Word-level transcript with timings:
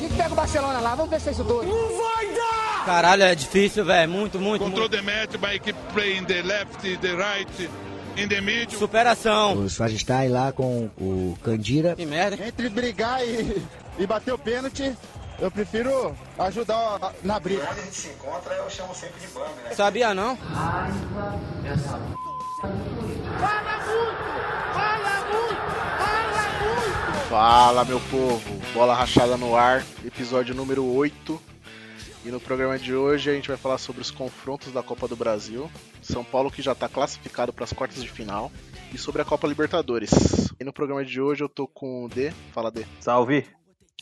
A 0.00 0.02
gente 0.02 0.16
pega 0.16 0.32
o 0.32 0.34
Barcelona 0.34 0.80
lá, 0.80 0.94
vamos 0.94 1.10
ver 1.10 1.20
se 1.20 1.28
é 1.28 1.32
isso 1.32 1.44
tudo. 1.44 1.62
Não 1.62 1.98
vai 1.98 2.26
dar! 2.28 2.84
Caralho, 2.86 3.22
é 3.22 3.34
difícil, 3.34 3.84
velho. 3.84 4.10
Muito, 4.10 4.40
muito. 4.40 4.64
Control 4.64 4.88
muito. 4.88 4.96
the 4.96 5.02
match 5.02 5.36
by 5.36 5.58
keep 5.58 5.78
playing 5.92 6.24
the 6.24 6.40
left, 6.40 6.80
the 6.80 7.14
right, 7.14 7.70
in 8.16 8.26
the 8.26 8.40
middle. 8.40 8.78
Superação. 8.78 9.58
O 9.58 9.68
Swagistai 9.68 10.30
lá 10.30 10.52
com 10.52 10.88
o 10.98 11.36
Candira. 11.44 11.94
Que 11.96 12.06
merda. 12.06 12.42
Entre 12.42 12.70
brigar 12.70 13.22
e, 13.22 13.62
e 13.98 14.06
bater 14.06 14.32
o 14.32 14.38
pênalti, 14.38 14.96
eu 15.38 15.50
prefiro 15.50 16.16
ajudar 16.38 17.12
na 17.22 17.38
briga. 17.38 17.68
Onde 17.70 17.80
a 17.80 17.84
gente 17.84 17.96
se 17.96 18.08
encontra, 18.08 18.54
eu 18.54 18.70
chamo 18.70 18.94
sempre 18.94 19.20
de 19.20 19.26
bando, 19.26 19.50
né? 19.62 19.74
Sabia 19.74 20.14
não? 20.14 20.38
Fala, 27.30 27.84
meu 27.84 28.00
povo. 28.10 28.40
Bola 28.74 28.92
rachada 28.92 29.36
no 29.36 29.54
ar, 29.54 29.84
episódio 30.04 30.52
número 30.52 30.84
8. 30.84 31.40
E 32.24 32.28
no 32.28 32.40
programa 32.40 32.76
de 32.76 32.92
hoje 32.92 33.30
a 33.30 33.32
gente 33.32 33.46
vai 33.46 33.56
falar 33.56 33.78
sobre 33.78 34.02
os 34.02 34.10
confrontos 34.10 34.72
da 34.72 34.82
Copa 34.82 35.06
do 35.06 35.14
Brasil. 35.14 35.70
São 36.02 36.24
Paulo 36.24 36.50
que 36.50 36.60
já 36.60 36.72
está 36.72 36.88
classificado 36.88 37.52
para 37.52 37.62
as 37.62 37.72
quartas 37.72 38.02
de 38.02 38.10
final. 38.10 38.50
E 38.92 38.98
sobre 38.98 39.22
a 39.22 39.24
Copa 39.24 39.46
Libertadores. 39.46 40.10
E 40.58 40.64
no 40.64 40.72
programa 40.72 41.04
de 41.04 41.20
hoje 41.20 41.44
eu 41.44 41.48
tô 41.48 41.68
com 41.68 42.04
o 42.04 42.08
D. 42.08 42.32
Fala, 42.50 42.68
D. 42.68 42.84
Salve. 42.98 43.46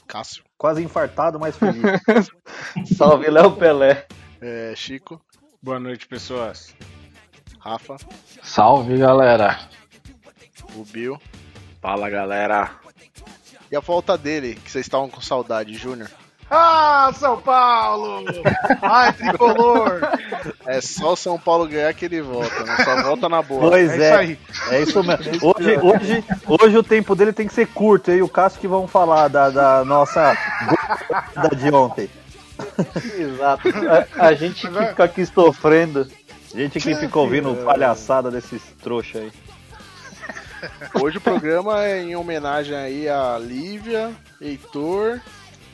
Cássio. 0.07 0.43
Quase 0.57 0.83
infartado, 0.83 1.39
mas 1.39 1.55
feliz. 1.55 1.83
Salve, 2.97 3.29
Léo 3.29 3.53
Pelé. 3.57 4.07
É, 4.41 4.73
Chico. 4.75 5.21
Boa 5.63 5.79
noite, 5.79 6.09
pessoas. 6.09 6.75
Rafa. 7.61 7.99
Salve, 8.43 8.97
galera. 8.97 9.69
O 10.75 10.83
Bill. 10.83 11.21
Fala, 11.83 12.09
galera. 12.09 12.88
E 13.71 13.77
a 13.77 13.81
volta 13.81 14.17
dele, 14.17 14.59
que 14.65 14.71
vocês 14.71 14.87
estavam 14.87 15.09
com 15.09 15.21
saudade, 15.21 15.75
Júnior. 15.75 16.09
Ah, 16.51 17.13
São 17.15 17.39
Paulo! 17.43 18.25
Ai, 18.81 19.13
tricolor! 19.13 20.01
É 20.65 20.81
só 20.81 21.13
o 21.13 21.17
São 21.17 21.39
Paulo 21.39 21.69
ganhar 21.69 21.93
que 21.93 22.07
ele 22.07 22.23
volta, 22.23 22.65
né? 22.65 22.77
Só 22.83 23.03
volta 23.03 23.29
na 23.29 23.43
boa. 23.43 23.69
Pois 23.69 23.91
É 23.91 23.95
é. 23.95 24.07
isso 24.07 24.15
aí. 24.17 24.39
É 24.71 24.83
isso 24.83 25.05
mesmo. 25.05 25.33
Hoje, 25.43 25.77
hoje, 25.77 26.25
hoje 26.47 26.77
o 26.79 26.83
tempo 26.83 27.15
dele 27.15 27.35
tem 27.35 27.47
que 27.47 27.53
ser 27.53 27.67
curto. 27.67 28.11
E 28.11 28.23
o 28.23 28.29
Cássio 28.29 28.61
que 28.61 28.67
vão 28.69 28.89
falar 28.89 29.29
da, 29.29 29.51
da 29.51 29.85
nossa 29.85 30.35
goleada 31.35 31.55
de 31.57 31.71
ontem. 31.71 32.09
Exato. 33.19 33.69
A, 34.19 34.29
a 34.29 34.33
gente 34.35 34.67
que 34.67 34.87
fica 34.87 35.05
aqui 35.05 35.27
sofrendo. 35.27 36.09
Gente 36.55 36.81
que 36.81 36.95
fica 36.95 37.19
ouvindo 37.19 37.55
palhaçada 37.63 38.31
desses 38.31 38.63
trouxa 38.83 39.19
aí. 39.19 39.31
Hoje 41.01 41.19
o 41.19 41.21
programa 41.21 41.85
é 41.85 42.03
em 42.03 42.17
homenagem 42.17 42.75
aí 42.75 43.09
a 43.09 43.39
Lívia, 43.39 44.15
Heitor 44.41 45.21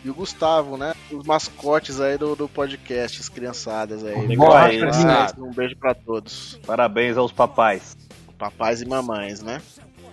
e 0.05 0.11
o 0.11 0.15
Gustavo, 0.15 0.77
né? 0.77 0.95
Os 1.11 1.27
mascotes 1.27 2.01
aí 2.01 2.19
do, 2.19 2.37
do 2.37 2.49
podcast, 2.49 3.21
as 3.21 3.29
criançadas 3.29 4.05
aí. 4.05 4.37
Parabéns, 4.37 5.35
Um 5.39 5.53
beijo 5.53 5.77
pra 5.77 5.95
todos. 5.95 6.61
Parabéns 6.67 7.17
aos 7.17 7.33
papais. 7.33 7.97
Papais 8.39 8.83
e 8.83 8.87
mamães, 8.87 9.41
né? 9.41 9.62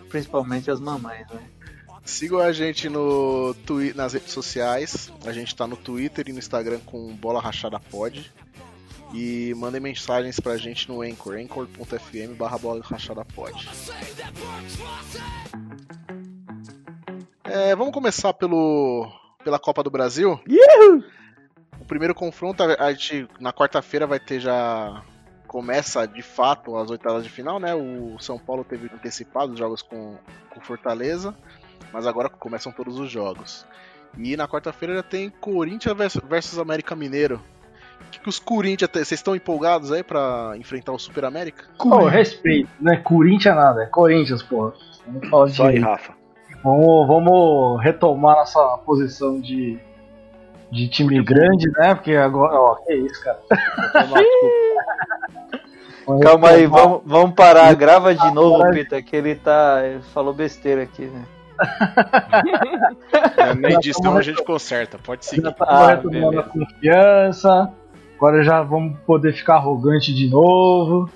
Principalmente 0.10 0.72
as 0.72 0.80
mamães, 0.80 1.28
né? 1.30 1.40
Sigam 2.04 2.40
a 2.40 2.52
gente 2.52 2.90
no 2.90 3.56
nas 3.96 4.14
redes 4.14 4.32
sociais. 4.32 5.12
A 5.26 5.32
gente 5.32 5.56
tá 5.56 5.68
no 5.68 5.78
Twitter 5.78 6.28
e 6.28 6.34
no 6.34 6.40
Instagram 6.40 6.80
com 6.86 7.14
Bola 7.16 7.42
Rachada 7.42 7.80
Pod. 7.80 8.32
E 9.14 9.54
mandem 9.56 9.82
mensagens 9.82 10.40
pra 10.40 10.56
gente 10.58 10.88
no 10.88 11.02
Anchor, 11.02 11.36
anchor.fm 11.36 12.34
barra 12.38 12.58
Bola 12.58 12.82
Rachada 12.82 13.26
Pod. 13.26 13.70
É, 17.44 17.76
vamos 17.76 17.94
começar 17.94 18.34
pelo, 18.34 19.12
pela 19.44 19.60
Copa 19.60 19.84
do 19.84 19.92
Brasil. 19.92 20.40
O 21.80 21.86
primeiro 21.86 22.16
confronto, 22.16 22.64
a 22.64 22.94
gente, 22.94 23.28
na 23.40 23.52
quarta-feira 23.52 24.08
vai 24.08 24.20
ter 24.20 24.40
já. 24.40 25.04
Começa 25.46 26.08
de 26.08 26.22
fato 26.22 26.78
as 26.78 26.90
oitavas 26.90 27.26
de 27.26 27.30
final, 27.30 27.60
né? 27.60 27.76
O 27.76 28.18
São 28.20 28.40
Paulo 28.40 28.64
teve 28.64 28.90
antecipado 28.94 29.52
os 29.52 29.60
jogos 29.60 29.82
com, 29.82 30.18
com 30.50 30.62
Fortaleza, 30.62 31.36
mas 31.92 32.08
agora 32.08 32.30
começam 32.30 32.72
todos 32.72 32.98
os 32.98 33.12
jogos. 33.12 33.68
E 34.18 34.38
na 34.38 34.48
quarta-feira 34.48 34.96
já 34.96 35.04
tem 35.04 35.30
Corinthians 35.30 35.98
versus 36.24 36.58
América 36.58 36.96
Mineiro. 36.96 37.44
O 38.08 38.12
que, 38.12 38.20
que 38.20 38.30
os 38.30 38.40
Corinthians. 38.40 38.90
Vocês 38.92 39.12
estão 39.12 39.36
empolgados 39.36 39.92
aí 39.92 40.04
pra 40.04 40.54
enfrentar 40.58 40.92
o 40.92 41.00
Super 41.00 41.26
América? 41.26 41.66
Pô, 41.78 42.06
respeito, 42.06 42.70
né? 42.80 42.98
Corinthians 42.98 43.56
nada, 43.56 43.84
é 43.84 43.86
Corinthians, 43.86 44.44
porra. 44.44 44.74
Vamos 45.06 45.30
falar 45.30 45.46
de 45.48 45.56
Só 45.56 45.68
aí, 45.68 45.80
Rafa. 45.80 46.14
Vamos, 46.64 47.08
vamos 47.08 47.84
retomar 47.84 48.36
nossa 48.36 48.60
posição 48.86 49.40
de, 49.40 49.80
de 50.72 50.88
time 50.88 51.24
grande, 51.24 51.70
né? 51.72 51.96
Porque 51.96 52.16
agora. 52.16 52.54
Ó, 52.54 52.76
que 52.76 52.94
isso, 52.94 53.24
cara. 53.24 53.40
Vamos 56.08 56.24
Calma 56.24 56.50
aí, 56.50 56.66
vamos, 56.66 57.02
vamos 57.06 57.36
parar. 57.36 57.74
Grava 57.76 58.14
de 58.14 58.32
novo, 58.32 58.70
Pita, 58.72 59.02
que 59.02 59.16
ele 59.16 59.36
tá. 59.36 59.82
Ele 59.84 60.02
falou 60.14 60.34
besteira 60.34 60.82
aqui, 60.84 61.06
né? 61.06 61.24
Na 63.60 63.70
edição 63.70 64.18
a 64.18 64.22
gente 64.22 64.44
conserta, 64.44 64.98
pode 64.98 65.26
seguir. 65.26 65.44
Já 65.44 65.52
tá 65.52 65.66
Ah, 65.68 65.92
a 65.94 66.44
confiança. 66.44 67.72
Agora 68.22 68.44
já 68.44 68.62
vamos 68.62 69.00
poder 69.00 69.34
ficar 69.34 69.56
arrogante 69.56 70.14
de 70.14 70.30
novo. 70.30 71.10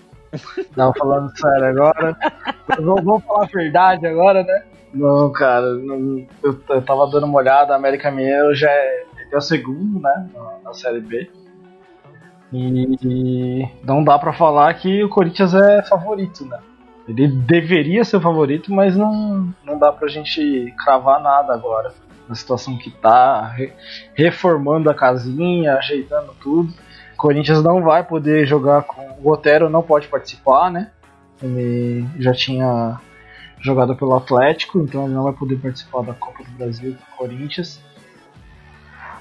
Não, 0.76 0.92
falando 0.94 1.30
sério 1.38 1.66
agora. 1.68 2.18
vamos, 2.82 3.04
vamos 3.04 3.24
falar 3.24 3.44
a 3.44 3.48
verdade 3.48 4.08
agora, 4.08 4.44
né? 4.44 4.64
Não, 4.92 5.32
cara, 5.32 5.76
não- 5.76 6.26
eu, 6.42 6.60
eu 6.70 6.82
tava 6.82 7.06
dando 7.08 7.26
uma 7.28 7.38
olhada, 7.38 7.74
a 7.74 7.76
América 7.76 8.10
Mineiro 8.10 8.56
já 8.56 8.70
é, 8.72 9.04
é 9.32 9.38
o 9.38 9.42
segundo, 9.42 10.00
né? 10.00 10.28
Na, 10.34 10.54
na 10.64 10.74
Série 10.74 11.00
B. 11.00 11.30
E, 12.52 12.98
e 13.04 13.70
não 13.84 14.04
dá 14.04 14.18
pra 14.18 14.34
falar 14.34 14.74
que 14.74 15.04
o 15.04 15.10
Corinthians 15.10 15.54
é 15.54 15.84
favorito, 15.84 16.44
né? 16.46 16.58
Ele 17.08 17.28
deveria 17.28 18.04
ser 18.04 18.18
o 18.18 18.22
favorito, 18.22 18.74
mas 18.74 18.96
não, 18.98 19.54
não 19.64 19.78
dá 19.78 19.92
pra 19.92 20.08
gente 20.08 20.74
cravar 20.84 21.22
nada 21.22 21.54
agora. 21.54 21.94
Na 22.28 22.34
situação 22.34 22.76
que 22.78 22.90
tá, 22.90 23.46
re- 23.46 23.74
reformando 24.16 24.90
a 24.90 24.94
casinha, 24.96 25.76
ajeitando 25.76 26.34
tudo. 26.42 26.74
Corinthians 27.26 27.64
não 27.64 27.82
vai 27.82 28.04
poder 28.04 28.46
jogar 28.46 28.84
com. 28.84 29.02
O 29.24 29.32
Otero 29.32 29.70
não 29.70 29.82
pode 29.82 30.08
participar, 30.08 30.70
né? 30.70 30.92
Ele 31.42 32.06
já 32.20 32.34
tinha 32.34 33.00
jogado 33.60 33.96
pelo 33.96 34.14
Atlético, 34.16 34.80
então 34.80 35.06
ele 35.06 35.14
não 35.14 35.24
vai 35.24 35.34
poder 35.34 35.56
participar 35.58 36.04
da 36.04 36.14
Copa 36.14 36.44
do 36.44 36.52
Brasil 36.52 36.92
do 36.92 37.16
Corinthians. 37.18 37.80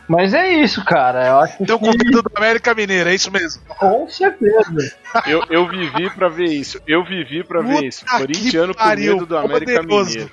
Mas 0.07 0.35
é 0.35 0.53
isso, 0.53 0.85
cara. 0.85 1.27
Eu 1.27 1.39
acho 1.39 1.63
Então, 1.63 1.79
que 1.79 1.85
com 1.87 1.91
medo 1.93 2.23
do 2.23 2.31
América 2.37 2.75
Mineira, 2.75 3.11
é 3.11 3.15
isso 3.15 3.31
mesmo. 3.33 3.63
com 3.67 4.07
certeza. 4.07 4.95
Eu, 5.27 5.43
eu 5.49 5.67
vivi 5.67 6.11
pra 6.11 6.29
ver 6.29 6.45
isso. 6.51 6.79
Eu 6.87 7.03
vivi 7.05 7.43
pra 7.43 7.63
Puta 7.63 7.75
ver 7.81 7.87
isso. 7.87 8.05
Corintiano 8.05 8.75
com 8.75 8.85
medo 8.87 9.25
do 9.25 9.37
América 9.39 9.77
poderoso. 9.81 10.11
Mineiro. 10.11 10.33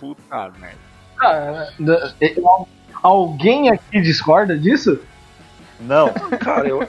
Puta 0.00 0.52
merda. 0.58 2.14
Al- 2.44 2.68
alguém 3.02 3.68
aqui 3.70 4.00
discorda 4.00 4.56
disso? 4.58 4.98
Não, 5.86 6.12
Cara, 6.40 6.68
eu, 6.68 6.80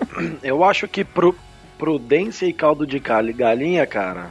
eu 0.43 0.63
acho 0.63 0.87
que 0.87 1.03
pro, 1.03 1.35
prudência 1.77 2.45
e 2.45 2.53
caldo 2.53 2.85
de 2.85 2.99
gal- 2.99 3.33
galinha, 3.33 3.85
cara, 3.87 4.29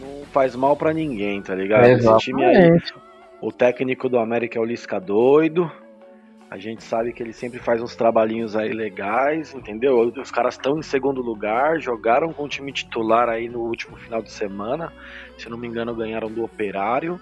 não 0.00 0.24
faz 0.26 0.54
mal 0.54 0.76
pra 0.76 0.92
ninguém, 0.92 1.40
tá 1.42 1.54
ligado? 1.54 1.86
Esse 1.86 2.16
time 2.18 2.44
aí, 2.44 2.56
Exatamente. 2.56 2.94
o 3.40 3.50
técnico 3.52 4.08
do 4.08 4.18
América 4.18 4.58
é 4.58 4.60
o 4.60 4.64
Lisca 4.64 5.00
doido. 5.00 5.70
A 6.50 6.58
gente 6.58 6.84
sabe 6.84 7.12
que 7.12 7.20
ele 7.20 7.32
sempre 7.32 7.58
faz 7.58 7.82
uns 7.82 7.96
trabalhinhos 7.96 8.54
aí 8.54 8.72
legais, 8.72 9.52
entendeu? 9.54 10.12
Os 10.16 10.30
caras 10.30 10.54
estão 10.54 10.78
em 10.78 10.82
segundo 10.82 11.20
lugar, 11.20 11.80
jogaram 11.80 12.32
com 12.32 12.44
o 12.44 12.48
time 12.48 12.70
titular 12.70 13.28
aí 13.28 13.48
no 13.48 13.60
último 13.60 13.96
final 13.96 14.22
de 14.22 14.30
semana. 14.30 14.92
Se 15.36 15.48
não 15.48 15.58
me 15.58 15.66
engano, 15.66 15.92
ganharam 15.94 16.30
do 16.30 16.44
Operário. 16.44 17.18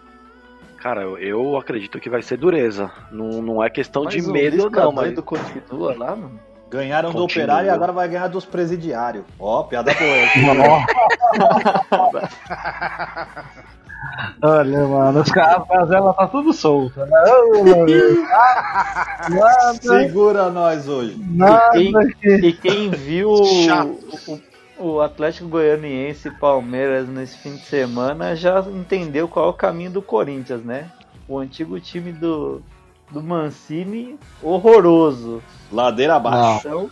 Cara, 0.76 1.03
eu, 1.03 1.16
eu 1.16 1.56
acredito 1.56 1.99
que 1.99 2.10
vai 2.10 2.20
ser 2.20 2.37
dureza. 2.37 2.91
Não, 3.10 3.41
não 3.41 3.64
é 3.64 3.70
questão 3.70 4.04
de 4.04 4.16
Mas 4.19 4.26
o 4.28 4.32
medo, 4.32 4.69
não, 4.69 4.93
mas. 4.93 5.05
doido 5.06 5.23
continua 5.23 5.96
lá, 5.96 6.14
mano. 6.14 6.38
Ganharam 6.72 7.10
do 7.10 7.19
Continua. 7.19 7.44
operário 7.44 7.66
e 7.66 7.70
agora 7.70 7.92
vai 7.92 8.08
ganhar 8.08 8.28
dos 8.28 8.46
presidiários. 8.46 9.24
Ó, 9.38 9.62
piada 9.64 9.92
boa. 9.94 10.82
Olha, 14.42 14.86
mano, 14.86 15.20
os 15.20 15.30
caras, 15.30 15.62
a 15.70 15.96
ela 15.96 16.12
tá 16.12 16.26
tudo 16.26 16.52
solta, 16.52 17.06
né? 17.06 17.12
Nada, 19.30 19.74
Segura 19.80 20.50
nós 20.50 20.88
hoje. 20.88 21.16
nada 21.30 21.78
E 21.78 21.92
que... 22.14 22.28
E 22.28 22.52
quem 22.52 22.90
viu 22.90 23.30
o- 23.30 24.40
o 24.78 25.00
Atlético 25.00 25.48
Goianiense 25.48 26.28
e 26.28 26.32
Palmeiras 26.32 27.08
nesse 27.08 27.38
fim 27.38 27.54
de 27.54 27.64
semana 27.64 28.34
já 28.34 28.60
entendeu 28.68 29.28
qual 29.28 29.46
é 29.46 29.50
o 29.50 29.54
caminho 29.54 29.90
do 29.92 30.02
Corinthians, 30.02 30.64
né? 30.64 30.86
O 31.28 31.38
antigo 31.38 31.78
time 31.78 32.10
do, 32.12 32.60
do 33.12 33.23
Mancini, 33.23 34.19
horroroso. 34.43 35.43
Ladeira 35.70 36.17
abaixo. 36.17 36.67
Então, 36.69 36.91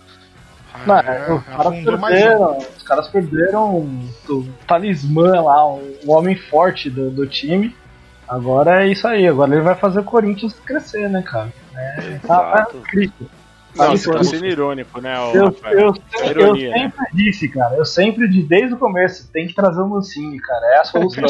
Não, 0.87 0.95
Ah, 0.95 1.35
os, 1.35 1.45
caras 1.45 1.73
um. 1.75 1.85
perderam, 2.01 2.59
os 2.59 2.83
caras 2.83 3.09
perderam 3.09 3.75
o 4.29 4.49
talismã 4.67 5.41
lá, 5.41 5.67
o, 5.67 5.83
homem 6.07 6.37
forte 6.37 6.89
do, 6.89 7.11
do 7.11 7.27
time. 7.27 7.75
Agora 8.29 8.85
é 8.85 8.89
isso 8.89 9.07
aí. 9.09 9.27
Agora 9.27 9.53
ele 9.53 9.63
vai 9.63 9.75
fazer 9.75 10.01
o 10.01 10.05
Corinthians 10.05 10.55
crescer, 10.55 11.09
né, 11.11 11.23
cara? 11.23 11.53
É, 11.75 12.19
tá, 12.27 12.65
tá 12.67 12.77
incrível. 12.77 13.13
Não, 13.75 13.85
Tá 13.87 13.91
você 13.91 14.11
tá 14.13 14.25
sendo 14.25 14.47
irônico, 14.47 15.01
né, 15.01 15.15
Eu, 15.33 15.47
Rafael? 15.47 15.79
eu, 15.79 15.95
É 16.21 16.27
eu 16.27 16.31
ironia, 16.31 16.71
né? 16.71 16.79
sempre 16.79 17.05
disse, 17.15 17.49
cara. 17.49 17.77
Eu 17.77 17.85
sempre 17.85 18.29
disse, 18.29 18.47
desde 18.49 18.75
o 18.75 18.79
começo, 18.79 19.29
tem 19.33 19.47
que 19.47 19.55
trazer 19.55 19.81
o 19.81 19.89
Mancini, 19.89 20.39
cara. 20.41 20.67
É 20.75 20.79
a 20.79 20.85
solução. 20.85 21.25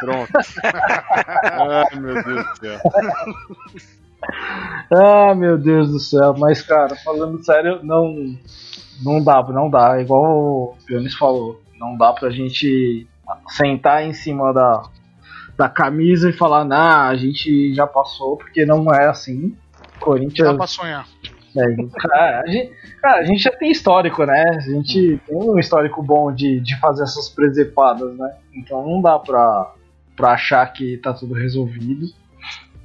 Pronto. 0.00 0.32
Ai, 1.92 1.98
meu 1.98 2.14
Deus 2.22 2.46
do 2.46 2.56
céu. 2.56 2.80
Ah, 4.92 5.34
meu 5.34 5.58
Deus 5.58 5.90
do 5.90 5.98
céu. 5.98 6.34
Mas, 6.38 6.62
cara, 6.62 6.94
falando 6.96 7.42
sério, 7.44 7.80
não, 7.82 8.14
não 9.02 9.22
dá, 9.22 9.42
não 9.44 9.70
dá. 9.70 9.98
É 9.98 10.02
Igual 10.02 10.24
o 10.24 10.76
Pionis 10.86 11.14
falou. 11.14 11.60
Não 11.78 11.96
dá 11.96 12.12
pra 12.12 12.30
gente 12.30 13.06
sentar 13.48 14.04
em 14.04 14.12
cima 14.12 14.52
da, 14.52 14.82
da 15.56 15.68
camisa 15.68 16.28
e 16.28 16.32
falar, 16.32 16.64
nah, 16.64 17.08
a 17.08 17.16
gente 17.16 17.74
já 17.74 17.86
passou, 17.86 18.36
porque 18.36 18.66
não 18.66 18.92
é 18.92 19.08
assim. 19.08 19.56
Corinthians. 19.98 20.48
Dá 20.48 20.54
pra 20.54 20.66
sonhar. 20.66 21.06
É, 21.56 21.98
cara, 21.98 22.40
a 22.40 22.46
gente, 22.46 22.72
cara, 23.00 23.20
a 23.20 23.24
gente 23.24 23.42
já 23.42 23.50
tem 23.50 23.70
histórico, 23.70 24.24
né? 24.24 24.44
A 24.56 24.60
gente 24.60 25.20
tem 25.26 25.36
um 25.36 25.58
histórico 25.58 26.02
bom 26.02 26.32
de, 26.32 26.60
de 26.60 26.78
fazer 26.78 27.02
essas 27.02 27.28
presepadas, 27.28 28.16
né? 28.16 28.36
Então 28.54 28.86
não 28.86 29.00
dá 29.00 29.18
pra, 29.18 29.72
pra 30.16 30.32
achar 30.32 30.64
que 30.72 30.96
tá 30.98 31.12
tudo 31.12 31.34
resolvido. 31.34 32.06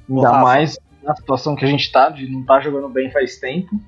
Ainda 0.08 0.32
mais 0.40 0.78
na 1.02 1.14
situação 1.14 1.54
que 1.54 1.64
a 1.64 1.68
gente 1.68 1.90
tá, 1.90 2.08
de 2.08 2.28
não 2.28 2.44
tá 2.44 2.60
jogando 2.60 2.88
bem 2.88 3.10
faz 3.10 3.38
tempo. 3.38 3.80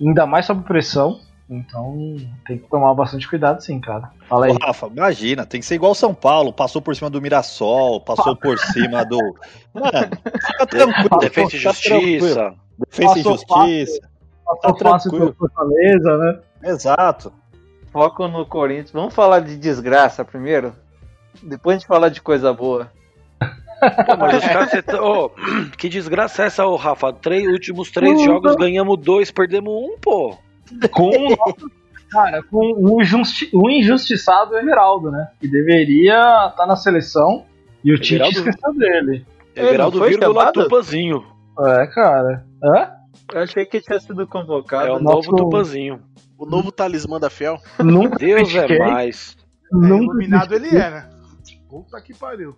Ainda 0.00 0.26
mais 0.26 0.46
sob 0.46 0.62
pressão. 0.64 1.20
Então 1.48 2.16
tem 2.46 2.58
que 2.58 2.68
tomar 2.68 2.94
bastante 2.94 3.28
cuidado 3.28 3.60
sim, 3.60 3.80
cara. 3.80 4.12
Fala 4.28 4.46
aí. 4.46 4.52
Ô, 4.52 4.56
Rafa, 4.60 4.86
imagina, 4.86 5.44
tem 5.44 5.58
que 5.58 5.66
ser 5.66 5.74
igual 5.74 5.96
São 5.96 6.14
Paulo, 6.14 6.52
passou 6.52 6.80
por 6.80 6.94
cima 6.94 7.10
do 7.10 7.20
Mirassol, 7.20 8.00
passou 8.00 8.36
por 8.36 8.56
cima 8.72 9.04
do. 9.04 9.18
Mano, 9.74 10.10
fica 10.46 10.66
tranquilo. 10.66 11.18
Defesa 11.18 11.56
e 11.56 11.58
Justiça. 11.58 12.54
Defesa 12.78 13.18
e 13.18 13.22
Justiça. 13.22 14.09
Passou 14.62 14.76
tá 14.76 14.90
fácil 14.90 15.10
pelo 15.10 15.32
Fortaleza, 15.34 16.18
né? 16.18 16.38
Exato. 16.64 17.32
Foco 17.92 18.28
no 18.28 18.46
Corinthians. 18.46 18.92
Vamos 18.92 19.14
falar 19.14 19.40
de 19.40 19.56
desgraça 19.56 20.24
primeiro? 20.24 20.74
Depois 21.42 21.76
a 21.76 21.78
gente 21.78 21.88
fala 21.88 22.10
de 22.10 22.20
coisa 22.20 22.52
boa. 22.52 22.90
Pô, 23.40 24.16
mas 24.18 24.36
os 24.38 24.44
caras. 24.48 24.70
cê 24.70 24.82
tá- 24.82 25.02
ô, 25.02 25.30
que 25.78 25.88
desgraça 25.88 26.42
é 26.42 26.46
essa, 26.46 26.66
ô 26.66 26.76
Rafa? 26.76 27.12
Três, 27.12 27.46
últimos 27.48 27.90
três 27.90 28.12
Puta. 28.14 28.24
jogos 28.24 28.56
ganhamos 28.56 28.98
dois, 28.98 29.30
perdemos 29.30 29.72
um, 29.72 29.96
pô. 29.98 30.36
Com 30.92 31.08
o 31.08 31.36
Cara, 32.10 32.42
com 32.42 32.58
o, 32.76 33.00
injusti- 33.00 33.48
o 33.54 33.70
injustiçado 33.70 34.56
Everaldo, 34.58 35.12
né? 35.12 35.28
Que 35.40 35.46
deveria 35.48 36.48
estar 36.50 36.66
na 36.66 36.74
seleção 36.74 37.44
e 37.84 37.92
o 37.92 37.96
Tite 37.98 38.14
Everaldo- 38.16 38.38
esqueceu 38.38 38.74
dele. 38.74 39.26
Everaldo 39.54 39.98
não 39.98 40.04
foi 40.04 40.10
vírgula 40.16 40.34
chamado? 40.40 40.62
Tupazinho. 40.64 41.24
É, 41.60 41.86
cara. 41.86 42.44
Hã? 42.62 42.90
Eu 43.32 43.42
achei 43.42 43.64
que 43.66 43.80
tinha 43.80 44.00
sido 44.00 44.26
convocado. 44.26 44.88
É 44.88 44.92
o 44.92 44.98
Nosso- 45.00 45.30
novo 45.30 45.44
Tupazinho. 45.44 46.00
O 46.38 46.46
novo 46.46 46.72
talismã 46.72 47.18
da 47.20 47.28
Fiel. 47.30 47.58
Nunca 47.78 48.16
Deus 48.18 48.54
é 48.54 48.78
mais. 48.78 49.36
É, 49.72 49.76
iluminado 49.76 50.54
ele 50.54 50.68
critiquei. 50.68 50.86
é, 50.86 50.90
né? 50.90 51.10
Puta 51.68 52.00
que 52.00 52.12
pariu. 52.16 52.56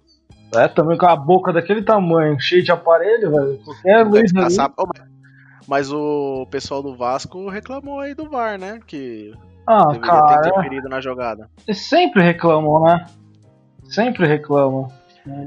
É, 0.55 0.69
também 0.69 0.97
com 0.99 1.07
a 1.07 1.17
boca 1.17 1.53
daquele 1.53 1.83
tamanho, 1.83 2.39
cheio 2.41 2.63
de 2.63 2.71
aparelho, 2.71 3.31
velho. 3.31 3.59
Qualquer 3.65 4.03
luz 4.05 4.15
ali. 4.17 4.23
descansar- 4.25 4.73
Ô, 4.79 4.85
mas- 4.87 5.13
Mas 5.69 5.93
o 5.93 6.45
pessoal 6.51 6.83
do 6.83 6.97
Vasco 6.97 7.49
reclamou 7.49 8.01
aí 8.01 8.15
do 8.15 8.29
VAR, 8.29 8.59
né? 8.59 8.81
Que 8.87 9.33
Ah, 9.67 9.87
deveria 9.93 10.01
ter 10.01 10.07
cara. 10.09 10.49
interferido 10.49 10.89
na 10.89 11.01
jogada. 11.01 11.49
Eles 11.69 11.81
sempre 11.81 12.23
reclamam, 12.23 12.83
né? 12.83 13.07
Sempre 13.85 14.27
reclamam. 14.27 14.89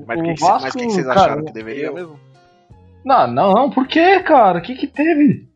Mas 0.07 0.19
o 0.19 0.23
que, 0.23 0.33
Vasco, 0.39 0.61
mas 0.61 0.73
que 0.73 0.83
vocês 0.89 1.05
cara, 1.05 1.19
acharam 1.21 1.43
que 1.45 1.51
deveria 1.51 1.91
mesmo? 1.91 2.17
Não, 3.05 3.27
não, 3.27 3.53
não. 3.53 3.69
Por 3.69 3.87
que, 3.87 4.19
cara? 4.21 4.57
O 4.59 4.61
que 4.61 4.75
que 4.75 4.87
teve? 4.87 5.47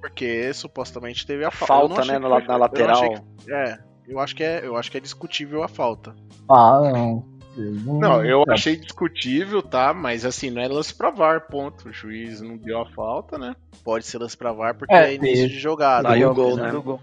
Porque 0.00 0.52
supostamente 0.54 1.26
teve 1.26 1.44
a 1.44 1.50
fa- 1.50 1.66
Falta, 1.66 2.00
achei 2.00 2.12
né, 2.14 2.20
que 2.20 2.28
na 2.28 2.36
foi- 2.38 2.46
na 2.46 2.56
lateral. 2.56 3.10
que- 3.10 3.52
é, 3.52 3.78
eu 4.08 4.18
acho 4.20 4.34
que 4.36 4.42
é, 4.44 4.64
eu 4.64 4.76
acho 4.76 4.90
que 4.90 4.96
é 4.96 5.00
discutível 5.00 5.62
a 5.62 5.68
falta. 5.68 6.14
Ah, 6.48 6.80
não. 6.92 7.32
Não, 7.54 8.24
eu 8.24 8.44
achei 8.48 8.76
discutível, 8.76 9.62
tá? 9.62 9.92
Mas 9.92 10.24
assim, 10.24 10.48
não 10.48 10.62
é 10.62 10.68
lance 10.68 10.94
pra 10.94 11.10
VAR, 11.10 11.48
ponto. 11.48 11.88
O 11.90 11.92
juiz 11.92 12.40
não 12.40 12.56
deu 12.56 12.80
a 12.80 12.86
falta, 12.86 13.36
né? 13.36 13.54
Pode 13.84 14.06
ser 14.06 14.16
lance 14.18 14.34
pra 14.36 14.52
VAR 14.52 14.74
porque 14.74 14.94
É, 14.94 15.10
é, 15.10 15.14
início 15.14 15.48
de 15.48 15.58
jogada. 15.58 16.08
Saiu 16.08 16.30
o 16.30 16.34
gol, 16.34 16.56
né? 16.56 16.62
né? 16.62 16.70
Do 16.70 16.82
gol. 16.82 17.00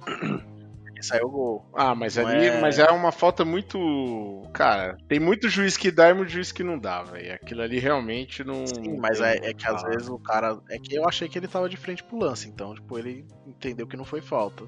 Saiu 1.02 1.28
o 1.28 1.32
gol. 1.32 1.66
Ah, 1.74 1.96
mas 1.96 2.18
Não 2.18 2.28
ali, 2.28 2.48
é- 2.48 2.62
mas 2.62 2.80
é 2.80 2.90
uma 2.92 3.12
falta 3.12 3.44
muito. 3.46 4.44
Cara, 4.54 4.98
tem 5.08 5.20
muito 5.20 5.50
juiz 5.50 5.78
que 5.78 5.92
dá 5.92 6.10
e 6.10 6.14
muito 6.14 6.30
juiz 6.30 6.52
que 6.52 6.64
não 6.64 6.78
dá, 6.78 7.04
velho. 7.04 7.34
Aquilo 7.34 7.62
ali 7.62 7.80
realmente 7.80 8.44
não. 8.44 8.66
Sim, 8.68 8.98
mas 9.00 9.22
é, 9.22 9.38
é 9.38 9.54
que 9.54 9.68
às 9.68 9.84
vezes 9.84 10.10
o 10.10 10.20
cara. 10.20 10.58
É 10.70 10.78
que 10.78 10.96
eu 10.96 11.08
achei 11.08 11.28
que 11.28 11.38
ele 11.38 11.48
tava 11.48 11.70
de 11.70 11.78
frente 11.78 12.04
pro 12.04 12.20
lance, 12.20 12.48
então, 12.48 12.74
tipo, 12.74 12.98
ele 12.98 13.26
entendeu 13.46 13.88
que 13.88 13.98
não 13.98 14.06
foi 14.06 14.22
falta. 14.22 14.66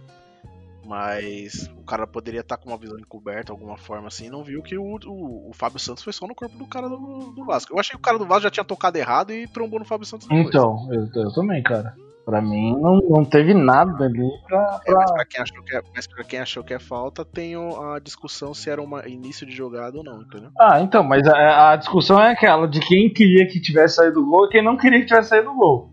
Mas 0.83 1.69
o 1.77 1.83
cara 1.83 2.07
poderia 2.07 2.41
estar 2.41 2.57
com 2.57 2.69
uma 2.69 2.77
visão 2.77 2.97
encoberta, 2.97 3.51
alguma 3.51 3.77
forma 3.77 4.07
assim, 4.07 4.25
e 4.25 4.29
não 4.31 4.43
viu 4.43 4.63
que 4.63 4.75
o, 4.77 4.97
o, 5.05 5.49
o 5.49 5.53
Fábio 5.53 5.77
Santos 5.79 6.03
foi 6.03 6.11
só 6.11 6.25
no 6.25 6.33
corpo 6.33 6.57
do 6.57 6.65
cara 6.65 6.89
do, 6.89 7.31
do 7.35 7.45
Vasco. 7.45 7.73
Eu 7.73 7.79
achei 7.79 7.91
que 7.91 7.99
o 7.99 8.01
cara 8.01 8.17
do 8.17 8.25
Vasco 8.25 8.43
já 8.43 8.49
tinha 8.49 8.63
tocado 8.63 8.97
errado 8.97 9.31
e 9.31 9.47
trombou 9.47 9.79
no 9.79 9.85
Fábio 9.85 10.07
Santos 10.07 10.27
depois. 10.27 10.47
Então, 10.47 10.87
eu, 10.91 11.07
eu 11.23 11.31
também, 11.33 11.61
cara. 11.61 11.95
Pra 12.31 12.41
mim, 12.41 12.79
não, 12.79 12.97
não 13.09 13.25
teve 13.25 13.53
nada 13.53 14.05
ali 14.05 14.29
pra. 14.47 14.79
É, 14.87 14.93
mas 14.93 15.03
pra... 15.03 15.13
pra 15.15 15.25
quem 15.25 15.41
achou 15.41 15.61
que 15.61 15.75
é, 15.75 15.81
mas 15.93 16.07
pra 16.07 16.23
quem 16.23 16.39
achou 16.39 16.63
que 16.63 16.73
é 16.73 16.79
falta, 16.79 17.25
tem 17.25 17.55
a 17.55 17.99
discussão 17.99 18.53
se 18.53 18.69
era 18.69 18.81
um 18.81 18.87
início 19.05 19.45
de 19.45 19.53
jogada 19.53 19.97
ou 19.97 20.03
não, 20.03 20.21
entendeu? 20.21 20.49
Ah, 20.57 20.79
então, 20.79 21.03
mas 21.03 21.27
a, 21.27 21.73
a 21.73 21.75
discussão 21.75 22.23
é 22.23 22.31
aquela 22.31 22.69
de 22.69 22.79
quem 22.79 23.11
queria 23.11 23.45
que 23.45 23.59
tivesse 23.59 23.95
saído 23.95 24.21
do 24.21 24.25
gol 24.25 24.45
e 24.45 24.49
quem 24.49 24.63
não 24.63 24.77
queria 24.77 25.01
que 25.01 25.07
tivesse 25.07 25.27
saído 25.27 25.49
do 25.49 25.55
gol. 25.57 25.91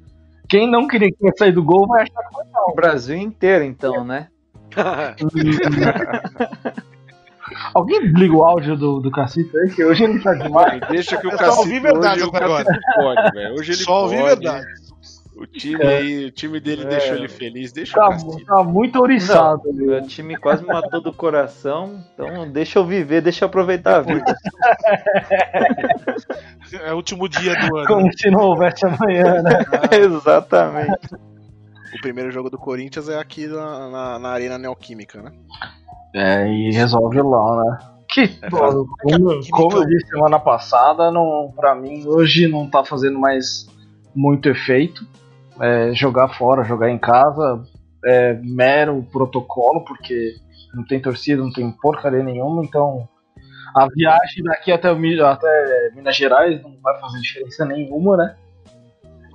Quem 0.48 0.70
não 0.70 0.86
queria 0.86 1.08
que 1.08 1.16
tivesse 1.16 1.38
saído 1.38 1.60
do 1.60 1.66
gol 1.66 1.88
vai 1.88 2.04
achar 2.04 2.22
que 2.22 2.32
foi 2.32 2.44
O 2.68 2.74
Brasil 2.76 3.16
inteiro, 3.16 3.64
então, 3.64 4.04
né? 4.04 4.28
Alguém 7.74 7.98
liga 8.12 8.32
o 8.32 8.44
áudio 8.44 8.76
do, 8.76 9.00
do 9.00 9.10
Cacito 9.10 9.58
aí, 9.58 9.70
que 9.70 9.84
hoje 9.84 10.04
ele 10.04 10.20
tá 10.20 10.34
demais. 10.34 10.80
Deixa 10.88 11.16
que 11.16 11.26
o 11.26 11.30
É 11.30 11.32
só 11.32 11.38
Cacito 11.38 11.58
ouvir 11.62 11.80
verdade 11.80 12.22
agora. 12.22 12.64
Pode, 12.94 13.32
velho. 13.34 13.54
Hoje 13.54 13.72
ele 13.72 13.82
Só 13.82 14.02
ouvir 14.02 14.20
pode. 14.20 14.28
verdade. 14.28 14.66
O 15.38 15.46
time 15.46 15.86
aí, 15.86 16.24
o 16.24 16.32
time 16.32 16.58
dele 16.58 16.84
deixou 16.84 17.14
ele 17.14 17.28
feliz. 17.28 17.70
Deixa 17.70 17.96
o 17.96 18.10
Tá, 18.10 18.16
tá 18.56 18.64
muito 18.64 18.98
ouriçado 18.98 19.68
ali. 19.68 19.86
Meu 19.86 20.02
time 20.02 20.36
quase 20.36 20.62
me 20.62 20.68
matou 20.68 21.00
do 21.00 21.12
coração, 21.12 22.02
então 22.12 22.50
deixa 22.50 22.80
eu 22.80 22.84
viver, 22.84 23.22
deixa 23.22 23.44
eu 23.44 23.46
aproveitar 23.46 23.98
a 23.98 24.00
vida. 24.00 24.24
É 26.82 26.92
o 26.92 26.96
último 26.96 27.26
dia 27.30 27.54
do 27.54 27.76
ano. 27.78 27.86
Como 27.86 28.12
se 28.12 28.30
não 28.30 28.40
houvesse 28.40 28.84
amanhã, 28.84 29.42
né? 29.42 29.64
Exatamente. 29.90 31.14
O 31.94 32.00
primeiro 32.02 32.30
jogo 32.30 32.50
do 32.50 32.58
Corinthians 32.58 33.08
é 33.08 33.18
aqui 33.18 33.46
na, 33.46 33.88
na, 33.88 34.18
na 34.18 34.28
Arena 34.28 34.58
Neoquímica, 34.58 35.22
né? 35.22 35.32
É, 36.14 36.46
e 36.46 36.70
resolve 36.70 37.22
lá, 37.22 37.64
né? 37.64 37.78
Que, 38.10 38.38
É, 38.42 38.50
como, 38.50 38.86
como 39.50 39.76
eu 39.78 39.86
disse 39.86 40.08
semana 40.08 40.38
passada, 40.38 41.10
não, 41.10 41.50
pra 41.56 41.74
mim 41.74 42.06
hoje 42.06 42.46
não 42.48 42.68
tá 42.68 42.84
fazendo 42.84 43.18
mais 43.18 43.66
muito 44.14 44.50
efeito. 44.50 45.06
É, 45.60 45.92
jogar 45.94 46.28
fora, 46.28 46.64
jogar 46.64 46.90
em 46.90 46.98
casa 46.98 47.62
é 48.04 48.34
mero 48.34 49.04
protocolo, 49.10 49.84
porque 49.84 50.36
não 50.74 50.84
tem 50.84 51.00
torcida, 51.00 51.42
não 51.42 51.52
tem 51.52 51.70
porcaria 51.70 52.22
nenhuma, 52.22 52.64
então 52.64 53.08
a 53.74 53.88
viagem 53.88 54.44
daqui 54.44 54.72
até, 54.72 54.88
até 54.90 55.90
Minas 55.94 56.16
Gerais 56.16 56.62
não 56.62 56.76
vai 56.82 56.98
fazer 57.00 57.20
diferença 57.20 57.64
nenhuma, 57.64 58.16
né? 58.16 58.36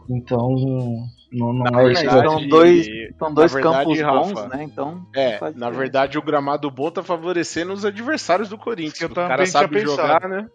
Então 0.09 1.09
não, 1.31 1.53
não 1.53 1.79
é 1.79 1.91
isso. 1.91 2.01
verdade, 2.01 2.27
São 2.27 2.47
dois, 2.47 2.87
são 3.17 3.33
dois 3.33 3.53
na 3.53 3.59
verdade, 3.59 3.77
campos 3.77 4.01
bons, 4.01 4.39
Rafa, 4.39 4.57
né? 4.57 4.63
Então. 4.63 5.05
É, 5.15 5.39
na 5.55 5.69
verdade 5.69 6.17
o 6.17 6.21
gramado 6.21 6.69
bom 6.69 6.91
tá 6.91 7.01
favorecendo 7.01 7.73
os 7.73 7.83
adversários 7.83 8.49
do 8.49 8.57
Corinthians. 8.57 9.01
Eu 9.01 9.09
o 9.09 9.13
cara 9.13 9.45
sabe 9.45 9.79
pensado. 9.79 9.97
jogar, 9.97 10.29
né? 10.29 10.47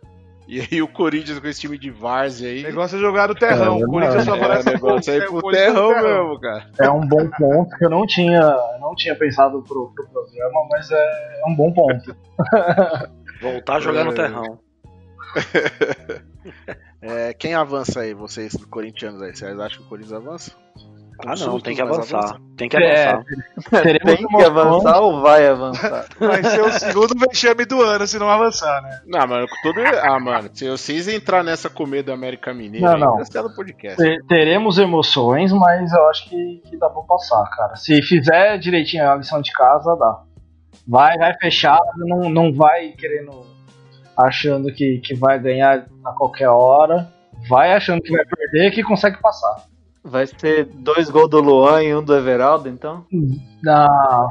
E 0.48 0.60
aí 0.62 0.80
o 0.80 0.88
Corinthians 0.88 1.38
com 1.38 1.46
esse 1.46 1.60
time 1.60 1.76
de 1.78 1.90
várzea 1.90 2.48
aí. 2.48 2.60
O 2.60 2.68
negócio 2.68 2.96
é 2.96 3.00
jogar 3.00 3.28
no 3.28 3.34
terrão. 3.34 3.80
É, 3.80 3.84
o 3.84 3.86
Corinthians 3.90 4.24
só 4.24 4.34
É, 4.34 4.38
aparece 4.38 4.68
o 4.68 4.72
negócio 4.72 5.12
aí 5.12 5.18
o 5.18 5.22
pro 5.26 5.40
Corinthians 5.42 5.74
no 5.74 5.74
terrão 5.92 6.02
mesmo, 6.02 6.40
cara. 6.40 6.70
É 6.80 6.90
um 6.90 7.06
bom 7.06 7.28
ponto 7.28 7.76
que 7.76 7.84
eu 7.84 7.90
não 7.90 8.06
tinha, 8.06 8.40
não 8.80 8.94
tinha 8.94 9.14
pensado 9.14 9.62
pro, 9.62 9.92
pro 9.94 10.08
programa, 10.08 10.66
mas 10.70 10.90
é 10.90 11.42
um 11.46 11.54
bom 11.54 11.70
ponto. 11.70 12.16
Voltar 13.42 13.76
a 13.76 13.80
jogar 13.80 14.04
no 14.04 14.12
É. 14.12 14.14
terrão. 14.14 14.58
É, 17.00 17.32
quem 17.32 17.54
avança 17.54 18.00
aí, 18.00 18.12
vocês 18.12 18.56
corintianos 18.68 19.22
aí? 19.22 19.34
Vocês 19.36 19.58
acham 19.60 19.78
que 19.80 19.84
o 19.84 19.88
Corinthians 19.88 20.12
avança? 20.14 20.50
Ah, 21.26 21.34
não, 21.36 21.58
tem 21.60 21.74
que 21.74 21.82
avançar. 21.82 22.18
avança? 22.18 22.40
Tem 22.56 22.68
que 22.68 22.76
É, 22.76 23.08
avançar. 23.08 23.24
teremos 23.82 24.14
Tem 24.16 24.26
que 24.28 24.44
avançar 24.44 25.00
ou 25.00 25.20
vai 25.20 25.46
avançar? 25.48 26.06
Vai 26.18 26.42
ser 26.44 26.60
o 26.62 26.70
segundo 26.72 27.18
vexame 27.18 27.64
do 27.64 27.82
ano 27.82 28.06
se 28.06 28.18
não 28.18 28.30
avançar, 28.30 28.80
né? 28.82 29.00
Não, 29.06 29.26
mano, 29.26 29.46
com 29.48 29.54
todo. 29.62 29.80
Ah, 30.02 30.18
mano, 30.20 30.48
se 30.54 30.68
vocês 30.68 31.08
entrar 31.08 31.42
nessa 31.42 31.68
comer 31.68 32.02
do 32.02 32.12
América 32.12 32.54
Mineiro, 32.54 32.86
Não, 32.86 32.98
não. 32.98 33.16
cancela 33.18 33.48
o 33.48 33.54
podcast. 33.54 33.96
Te- 33.96 34.24
Teremos 34.28 34.78
emoções, 34.78 35.52
mas 35.52 35.92
eu 35.92 36.08
acho 36.08 36.28
que, 36.28 36.62
que 36.68 36.76
dá 36.76 36.88
pra 36.88 37.02
passar, 37.02 37.44
cara. 37.50 37.74
Se 37.76 38.00
fizer 38.02 38.56
direitinho 38.58 39.10
a 39.10 39.16
lição 39.16 39.40
de 39.40 39.52
casa, 39.52 39.96
dá. 39.96 40.20
Vai, 40.86 41.18
vai 41.18 41.34
fechado, 41.38 41.82
não, 41.96 42.30
não 42.30 42.52
vai 42.52 42.90
querendo 42.92 43.44
achando 44.16 44.72
que, 44.72 44.98
que 45.04 45.14
vai 45.14 45.38
ganhar 45.38 45.86
a 46.04 46.12
qualquer 46.12 46.48
hora, 46.48 47.08
vai 47.48 47.72
achando 47.72 48.00
que 48.00 48.10
vai 48.10 48.24
perder 48.24 48.70
que 48.72 48.82
consegue 48.82 49.20
passar. 49.20 49.64
Vai 50.04 50.26
ser 50.26 50.64
dois 50.64 51.10
gols 51.10 51.28
do 51.28 51.40
Luan 51.40 51.82
e 51.82 51.94
um 51.94 52.02
do 52.02 52.16
Everaldo, 52.16 52.68
então? 52.68 53.04
Não. 53.62 54.28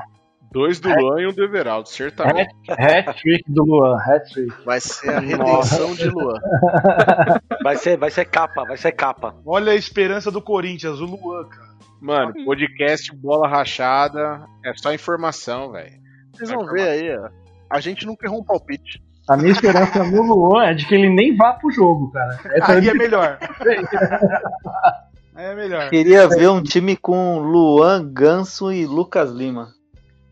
Dois 0.51 0.79
do 0.79 0.89
Luan 0.89 1.21
e 1.21 1.27
um 1.27 1.33
do 1.33 1.43
Everaldo, 1.43 1.89
certamente. 1.89 2.49
Hat-trick 2.69 3.43
do 3.47 3.63
Luan, 3.63 3.97
hat-trick. 3.97 4.53
Vai 4.65 4.79
ser 4.79 5.09
a 5.09 5.19
redenção 5.19 5.93
de 5.93 6.09
Luan. 6.09 6.39
Vai 7.63 7.75
ser, 7.75 7.97
vai 7.97 8.09
ser 8.09 8.23
capa, 8.25 8.63
vai 8.63 8.77
ser 8.77 8.93
capa. 8.93 9.35
Olha 9.45 9.73
a 9.73 9.75
esperança 9.75 10.31
do 10.31 10.41
Corinthians, 10.41 11.01
o 11.01 11.05
Luan, 11.05 11.43
cara. 11.49 11.67
Mano, 11.99 12.33
podcast 12.45 13.13
Bola 13.13 13.47
Rachada 13.47 14.45
é 14.63 14.71
só 14.75 14.93
informação, 14.93 15.71
velho. 15.71 15.91
Vocês 16.33 16.49
vão 16.49 16.65
ver 16.65 16.87
aí, 16.87 17.17
ó. 17.17 17.29
A 17.69 17.81
gente 17.81 18.05
nunca 18.05 18.25
errou 18.25 18.39
um 18.39 18.45
palpite. 18.45 19.03
A 19.27 19.35
minha 19.35 19.51
esperança 19.51 20.01
no 20.05 20.21
Luan 20.21 20.67
é 20.67 20.73
de 20.73 20.87
que 20.87 20.95
ele 20.95 21.09
nem 21.09 21.35
vá 21.35 21.53
pro 21.53 21.69
jogo, 21.69 22.09
cara. 22.11 22.39
Essa 22.45 22.73
Aí 22.73 22.87
é 22.87 22.93
melhor. 22.93 23.37
É 25.37 25.55
melhor. 25.55 25.89
Queria 25.89 26.27
ver 26.27 26.49
um 26.49 26.61
time 26.63 26.95
com 26.97 27.39
Luan, 27.39 28.11
Ganso 28.11 28.71
e 28.71 28.85
Lucas 28.85 29.29
Lima. 29.31 29.69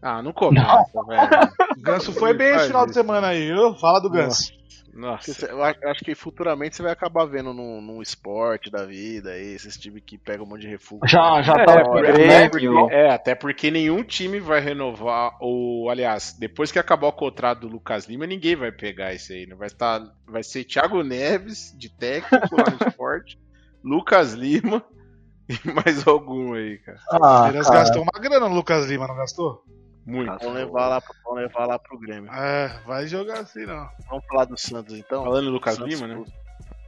Ah, 0.01 0.21
não 0.21 0.33
começa, 0.33 1.01
velho. 1.07 1.29
Ganso 1.79 2.11
foi 2.13 2.33
bem 2.33 2.55
esse 2.55 2.67
final 2.67 2.85
de 2.85 2.93
semana 2.93 3.27
aí, 3.27 3.47
viu? 3.51 3.75
Fala 3.75 3.99
do 3.99 4.09
Ganso. 4.09 4.53
Nossa. 4.93 5.45
Eu 5.47 5.61
acho 5.61 6.05
que 6.05 6.15
futuramente 6.15 6.75
você 6.75 6.81
vai 6.81 6.91
acabar 6.93 7.25
vendo 7.25 7.53
num, 7.53 7.81
num 7.81 8.01
esporte 8.01 8.71
da 8.71 8.85
vida 8.85 9.31
aí, 9.31 9.53
esses 9.53 9.77
times 9.77 10.01
que 10.05 10.17
pegam 10.17 10.45
um 10.45 10.49
monte 10.49 10.61
de 10.61 10.67
refúgio. 10.69 11.05
Já, 11.05 11.41
já 11.41 11.53
É, 11.53 11.65
tá 11.65 11.83
Grêmio. 11.83 12.49
porque- 12.49 12.93
é, 12.95 13.09
até 13.11 13.35
porque 13.35 13.69
nenhum 13.69 14.03
time 14.03 14.39
vai 14.39 14.61
renovar, 14.61 15.35
ou 15.41 15.89
aliás, 15.89 16.33
depois 16.39 16.71
que 16.71 16.79
acabar 16.79 17.07
o 17.07 17.11
contrato 17.13 17.61
do 17.61 17.67
Lucas 17.67 18.05
Lima, 18.07 18.25
ninguém 18.25 18.55
vai 18.55 18.71
pegar 18.71 19.13
esse 19.13 19.33
aí. 19.33 19.45
Né? 19.45 19.53
Vai, 19.55 19.67
estar, 19.67 20.01
vai 20.25 20.43
ser 20.43 20.63
Thiago 20.63 21.03
Neves, 21.03 21.75
de 21.77 21.89
técnico 21.89 22.55
lá 22.55 22.63
no 22.71 22.77
esporte, 22.87 23.37
Lucas 23.85 24.33
Lima 24.33 24.83
e 25.47 25.71
mais 25.71 26.05
algum 26.07 26.53
aí, 26.55 26.79
cara. 26.79 26.97
O 27.11 27.15
Ah, 27.15 27.19
Palmeiras 27.19 27.67
cara. 27.67 27.79
gastou 27.79 28.01
uma 28.01 28.19
grana 28.19 28.49
no 28.49 28.55
Lucas 28.55 28.87
Lima, 28.87 29.07
não 29.07 29.15
gastou? 29.15 29.63
Muito. 30.05 30.37
Vamos 30.39 30.55
levar 30.55 30.87
lá, 30.87 31.01
pro- 31.01 31.15
vamos 31.23 31.41
levar 31.41 31.65
lá 31.67 31.79
pro 31.79 31.99
Grêmio. 31.99 32.31
É, 32.31 32.79
vai 32.85 33.07
jogar 33.07 33.39
assim 33.39 33.65
não. 33.65 33.87
Vamos 34.09 34.25
falar 34.27 34.45
do 34.45 34.57
Santos 34.57 34.93
então. 34.95 35.23
Falando 35.23 35.47
em 35.47 35.51
Lucas 35.51 35.75
Santos, 35.75 35.93
Lima, 35.99 36.07
né? 36.07 36.23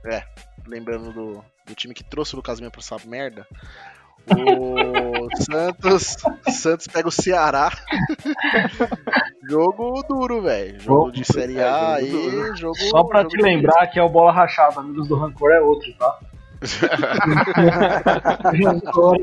É, 0.05 0.23
lembrando 0.67 1.11
do, 1.11 1.43
do 1.65 1.75
time 1.75 1.93
que 1.93 2.03
trouxe 2.03 2.33
o 2.33 2.37
Lucas 2.37 2.59
Lima 2.59 2.71
pra 2.71 2.79
essa 2.81 2.97
merda. 3.07 3.47
O 4.29 5.29
Santos, 5.41 6.17
Santos 6.49 6.85
pega 6.87 7.07
o 7.07 7.11
Ceará. 7.11 7.71
jogo 9.49 10.03
duro, 10.07 10.41
velho. 10.41 10.79
Jogo 10.79 10.99
Jogo 11.05 11.11
de 11.13 11.23
Série 11.25 11.61
A 11.61 11.95
aí, 11.95 12.11
jogo. 12.55 12.75
Só 12.75 13.03
pra 13.03 13.21
jogo 13.21 13.29
te 13.35 13.41
lembrar 13.41 13.87
que 13.87 13.97
é 13.99 14.03
o 14.03 14.09
bola 14.09 14.31
rachada, 14.31 14.79
amigos 14.79 15.07
do 15.07 15.15
Rancor 15.15 15.51
é 15.51 15.61
outro, 15.61 15.93
tá? 15.97 16.19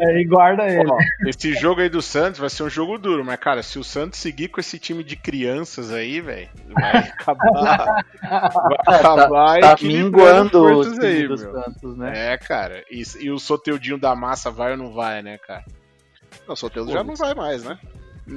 Aí, 0.00 0.25
guarda 0.25 0.67
ele. 0.67 0.91
Ó, 0.91 0.99
esse 1.26 1.53
jogo 1.55 1.81
aí 1.81 1.88
do 1.88 2.00
Santos 2.03 2.38
vai 2.38 2.50
ser 2.50 2.62
um 2.62 2.71
jogo 2.71 2.99
duro, 2.99 3.25
mas 3.25 3.38
cara, 3.38 3.62
se 3.62 3.79
o 3.79 3.85
Santos 3.85 4.19
seguir 4.21 4.49
com 4.49 4.61
esse 4.61 4.79
time 4.79 5.03
de 5.03 5.17
crianças 5.17 5.93
aí, 5.93 6.21
velho, 6.21 6.49
vai 6.73 6.97
acabar. 7.19 8.05
vai 8.23 8.99
acabar 8.99 9.61
Tá 9.61 9.73
equilibrando 9.73 10.61
minguando 10.61 10.64
o 10.64 10.75
forças 10.75 10.95
time 10.95 11.07
aí. 11.07 11.38
Santos, 11.38 11.97
né? 11.97 12.33
É, 12.33 12.38
cara. 12.38 12.85
E, 12.91 13.03
e 13.21 13.31
o 13.31 13.38
Soteudinho 13.38 13.99
da 13.99 14.14
massa 14.14 14.50
vai 14.50 14.73
ou 14.73 14.79
não 14.79 14.93
vai, 14.93 15.23
né, 15.23 15.38
cara? 15.38 15.64
Não, 16.47 16.55
o 16.55 16.57
Soteldo 16.57 16.93
já 16.93 17.03
não 17.03 17.14
vai 17.14 17.35
mais, 17.35 17.64
né? 17.64 17.79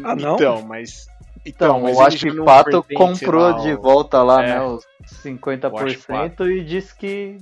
Ah, 0.03 0.15
não? 0.15 0.35
Então, 0.35 0.61
mas. 0.61 1.07
Então, 1.47 1.81
mas 1.81 1.97
eu 1.97 2.03
acho 2.03 2.17
que 2.17 2.29
o 2.29 2.45
Pato 2.45 2.85
comprou 2.95 3.41
lá 3.51 3.51
de 3.59 3.73
volta 3.75 4.21
lá, 4.21 4.43
É. 4.43 4.47
né, 4.47 4.61
os 4.63 4.83
Eu 4.83 5.05
acho 5.05 5.21
50% 5.23 6.47
e 6.51 6.63
disse 6.63 6.95
que 6.95 7.37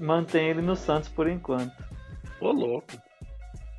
mantém 0.00 0.48
ele 0.48 0.62
no 0.62 0.74
Santos 0.76 1.08
por 1.08 1.28
enquanto. 1.28 1.72
Ô, 2.40 2.50
louco. 2.52 2.86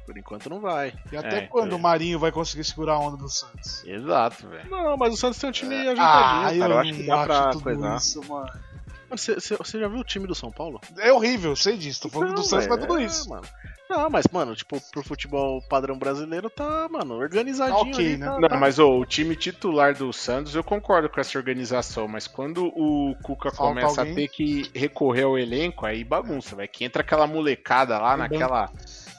Por 0.06 0.18
enquanto 0.18 0.50
não 0.50 0.60
vai. 0.60 0.94
E 1.12 1.18
até 1.18 1.39
É, 1.39 1.48
quando 1.48 1.74
é. 1.74 1.75
o 1.75 1.80
Marinho 1.80 2.18
vai 2.18 2.32
conseguir 2.32 2.63
segurar 2.63 2.94
a 2.94 3.00
onda 3.00 3.18
do 3.18 3.30
Santos? 3.30 3.84
Exato, 3.86 4.48
velho. 4.48 4.70
Não, 4.70 4.98
mas 4.98 5.13
o 5.13 5.18
Santos 5.18 5.38
tem 5.39 5.50
um 5.50 5.54
time 5.54 5.75
ajeitadinho, 5.75 6.04
Ah, 6.04 6.42
cara. 6.46 6.56
eu, 6.56 6.70
Eu 6.72 6.80
acho 6.80 6.94
que 6.94 7.04
dá 7.04 7.24
pra 7.25 7.50
tudo 7.51 7.63
coisar. 7.63 7.96
isso, 7.98 8.20
mano. 8.28 8.50
Mano, 9.10 9.18
Você 9.18 9.80
já 9.80 9.88
viu 9.88 10.00
o 10.00 10.04
time 10.04 10.25
do 10.28 10.34
São 10.36 10.51
Paulo? 10.51 10.80
É 11.00 11.12
horrível, 11.13 11.56
sei 11.56 11.78
disso. 11.78 12.01
Tô 12.01 12.10
falando 12.10 12.30
Não, 12.30 12.36
do 12.36 12.44
Santos, 12.44 12.68
mas 12.68 12.80
tudo 12.80 12.98
é, 13.00 13.04
isso. 13.04 13.30
Mano. 13.30 13.44
Não, 13.89 14.08
mas, 14.10 14.27
mano, 14.31 14.55
tipo, 14.55 14.79
pro 14.91 15.01
futebol 15.03 15.62
padrão 15.67 15.98
brasileiro 15.98 16.48
tá, 16.50 16.88
mano, 16.91 17.15
organizadinho 17.15 17.79
Ok, 17.91 18.05
ali, 18.05 18.17
né? 18.17 18.27
tá- 18.27 18.39
Não, 18.39 18.48
tá- 18.50 18.58
mas 18.58 18.77
ô, 18.77 19.00
o 19.00 19.05
time 19.05 19.36
titular 19.36 19.96
do 19.96 20.13
Santos, 20.13 20.53
eu 20.53 20.63
concordo 20.63 21.10
com 21.10 21.19
essa 21.19 21.38
organização, 21.38 22.08
mas 22.08 22.27
quando 22.27 22.65
o 22.67 23.15
Cuca 23.24 23.50
Falta 23.50 23.74
começa 23.81 24.01
alguém. 24.01 24.13
a 24.13 24.15
ter 24.15 24.27
que 24.27 24.69
recorrer 24.75 25.24
ao 25.24 25.39
elenco, 25.39 25.88
aí 25.88 26.03
bagunça, 26.03 26.55
vai 26.55 26.67
que 26.67 26.84
entra 26.86 27.01
aquela 27.01 27.25
molecada 27.25 27.98
lá, 27.98 28.15
naquela 28.15 28.69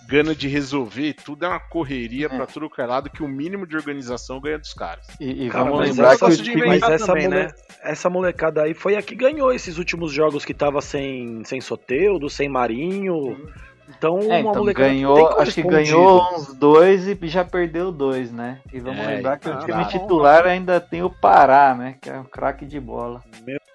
gana 0.07 0.35
de 0.35 0.47
resolver, 0.49 1.15
tudo 1.15 1.45
é 1.45 1.49
uma 1.49 1.61
correria 1.61 2.29
pra 2.29 2.45
tudo 2.47 2.69
que 2.71 2.81
é 2.81 2.87
lado, 2.87 3.11
que 3.11 3.23
o 3.23 3.29
mínimo 3.29 3.67
de 3.67 3.77
organização 3.77 4.41
ganha 4.41 4.59
dos 4.59 4.73
caras. 4.75 5.07
E, 5.21 5.47
e 5.47 5.51
Cara, 5.51 5.65
vamos 5.65 5.89
lembrar 5.89 6.15
essa- 6.15 6.29
que 6.31 6.37
time... 6.43 6.57
Mas 6.61 6.69
inventar 6.79 6.93
essa, 6.93 7.07
também, 7.07 7.29
mole- 7.29 7.43
né? 7.45 7.53
essa 7.83 8.11
molecada 8.11 8.63
aí 8.63 8.75
foi 8.75 8.97
a 8.97 9.03
que 9.03 9.15
ganhou 9.15 9.53
esses 9.53 9.79
últimos 9.79 10.13
jogos 10.13 10.45
que 10.45 10.53
tava 10.55 10.81
sem, 10.81 11.45
sem 11.45 11.61
Soteudo, 11.61 12.29
sem 12.31 12.49
Marinho. 12.49 13.49
Então, 13.97 14.19
É, 14.21 14.25
uma 14.27 14.39
então 14.39 14.55
molecada 14.55 14.89
ganhou, 14.89 15.35
que 15.37 15.43
acho 15.43 15.53
que 15.55 15.63
ganhou 15.63 16.23
uns 16.35 16.55
dois 16.55 17.07
e 17.09 17.19
já 17.29 17.45
perdeu 17.45 17.91
dois, 17.91 18.31
né? 18.31 18.61
E 18.73 18.79
vamos 18.81 19.01
É, 19.05 19.17
lembrar 19.17 19.39
que 19.39 19.49
o 19.49 19.53
então, 19.53 19.67
time 19.67 19.83
tá. 19.83 19.89
titular 19.89 20.47
ainda 20.47 20.81
tem 20.81 21.03
o 21.03 21.11
Pará, 21.11 21.75
né? 21.75 21.97
Que 22.01 22.09
é 22.11 22.19
um 22.19 22.25
craque 22.25 22.65
de 22.65 22.79
bola. 22.79 23.23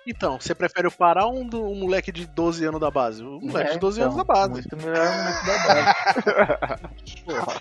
Então, 0.08 0.40
você 0.40 0.54
prefere 0.56 0.88
o 0.88 0.92
Pará 0.92 1.26
ou 1.26 1.36
um, 1.40 1.48
do- 1.48 1.64
um 1.64 1.76
moleque 1.76 2.12
de 2.12 2.26
12 2.28 2.64
anos 2.66 2.80
da 2.80 2.90
base? 2.92 3.24
O 3.24 3.40
moleque 3.42 3.72
É, 3.72 3.74
de 3.74 3.80
12 3.80 4.00
então, 4.00 4.12
anos 4.12 4.18
da 4.26 4.34
base. 4.34 4.52
Muito 4.52 4.78
melhor 4.78 5.08
o 5.08 5.18
moleque 5.18 5.46
da 5.46 5.58
base. 5.58 6.90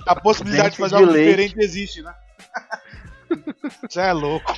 A 0.07 0.21
possibilidade 0.21 0.71
de 0.73 0.77
fazer 0.77 0.97
de 0.97 1.03
algo 1.03 1.13
leite. 1.13 1.31
diferente 1.31 1.55
existe, 1.59 2.03
né? 2.03 2.15
Você 3.89 4.01
é 4.01 4.13
louco. 4.13 4.55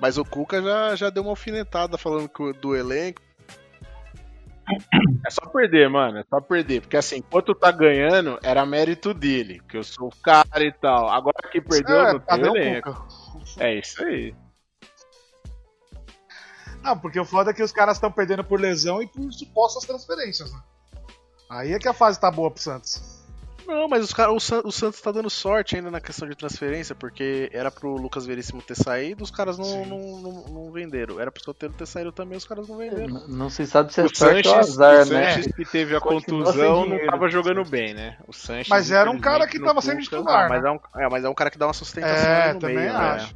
Mas 0.00 0.16
o 0.16 0.24
Cuca 0.24 0.62
já, 0.62 0.94
já 0.96 1.10
deu 1.10 1.24
uma 1.24 1.30
alfinetada 1.32 1.98
falando 1.98 2.28
que 2.28 2.42
o- 2.42 2.52
do 2.52 2.74
elenco. 2.74 3.20
É 5.26 5.30
só 5.30 5.46
perder, 5.46 5.88
mano, 5.88 6.18
é 6.18 6.24
só 6.28 6.40
perder, 6.40 6.80
porque 6.82 6.96
assim, 6.96 7.16
enquanto 7.16 7.54
tá 7.54 7.70
ganhando, 7.70 8.38
era 8.42 8.64
mérito 8.64 9.12
dele, 9.12 9.60
que 9.68 9.76
eu 9.76 9.82
sou 9.82 10.08
o 10.08 10.22
cara 10.22 10.64
e 10.64 10.72
tal. 10.72 11.08
Agora 11.08 11.48
que 11.50 11.60
perdeu, 11.60 12.00
É, 12.00 12.12
não 12.12 12.20
cadê 12.20 12.42
tem 12.52 12.62
elenco. 12.62 13.08
É 13.58 13.74
isso 13.74 14.02
aí. 14.04 14.34
Não, 16.82 16.98
porque 16.98 17.18
o 17.18 17.24
foda 17.24 17.50
é 17.50 17.54
que 17.54 17.62
os 17.62 17.72
caras 17.72 17.96
estão 17.96 18.10
perdendo 18.10 18.42
por 18.42 18.60
lesão 18.60 19.02
e 19.02 19.06
por 19.06 19.32
supostas 19.32 19.84
transferências, 19.84 20.52
né? 20.52 20.60
Aí 21.48 21.72
é 21.72 21.78
que 21.78 21.88
a 21.88 21.92
fase 21.92 22.20
tá 22.20 22.30
boa 22.30 22.50
pro 22.50 22.62
Santos. 22.62 23.21
Não, 23.66 23.88
mas 23.88 24.04
os 24.04 24.12
cara, 24.12 24.32
o, 24.32 24.40
San- 24.40 24.62
o 24.64 24.72
Santos 24.72 25.00
tá 25.00 25.10
dando 25.12 25.30
sorte 25.30 25.76
ainda 25.76 25.90
na 25.90 26.00
questão 26.00 26.28
de 26.28 26.34
transferência, 26.34 26.94
porque 26.94 27.48
era 27.52 27.70
pro 27.70 27.96
Lucas 27.96 28.26
Veríssimo 28.26 28.60
ter 28.62 28.74
saído, 28.74 29.22
os 29.24 29.30
caras 29.30 29.58
não, 29.58 29.86
não, 29.86 29.98
não, 30.20 30.32
não 30.48 30.72
venderam. 30.72 31.18
Era 31.20 31.30
pro 31.30 31.42
Soteldo 31.42 31.74
ter 31.76 31.86
saído 31.86 32.12
também, 32.12 32.36
os 32.38 32.44
caras 32.44 32.68
não 32.68 32.76
venderam. 32.76 33.08
Não- 33.08 33.28
Não 33.28 33.50
se 33.50 33.66
sabe 33.66 33.92
se 33.92 34.00
é 34.00 34.04
O 34.04 34.14
sorte 34.14 34.48
ou 34.48 34.54
Sanches, 34.54 34.70
azar, 34.80 35.06
o 35.06 35.10
né? 35.10 35.32
Sanches 35.34 35.52
que 35.54 35.64
teve 35.64 35.96
a 35.96 36.00
Continua 36.00 36.44
contusão 36.44 36.86
não 36.86 37.06
tava 37.06 37.28
jogando 37.28 37.64
bem, 37.64 37.94
né? 37.94 38.16
O 38.26 38.32
Sanches, 38.32 38.68
Mas 38.68 38.90
era 38.90 39.10
um 39.10 39.18
cara 39.18 39.46
que 39.46 39.60
tava 39.60 39.80
sendo 39.80 40.00
titular, 40.02 40.46
Ah, 40.46 40.48
mas 40.48 40.62
né? 40.62 40.68
é, 40.68 40.72
um, 40.72 40.80
é, 41.04 41.08
mas 41.08 41.24
é 41.24 41.28
um 41.28 41.34
cara 41.34 41.50
que 41.50 41.58
dá 41.58 41.66
uma 41.66 41.72
sustentação 41.72 42.30
É, 42.30 42.54
também 42.54 42.76
meio, 42.76 42.92
né? 42.92 43.28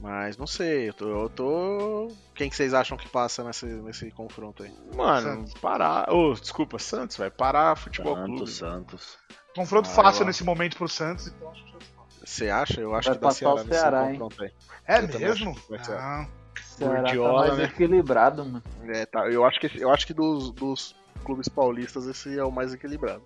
Mas 0.00 0.36
não 0.36 0.46
sei, 0.46 0.90
eu 0.90 0.94
tô, 0.94 1.08
eu 1.24 1.28
tô- 1.30 2.08
Quem 2.34 2.50
que 2.50 2.56
vocês 2.56 2.74
acham 2.74 2.96
que 2.98 3.08
passa 3.08 3.42
nesse, 3.42 3.64
nesse 3.66 4.10
confronto 4.10 4.62
aí? 4.62 4.72
Mano, 4.94 5.46
parar. 5.60 6.12
Ô, 6.12 6.34
desculpa, 6.34 6.78
Santos, 6.78 7.16
vai 7.16 7.30
parar 7.30 7.76
futebol 7.76 8.14
clube. 8.14 8.50
Santos, 8.50 8.56
Santos. 8.56 9.18
Confronto 9.54 9.88
Ah, 9.88 9.92
fácil 9.92 10.22
eu 10.22 10.26
nesse 10.26 10.44
momento 10.44 10.76
pro 10.76 10.88
Santos, 10.88 11.28
então 11.28 11.50
acho 11.50 11.64
que. 11.64 11.76
Você 12.24 12.50
acha? 12.50 12.80
Eu 12.80 12.94
acho 12.94 13.08
Vai 13.08 13.16
que 13.16 13.20
dá 13.22 13.28
passar 13.28 13.38
Ceará 13.38 13.52
o 13.54 13.64
nesse 13.64 13.80
Ceará, 13.80 14.02
hein? 14.12 14.18
confronto 14.18 14.42
aí. 14.42 14.50
É 14.86 14.98
Eu 14.98 15.20
mesmo? 15.20 15.54
vai 15.68 15.82
ser. 15.82 15.96
Gordiola, 16.78 17.42
tá 17.42 17.46
mais 17.48 17.58
né? 17.58 17.64
equilibrado, 17.64 18.44
mano. 18.44 18.62
É, 18.88 19.06
tá, 19.06 19.28
eu 19.30 19.44
acho 19.44 19.58
que, 19.60 19.70
eu 19.80 19.90
acho 19.90 20.06
que 20.06 20.12
dos, 20.12 20.50
dos 20.50 20.94
clubes 21.24 21.48
paulistas 21.48 22.06
esse 22.06 22.38
é 22.38 22.44
o 22.44 22.50
mais 22.52 22.74
equilibrado. 22.74 23.22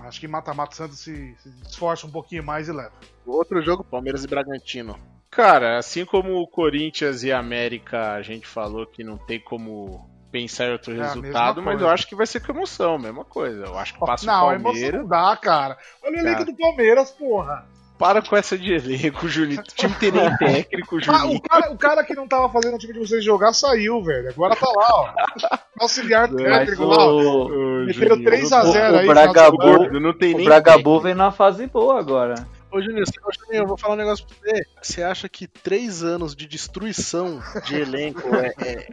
Acho 0.00 0.18
que 0.20 0.26
mata-mata 0.28 0.72
o 0.72 0.76
Santos 0.76 0.98
se, 1.00 1.36
se 1.42 1.48
esforça 1.68 2.06
um 2.06 2.10
pouquinho 2.10 2.42
mais 2.44 2.68
e 2.68 2.72
leva. 2.72 2.92
Outro 3.26 3.60
jogo, 3.62 3.84
Palmeiras 3.84 4.24
e 4.24 4.26
Bragantino. 4.26 4.98
Cara, 5.30 5.78
assim 5.78 6.04
como 6.04 6.40
o 6.40 6.46
Corinthians 6.46 7.22
e 7.22 7.30
a 7.32 7.38
América, 7.38 8.12
a 8.12 8.22
gente 8.22 8.46
falou 8.46 8.86
que 8.86 9.04
não 9.04 9.18
tem 9.18 9.38
como 9.38 10.08
pensar 10.32 10.66
em 10.66 10.72
outro 10.72 10.94
É 10.94 11.02
resultado, 11.02 11.62
mas 11.62 11.80
eu 11.80 11.88
acho 11.88 12.06
que 12.06 12.14
vai 12.14 12.26
ser 12.26 12.40
com 12.40 12.52
emoção, 12.52 12.98
mesma 12.98 13.24
coisa. 13.24 13.64
Eu 13.66 13.78
acho 13.78 13.94
que 13.94 14.00
passa 14.00 14.26
não, 14.26 14.48
o 14.56 14.60
Palmeiras. 14.62 15.00
não 15.00 15.08
dá, 15.08 15.36
cara. 15.36 15.76
Olha 16.02 16.16
o 16.16 16.18
elenco 16.20 16.44
do 16.44 16.56
Palmeiras, 16.56 17.10
porra. 17.10 17.66
Para 17.98 18.20
com 18.20 18.36
essa 18.36 18.58
de 18.58 18.74
elenco, 18.74 19.26
Juninho. 19.26 19.60
O 19.60 19.62
time 19.62 19.94
tem 19.94 20.10
nem 20.12 20.36
técnico, 20.36 20.96
Ah, 20.96 21.00
Juninho. 21.00 21.36
o, 21.38 21.40
cara, 21.40 21.72
o 21.72 21.78
cara 21.78 22.04
que 22.04 22.14
não 22.14 22.28
tava 22.28 22.50
fazendo 22.50 22.74
o 22.74 22.78
time 22.78 22.92
de 22.92 22.98
vocês 22.98 23.24
jogar 23.24 23.54
saiu, 23.54 24.02
velho. 24.02 24.28
Agora 24.28 24.54
tá 24.54 24.66
lá, 24.68 24.88
ó. 24.90 25.10
Auxiliar 25.80 26.28
técnico 26.30 26.84
lá, 26.84 26.96
ó. 27.06 27.10
o, 27.46 27.84
Meteram 27.86 28.16
Juninho, 28.16 28.24
3 28.30 28.52
a 28.52 28.64
não- 28.64 28.72
0 28.72 28.94
o 28.94 28.98
aí. 28.98 29.06
Bragabu- 29.06 30.00
não 30.00 30.12
tem 30.12 30.34
o 30.34 30.36
nem 30.36 30.44
Bragabu 30.46 31.00
vem 31.00 31.14
numa 31.14 31.32
fase 31.32 31.66
boa 31.66 31.98
agora. 31.98 32.34
Ô, 32.70 32.80
Juninho, 32.82 33.04
ô, 33.04 33.30
Juninho, 33.32 33.62
eu 33.62 33.66
vou 33.66 33.78
falar 33.78 33.94
um 33.94 33.98
negócio 33.98 34.26
pra 34.26 34.36
você. 34.36 34.62
Você 34.82 35.02
acha 35.02 35.28
que 35.28 35.46
três 35.46 36.02
anos 36.02 36.34
de 36.34 36.46
destruição 36.46 37.40
de 37.64 37.76
elenco 37.76 38.22
é, 38.34 38.52
é- 38.58 38.88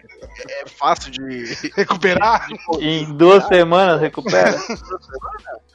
é 0.62 0.68
fácil 0.68 1.12
de 1.12 1.72
recuperar? 1.76 2.48
Em 2.80 3.12
duas 3.18 3.46
semanas 3.48 4.00
recupera. 4.00 4.56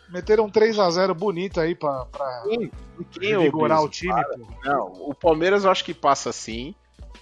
Meteram 0.09 0.45
um 0.47 0.51
3x0 0.51 1.13
bonito 1.15 1.61
aí 1.61 1.75
pra, 1.75 2.07
pra 2.07 2.43
ouviu 3.37 3.85
o 3.85 3.89
time, 3.89 4.13
Para. 4.13 4.39
pô. 4.39 4.47
Não, 4.65 4.87
o 5.11 5.15
Palmeiras 5.15 5.65
eu 5.65 5.71
acho 5.71 5.85
que 5.85 5.93
passa 5.93 6.33
sim. 6.33 6.75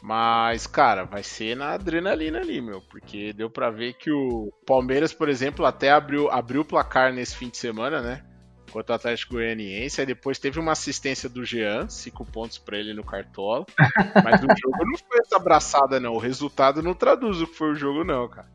Mas, 0.02 0.66
cara, 0.68 1.04
vai 1.04 1.22
ser 1.22 1.56
na 1.56 1.72
adrenalina 1.72 2.38
ali, 2.38 2.60
meu. 2.60 2.80
Porque 2.82 3.32
deu 3.32 3.50
pra 3.50 3.70
ver 3.70 3.94
que 3.94 4.10
o 4.10 4.52
Palmeiras, 4.64 5.12
por 5.12 5.28
exemplo, 5.28 5.64
até 5.66 5.90
abriu, 5.90 6.30
abriu 6.30 6.60
o 6.60 6.64
placar 6.64 7.12
nesse 7.12 7.34
fim 7.34 7.48
de 7.48 7.56
semana, 7.56 8.00
né? 8.00 8.22
Contra 8.70 8.92
o 8.92 8.96
Atlético 8.96 9.34
Goianiense. 9.34 10.00
Aí 10.00 10.06
depois 10.06 10.38
teve 10.38 10.58
uma 10.58 10.72
assistência 10.72 11.28
do 11.28 11.44
Jean, 11.44 11.88
cinco 11.88 12.24
pontos 12.24 12.58
pra 12.58 12.78
ele 12.78 12.92
no 12.92 13.04
Cartola. 13.04 13.64
Mas 14.24 14.40
o 14.40 14.46
jogo 14.46 14.84
não 14.84 14.98
foi 14.98 15.20
essa 15.20 15.36
abraçada, 15.36 16.00
não. 16.00 16.14
O 16.14 16.18
resultado 16.18 16.82
não 16.82 16.94
traduz 16.94 17.40
o 17.40 17.46
que 17.46 17.54
foi 17.54 17.72
o 17.72 17.76
jogo, 17.76 18.04
não, 18.04 18.28
cara. 18.28 18.48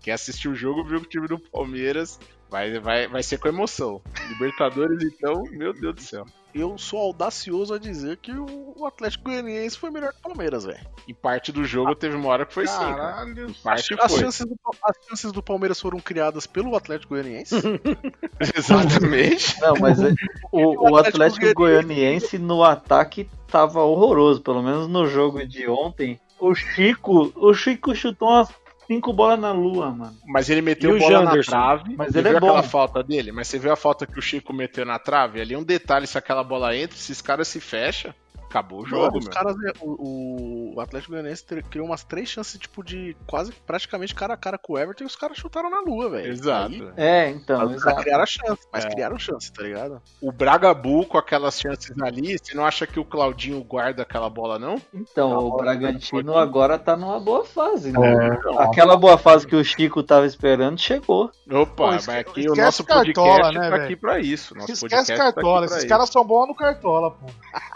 Quem 0.00 0.12
assistiu 0.12 0.52
o 0.52 0.56
jogo 0.56 0.84
viu 0.84 1.00
que 1.00 1.06
o 1.06 1.10
time 1.10 1.28
do 1.28 1.38
Palmeiras 1.38 2.18
vai, 2.48 2.78
vai, 2.78 3.06
vai 3.08 3.22
ser 3.22 3.38
com 3.38 3.48
emoção. 3.48 4.00
Libertadores, 4.28 5.02
então, 5.02 5.42
meu 5.50 5.72
Deus 5.72 5.94
do 5.94 6.02
céu. 6.02 6.24
Eu 6.54 6.78
sou 6.78 6.98
audacioso 7.00 7.74
a 7.74 7.78
dizer 7.78 8.16
que 8.16 8.32
o 8.32 8.68
o 8.78 8.86
Atlético 8.86 9.24
Goianiense 9.24 9.76
foi 9.76 9.90
melhor 9.90 10.12
que 10.12 10.20
o 10.20 10.22
Palmeiras, 10.22 10.64
velho. 10.64 10.86
Em 11.06 11.14
parte 11.14 11.50
do 11.50 11.64
jogo 11.64 11.94
teve 11.94 12.14
uma 12.16 12.28
hora 12.28 12.46
que 12.46 12.54
foi 12.54 12.66
sim, 12.66 12.78
cara. 12.78 12.94
Caralho. 12.94 13.54
Parte 13.62 13.94
as 13.98 14.12
foi. 14.12 14.20
chances 14.20 14.46
do, 14.46 14.56
as 14.84 14.96
chances 15.08 15.32
do 15.32 15.42
Palmeiras 15.42 15.80
foram 15.80 15.98
criadas 15.98 16.46
pelo 16.46 16.76
Atlético 16.76 17.14
Goianiense. 17.14 17.56
Exatamente. 18.56 19.60
Não, 19.60 19.74
mas 19.80 20.00
é- 20.00 20.14
o, 20.52 20.92
o 20.92 20.96
Atlético 20.96 21.52
Goianiense 21.54 22.38
no 22.38 22.62
ataque 22.62 23.28
tava 23.48 23.82
horroroso, 23.82 24.40
pelo 24.40 24.62
menos 24.62 24.86
no 24.86 25.06
jogo 25.08 25.44
de 25.44 25.68
ontem. 25.68 26.20
O 26.38 26.54
Chico, 26.54 27.32
o 27.34 27.52
Chico 27.52 27.94
chutou 27.96 28.28
umas 28.28 28.48
cinco 28.88 29.12
bolas 29.12 29.38
na 29.38 29.52
lua, 29.52 29.90
mano. 29.90 30.16
Mas 30.26 30.48
ele 30.50 30.62
meteu 30.62 30.94
E 30.94 30.96
o 30.96 30.98
bola 30.98 31.22
na 31.22 31.42
trave. 31.42 31.94
Mas 31.96 32.12
Você 32.12 32.18
ele 32.18 32.28
é 32.28 32.30
viu 32.32 32.40
bom. 32.40 32.46
aquela 32.48 32.62
falta 32.62 33.02
dele? 33.02 33.30
Mas 33.30 33.46
você 33.46 33.58
viu 33.58 33.72
a 33.72 33.76
falta 33.76 34.06
que 34.06 34.18
o 34.18 34.22
Chico 34.22 34.52
meteu 34.52 34.84
na 34.84 34.98
trave? 34.98 35.40
Ali 35.40 35.54
é 35.54 35.58
um 35.58 35.62
detalhe, 35.62 36.06
se 36.06 36.16
aquela 36.18 36.42
bola 36.42 36.74
entra, 36.74 36.96
se 36.96 37.12
os 37.12 37.20
caras 37.22 37.46
se 37.48 37.60
fecham, 37.60 38.12
acabou 38.48 38.82
o 38.82 38.86
jogo, 38.86 39.04
Mano, 39.06 39.18
os 39.18 39.24
meu. 39.24 39.32
caras, 39.34 39.56
o, 39.80 40.74
o 40.76 40.80
Atlético 40.80 41.12
Goianiense 41.12 41.44
criou 41.70 41.86
umas 41.86 42.04
três 42.04 42.28
chances, 42.28 42.58
tipo, 42.58 42.82
de 42.82 43.16
quase 43.26 43.52
praticamente 43.66 44.14
cara 44.14 44.34
a 44.34 44.36
cara 44.36 44.58
com 44.58 44.72
o 44.74 44.78
Everton 44.78 45.04
e 45.04 45.06
os 45.06 45.16
caras 45.16 45.36
chutaram 45.36 45.70
na 45.70 45.80
lua, 45.80 46.10
velho. 46.10 46.32
Exato. 46.32 46.72
Aí, 46.72 46.92
É, 46.96 47.30
então, 47.30 47.58
Mas 47.66 47.76
exato. 47.76 48.00
criaram 48.02 48.26
chance, 48.26 48.68
mas 48.72 48.84
É. 48.84 48.88
criaram 48.90 49.18
chance, 49.18 49.52
tá 49.52 49.62
ligado? 49.62 50.00
O 50.20 50.32
Braga 50.32 50.72
Bull 50.74 51.04
com 51.06 51.18
aquelas 51.18 51.58
chances 51.58 51.94
ali, 52.02 52.38
você 52.38 52.54
não 52.54 52.64
acha 52.64 52.86
que 52.86 52.98
o 52.98 53.04
Claudinho 53.04 53.62
guarda 53.62 54.02
aquela 54.02 54.28
bola, 54.30 54.58
não? 54.58 54.76
Então, 54.92 55.30
o 55.38 55.56
Bragantino 55.56 56.36
agora 56.36 56.78
tá 56.78 56.96
numa 56.96 57.20
boa 57.20 57.44
fase, 57.44 57.92
né? 57.92 57.98
É. 58.14 58.62
Aquela 58.62 58.96
boa 58.96 59.18
fase 59.18 59.46
que 59.46 59.56
o 59.56 59.64
Chico 59.64 60.02
tava 60.02 60.26
esperando 60.26 60.78
chegou. 60.78 61.30
Opa, 61.50 61.66
Pô, 61.74 61.86
mas 61.86 62.08
aqui 62.08 62.40
o 62.40 62.52
esquece 62.52 62.60
nosso 62.60 62.84
Cartola, 62.84 63.04
podcast 63.14 63.58
né, 63.58 63.64
tá 63.64 63.70
velho? 63.70 63.84
aqui 63.84 63.96
pra 63.96 64.18
isso. 64.18 64.54
Nosso 64.54 64.72
Esquece 64.72 65.12
tá 65.16 65.32
Cartola, 65.32 65.66
pra 65.66 65.76
esses 65.76 65.88
caras 65.88 66.08
são 66.10 66.24
bons 66.24 66.46
no 66.46 66.54
Cartola, 66.54 67.10
pô. 67.10 67.26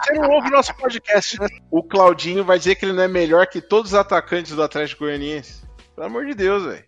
Você 0.03 0.13
não 0.13 0.29
ouve 0.31 0.49
nosso 0.49 0.62
podcast, 0.71 1.39
né? 1.39 1.47
O 1.69 1.83
Claudinho 1.83 2.45
vai 2.45 2.57
dizer 2.57 2.75
que 2.75 2.85
ele 2.85 2.93
não 2.93 3.03
é 3.03 3.07
melhor 3.07 3.47
que 3.47 3.59
todos 3.59 3.91
os 3.91 3.97
atacantes 3.97 4.55
do 4.55 4.63
Atlético 4.63 5.05
Goianiense. 5.05 5.63
Pelo 5.95 6.07
amor 6.07 6.25
de 6.25 6.33
Deus, 6.33 6.63
velho. 6.63 6.83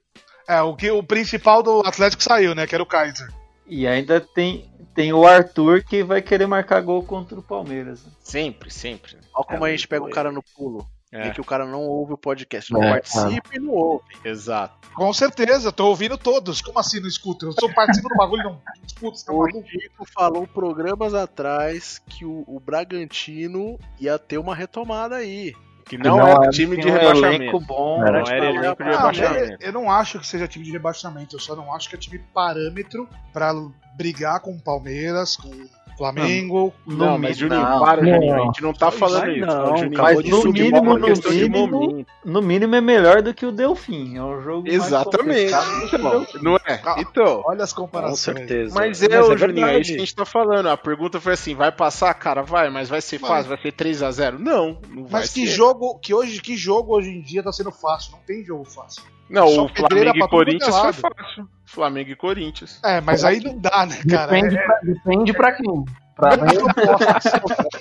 É, 0.48 0.62
o, 0.62 0.75
que, 0.75 0.91
o 0.91 1.03
principal 1.03 1.63
do 1.63 1.82
Atlético 1.82 2.24
saiu, 2.24 2.53
né? 2.53 2.67
Que 2.67 2.75
era 2.75 2.84
o 2.84 2.88
Kaiser. 2.88 3.27
E 3.67 3.88
ainda 3.88 4.22
tem, 4.22 4.72
tem 4.94 5.12
o 5.12 5.25
Arthur 5.25 5.84
que 5.84 6.03
vai 6.03 6.22
querer 6.22 6.46
marcar 6.46 6.82
gol 6.82 7.03
contra 7.03 7.39
o 7.39 7.44
Palmeiras. 7.44 8.05
Sempre, 8.22 8.70
sempre. 8.70 9.17
Olha 9.34 9.46
como 9.46 9.65
É, 9.65 9.70
a 9.70 9.72
gente 9.72 9.88
pega 9.88 10.05
o 10.05 10.10
cara 10.10 10.32
no 10.32 10.44
pulo. 10.55 10.88
É. 11.12 11.27
E 11.27 11.31
que 11.31 11.39
o 11.39 11.45
cara 11.45 11.65
não 11.65 11.81
ouve 11.83 12.13
o 12.13 12.17
podcast. 12.17 12.74
Não 12.74 12.83
É, 12.83 12.89
participa 13.00 13.50
e 13.53 13.59
não 13.59 13.71
ouve. 13.74 14.03
Exato. 14.24 14.89
Com 14.93 15.13
certeza, 15.13 15.71
tô 15.71 15.88
ouvindo 15.88 16.17
todos. 16.17 16.62
Como 16.62 16.77
assim 16.79 17.00
não 17.00 17.07
escuto? 17.07 17.45
Eu 17.47 17.51
sou 17.53 17.71
participo 17.74 18.09
do 18.09 18.15
bagulho 18.15 18.43
não 18.43 18.62
escuto. 18.85 19.24
Tá 19.24 19.31
O? 19.31 19.47
Chico 19.65 20.05
falou 20.13 20.45
programas 20.47 21.13
atrás 21.13 22.00
que 22.07 22.25
o, 22.25 22.43
o 22.47 22.59
Bragantino 22.59 23.77
ia 24.00 24.18
ter 24.20 24.37
uma 24.37 24.55
retomada 24.55 25.15
aí. 25.18 25.53
Que 25.87 25.98
não, 26.00 26.18
Não, 26.18 26.27
era 26.27 26.46
é- 26.48 26.50
time 26.50 26.75
de 26.77 26.87
um 26.87 26.91
rebaixamento. 26.94 27.44
elenco 27.44 27.59
bom. 27.59 28.00
Não 28.00 28.07
Era 28.07 28.18
era 28.18 28.25
tipo, 28.25 28.35
elenco 28.46 28.83
de 28.83 28.89
Ah, 28.89 28.98
rebaixamento. 28.98 29.51
eu, 29.63 29.68
eu 29.68 29.72
não 29.74 29.91
acho 29.91 30.20
que 30.20 30.25
seja 30.25 30.48
time 30.48 30.65
de 30.65 30.72
rebaixamento, 30.72 31.35
eu 31.35 31.39
só 31.39 31.55
não 31.55 31.72
acho 31.74 31.87
que 31.87 31.96
é 31.96 32.00
time 32.00 32.18
parâmetro 32.33 33.07
pra 33.31 33.53
brigar 33.96 34.39
com 34.39 34.51
o 34.51 34.59
Palmeiras, 34.59 35.35
com 35.35 35.51
o 35.96 35.98
Flamengo. 35.98 36.74
No 36.86 36.96
Não, 36.98 37.18
mas 37.18 37.38
mínimo- 37.40 37.55
Juninho, 37.55 37.70
não. 37.70 37.79
para, 37.86 38.01
Não. 38.01 38.12
Juninho. 38.14 38.36
A 38.36 38.46
gente 38.46 38.62
não 38.62 38.74
tá 38.74 38.92
falando 38.92 39.31
isso. 39.31 39.46
não, 39.46 39.77
Juninho. 39.77 40.01
Mas 40.01 40.24
no 40.25 40.44
mínimo, 40.51 40.98
no 40.98 41.08
mínimo, 41.31 42.05
no 42.24 42.42
mínimo 42.42 42.75
é 42.75 42.81
melhor 42.81 43.22
do 43.22 43.34
que 43.34 43.46
o 43.46 43.51
Delfim. 43.51 44.18
É 44.18 44.24
um 44.24 44.42
jogo 44.42 44.68
Exatamente. 44.68 45.51
Então, 45.94 46.25
não 46.42 46.55
é? 46.58 46.81
Então. 46.98 47.42
Olha 47.46 47.64
as 47.64 47.74
Com 47.74 47.81
comparações. 47.84 48.20
certeza. 48.20 48.75
Mas 48.75 49.01
é, 49.01 49.22
ô, 49.22 49.38
Juninho, 49.38 49.66
é 49.66 49.66
verdade. 49.66 49.81
isso 49.81 49.92
que 49.92 49.96
a 49.98 50.00
gente 50.00 50.16
tá 50.16 50.25
falando. 50.25 50.68
A 50.68 50.77
pergunta 50.77 51.20
foi 51.20 51.34
assim: 51.34 51.55
vai 51.55 51.72
passar, 51.72 52.14
cara? 52.14 52.42
Vai, 52.42 52.70
mas 52.70 52.90
vai 52.90 53.01
ser 53.01 53.20
Mas- 53.20 53.29
fácil? 53.29 53.50
Vai 53.50 53.62
ser 53.62 53.72
3x0? 53.72 54.38
Não, 54.38 54.77
não 54.90 55.05
vai 55.05 55.22
Mas 55.22 55.34
que 55.34 55.42
ser. 55.48 55.53
jogo, 55.53 55.98
que 56.00 56.14
hoje, 56.14 56.42
que 56.42 56.55
jogo 56.58 56.96
hoje 56.96 57.10
em 57.10 57.22
dia 57.22 57.42
tá 57.44 57.51
sendo 57.51 57.72
fácil? 57.72 58.12
Não 58.14 58.20
tem 58.20 58.44
jogo 58.44 58.66
fácil. 58.66 59.03
Não, 59.29 59.48
Só 59.48 59.66
o 59.66 59.70
Flamengo 59.70 60.09
e 60.09 60.20
tudo 60.20 60.29
Corinthians 60.29 60.75
é 60.75 60.94
foi 60.94 61.11
fácil. 61.11 61.50
Flamengo 61.66 62.09
e 62.11 62.16
Corinthians. 62.16 62.79
É, 62.83 63.01
mas 63.01 63.24
aí 63.24 63.40
não 63.44 63.57
dá, 63.57 63.85
né, 63.85 63.98
cara? 64.09 64.31
Depende, 64.31 64.57
É, 64.57 64.66
pra, 64.66 64.79
depende 64.83 65.33
pra 65.33 65.51
quem. 65.53 65.85
Pra 66.16 66.38
mim 66.38 66.44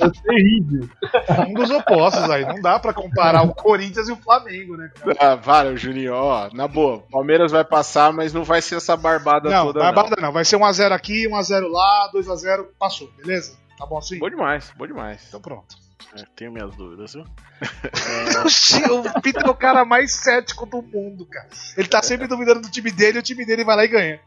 é 0.00 0.10
terrível. 0.22 0.88
é 1.28 1.40
um 1.42 1.54
dos 1.54 1.70
opostos 1.70 2.28
aí. 2.30 2.44
Não 2.44 2.60
dá 2.60 2.78
pra 2.80 2.92
comparar 2.92 3.42
o 3.42 3.54
Corinthians 3.54 4.08
e 4.08 4.12
o 4.12 4.16
Flamengo, 4.16 4.76
né? 4.76 4.90
cara? 4.94 5.16
Ah, 5.20 5.34
vale, 5.36 5.76
Juninho, 5.76 6.14
ó, 6.14 6.48
na 6.52 6.66
boa. 6.66 7.04
Palmeiras 7.12 7.52
vai 7.52 7.64
passar, 7.64 8.12
mas 8.12 8.32
não 8.32 8.42
vai 8.42 8.60
ser 8.60 8.76
essa 8.76 8.96
barbada 8.96 9.48
Não, 9.50 9.66
toda. 9.66 9.80
barbada 9.80 10.16
não. 10.20 10.32
Vai 10.32 10.44
ser 10.44 10.56
1x0 10.56 10.90
aqui, 10.92 11.28
1x0 11.28 11.68
lá, 11.70 12.10
2x0, 12.12 12.64
passou, 12.78 13.08
beleza? 13.16 13.56
Tá 13.78 13.86
bom 13.86 13.98
assim? 13.98 14.18
Bom 14.18 14.28
demais, 14.30 14.72
bom 14.76 14.86
demais. 14.86 15.24
Então 15.28 15.40
pronto. 15.40 15.76
É, 16.16 16.24
tenho 16.36 16.52
minhas 16.52 16.74
dúvidas, 16.76 17.14
viu? 17.14 17.24
o 19.16 19.20
Peter 19.22 19.44
é 19.44 19.50
o 19.50 19.54
cara 19.54 19.84
mais 19.84 20.12
cético 20.14 20.66
do 20.66 20.82
mundo, 20.82 21.26
cara. 21.26 21.48
Ele 21.76 21.88
tá 21.88 22.02
sempre 22.02 22.26
duvidando 22.26 22.60
do 22.60 22.70
time 22.70 22.90
dele 22.90 23.18
e 23.18 23.20
o 23.20 23.22
time 23.22 23.44
dele 23.46 23.64
vai 23.64 23.76
lá 23.76 23.84
e 23.84 23.88
ganha. 23.88 24.20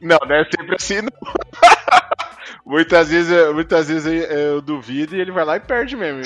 Não, 0.00 0.18
não 0.26 0.34
é 0.34 0.44
sempre 0.44 0.74
assim, 0.76 1.00
não. 1.02 1.10
muitas 2.66 3.08
vezes, 3.08 3.30
eu- 3.30 3.54
muitas 3.54 3.88
vezes 3.88 4.06
eu, 4.06 4.12
eu 4.14 4.60
duvido 4.62 5.16
e 5.16 5.20
ele 5.20 5.30
vai 5.32 5.44
lá 5.44 5.56
e 5.56 5.60
perde 5.60 5.96
mesmo. 5.96 6.22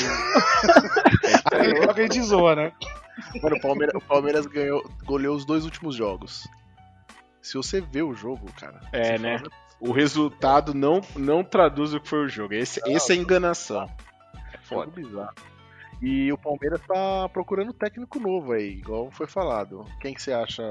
Aí 1.53 1.77
joga 1.83 2.03
e 2.03 2.09
de 2.09 2.23
zoa, 2.23 2.57
né? 2.57 2.73
Mano, 3.43 3.57
o 3.57 3.61
Palmeiras, 3.61 3.95
o 3.95 4.01
Palmeiras 4.01 4.47
ganhou, 4.47 4.91
goleou 5.05 5.37
os 5.37 5.45
dois 5.45 5.65
últimos 5.65 5.95
jogos. 5.95 6.47
Se 7.41 7.55
você 7.55 7.81
vê 7.81 8.03
o 8.03 8.15
jogo, 8.15 8.51
cara. 8.59 8.81
É, 8.93 9.19
né? 9.19 9.39
fala, 9.39 9.51
O 9.79 9.93
resultado 9.93 10.75
não, 10.75 11.01
não 11.15 11.45
traduz 11.45 11.95
o 11.95 12.01
que 12.01 12.09
foi 12.09 12.25
o 12.25 12.29
jogo. 12.29 12.55
Esse, 12.55 12.81
esse 12.87 13.13
é 13.13 13.17
enganação. 13.17 13.89
Foda. 14.69 14.91
bizarro. 14.95 15.35
E 16.03 16.31
o 16.33 16.37
Palmeiras 16.37 16.81
tá 16.87 17.29
procurando 17.33 17.73
técnico 17.73 18.21
novo 18.21 18.53
aí, 18.53 18.69
igual 18.79 19.11
foi 19.11 19.27
falado. 19.27 19.85
Quem 20.01 20.13
que 20.13 20.23
você 20.23 20.33
acha? 20.33 20.63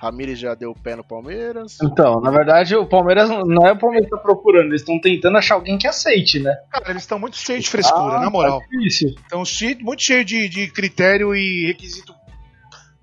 Ramires 0.00 0.38
já 0.38 0.54
deu 0.54 0.70
o 0.70 0.78
pé 0.80 0.94
no 0.94 1.02
Palmeiras? 1.02 1.76
Então, 1.82 2.20
na 2.20 2.30
verdade, 2.30 2.76
o 2.76 2.86
Palmeiras 2.86 3.28
não 3.28 3.66
é 3.66 3.72
o 3.72 3.78
Palmeiras 3.78 4.08
que 4.08 4.14
tá 4.16 4.22
procurando, 4.22 4.68
eles 4.68 4.80
estão 4.82 5.00
tentando 5.00 5.36
achar 5.36 5.56
alguém 5.56 5.76
que 5.76 5.88
aceite, 5.88 6.38
né? 6.38 6.54
Cara, 6.70 6.90
eles 6.90 7.02
estão 7.02 7.18
muito 7.18 7.36
cheios 7.36 7.64
de 7.64 7.70
frescura, 7.70 8.16
Ah, 8.18 8.20
na 8.20 8.30
moral. 8.30 8.60
tá 8.60 8.66
difícil. 8.70 9.08
Estão 9.10 9.42
muito 9.84 10.02
cheios 10.02 10.24
de, 10.24 10.48
de 10.48 10.70
critério 10.70 11.34
e 11.34 11.66
requisito 11.66 12.14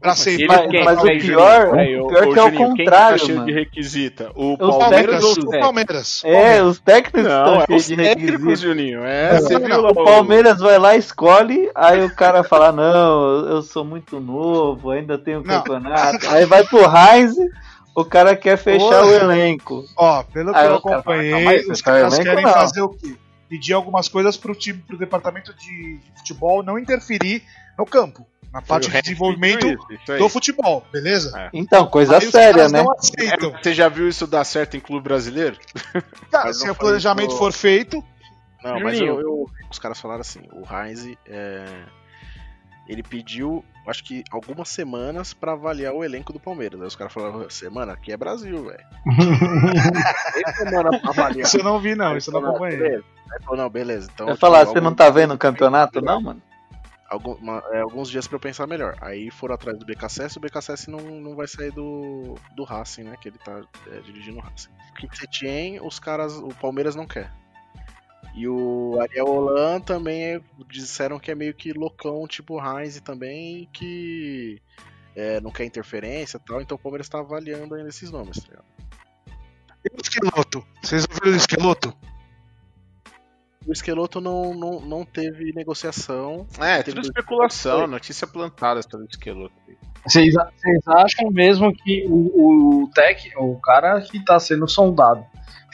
pra 0.06 0.16
ser. 0.16 0.46
Mas- 0.48 0.68
quem? 0.72 0.84
mas 0.84 1.00
o 1.00 1.02
Peraí, 1.02 1.20
pior- 1.20 1.68
Juninho, 1.70 2.04
o 2.04 2.08
pior 2.08 2.28
ô, 2.28 2.34
que 2.34 2.40
é 2.40 2.42
o 2.42 2.46
Juninho, 2.46 2.58
quem 2.76 2.86
contrário, 2.86 3.20
tá 3.20 3.26
cheio 3.26 3.38
mano. 3.40 3.48
de 3.48 3.54
requisita? 3.54 4.32
O 4.36 4.54
Os 4.54 4.78
Palmeiras 4.78 5.24
ou 5.24 5.32
o 5.32 5.36
técnicos? 5.36 5.60
Palmeiras? 5.60 6.22
É, 6.26 6.64
os 6.64 6.80
técnicos 6.80 7.24
Não, 7.24 7.56
é 7.56 7.60
estão 7.60 7.76
os 7.76 7.84
cheios 7.86 7.88
de 7.88 7.96
técnicos, 7.98 8.32
requisitos. 8.32 8.60
Juninho. 8.62 9.04
É, 9.04 9.40
você 9.40 9.60
viu 9.60 9.82
lá 9.82 9.90
O 9.92 9.94
Palmeiras 10.04 10.60
vai 10.60 10.78
lá, 10.80 10.96
escolhe, 10.96 11.70
aí 11.76 12.04
o 12.06 12.16
cara 12.16 12.44
fala, 12.44 12.72
não, 12.72 13.46
eu 13.48 13.62
sou 13.62 13.84
muito 13.84 14.20
novo, 14.20 14.92
ainda 14.92 15.18
tenho 15.18 15.40
Não. 15.44 15.46
campeonato. 15.46 16.28
Aí 16.30 16.46
vai 16.46 16.64
pro 16.64 16.80
Heinz, 16.80 17.34
o 17.96 18.04
cara 18.06 18.36
quer 18.36 18.58
fechar 18.58 19.02
Porra. 19.02 19.06
o 19.06 19.14
elenco. 19.14 19.84
Ó, 19.98 20.24
pelo 20.24 20.52
que 20.52 20.58
Aí 20.60 20.68
eu 20.68 20.76
o 20.76 20.82
cara 20.82 20.96
acompanhei, 20.98 21.32
"Calma 21.32 21.52
aí, 21.52 21.60
os 21.70 21.82
tá 21.82 21.92
caras 21.92 22.14
elenco, 22.14 22.24
querem 22.30 22.44
não." 22.46 22.54
fazer 22.54 22.82
o 22.82 22.90
quê? 22.90 23.16
Pedir 23.48 23.74
algumas 23.74 24.08
coisas 24.10 24.36
pro 24.36 24.56
time, 24.56 24.84
pro 24.88 24.98
departamento 24.98 25.54
de 25.54 26.00
futebol 26.18 26.64
não 26.64 26.80
interferir 26.80 27.44
no 27.78 27.86
campo. 27.86 28.26
Na 28.56 28.62
parte 28.62 28.90
de 28.90 29.02
desenvolvimento 29.02 29.68
isso, 29.68 29.86
isso 29.92 30.12
aí. 30.14 30.18
do 30.18 30.30
futebol, 30.30 30.86
beleza? 30.92 31.38
É. 31.38 31.50
Então, 31.52 31.86
coisa 31.88 32.16
Aí 32.18 32.32
séria, 32.32 32.70
né? 32.70 32.82
não 32.84 32.92
aceitam. 32.94 33.52
Você 33.52 33.74
já 33.74 33.90
viu 33.90 34.08
isso 34.08 34.26
dar 34.26 34.46
certo 34.46 34.78
em 34.78 34.80
clube 34.80 35.04
brasileiro? 35.04 35.58
Cara, 36.32 36.54
se 36.54 36.64
não 36.66 36.72
o 36.72 36.76
planejamento 36.76 37.32
isso. 37.32 37.38
for 37.38 37.52
feito, 37.52 38.02
Não, 38.64 38.80
mas 38.80 38.98
eu, 39.00 39.20
eu- 39.20 39.46
os 39.70 39.78
caras 39.78 40.00
falaram 40.00 40.22
assim, 40.22 40.40
o 40.54 40.64
Heinz 40.74 41.06
é, 41.28 41.66
ele 42.88 43.04
pediu, 43.04 43.62
acho 43.86 44.02
que 44.06 44.24
algumas 44.32 44.70
semanas 44.70 45.34
pra 45.34 45.52
avaliar 45.52 45.94
o 45.94 46.02
elenco 46.02 46.32
do 46.32 46.40
Palmeiras. 46.40 46.80
Aí 46.80 46.88
os 46.88 46.96
caras 46.96 47.12
falaram, 47.12 47.50
semana 47.50 47.92
aqui 47.92 48.14
é 48.14 48.18
Brasil, 48.18 48.64
velho. 48.64 48.86
Tem 50.34 50.54
semana 50.56 50.98
pra 51.00 51.10
avaliar. 51.10 51.46
isso 51.46 51.58
eu 51.58 51.64
não 51.66 51.78
vi, 51.80 51.94
não, 51.94 52.16
isso 52.16 52.30
eu 52.34 52.40
não 52.40 52.50
acompanhei. 52.52 52.78
beleza. 52.78 53.04
Aí 53.34 53.44
falou, 53.44 53.58
não, 53.64 53.70
beleza. 53.70 54.10
Então, 54.14 54.30
Eu 54.30 54.38
falar, 54.38 54.60
tipo, 54.60 54.72
você 54.72 54.80
não 54.80 54.88
algum- 54.88 54.96
tá 54.96 55.10
vendo 55.10 55.34
o 55.34 55.38
campeonato, 55.38 56.00
não, 56.02 56.22
mano? 56.22 56.42
Algum- 57.10 57.36
uma- 57.36 57.64
é, 57.72 57.82
alguns 57.82 58.10
dias 58.10 58.28
pra 58.28 58.36
eu 58.36 58.40
pensar 58.40 58.68
melhor. 58.68 58.96
Aí 59.02 59.30
foram 59.32 59.56
atrás 59.56 59.78
do 59.78 59.86
BKSS, 59.86 60.38
o 60.38 60.42
BKSS 60.42 60.90
não, 60.90 61.00
não 61.00 61.36
vai 61.36 61.48
sair 61.48 61.72
do, 61.72 62.36
do 62.56 62.64
Racing, 62.64 63.04
né? 63.04 63.18
Que 63.22 63.30
ele 63.30 63.38
tá 63.38 63.62
é, 63.88 64.00
dirigindo 64.02 64.38
o 64.38 64.42
Racing. 64.42 64.70
O 64.92 64.94
Kik 64.96 65.18
Setien, 65.18 65.80
os 65.82 66.00
caras, 66.00 66.34
o 66.38 66.50
Palmeiras 66.50 66.96
não 66.96 67.06
quer. 67.08 67.32
E 68.36 68.48
o 68.50 68.98
Ariel 69.00 69.28
Holan 69.28 69.80
também 69.80 70.24
é- 70.36 70.42
disseram 70.70 71.18
que 71.20 71.32
é 71.32 71.36
meio 71.36 71.54
que 71.54 71.72
loucão, 71.72 72.28
tipo 72.28 72.60
Heinz 72.60 73.00
também, 73.00 73.70
que 73.72 74.62
é, 75.16 75.40
não 75.40 75.52
quer 75.52 75.64
interferência 75.64 76.38
tal, 76.38 76.62
então 76.62 76.76
o 76.76 76.80
Palmeiras 76.80 77.08
tá 77.08 77.20
avaliando 77.20 77.76
ainda 77.76 77.88
esses 77.88 78.12
nomes, 78.12 78.38
tá 78.44 78.50
ligado? 78.50 78.66
E 79.86 79.96
o 79.96 80.02
esqueloto? 80.02 80.66
Vocês 80.82 81.06
ouviram 81.10 81.32
do 81.32 81.38
esqueloto? 81.38 81.96
O 83.68 83.72
Esqueloto 83.72 84.22
não, 84.22 84.54
não, 84.54 84.80
não 84.82 85.04
teve 85.06 85.52
negociação. 85.54 86.46
É, 86.60 86.84
Teve 86.84 86.98
tudo 86.98 87.06
especulação, 87.08 87.88
notícia 87.88 88.28
plantada 88.28 88.80
pelo 88.90 89.06
esqueloto. 89.06 89.54
Vocês, 90.08 90.36
a- 90.38 90.50
vocês 90.56 90.88
acham 90.88 91.32
mesmo 91.32 91.74
que 91.76 92.06
o, 92.08 92.84
o 92.84 92.90
tech, 92.94 93.32
o 93.38 93.60
cara 93.60 94.00
que 94.02 94.24
tá 94.24 94.40
sendo 94.40 94.68
sondado, 94.70 95.26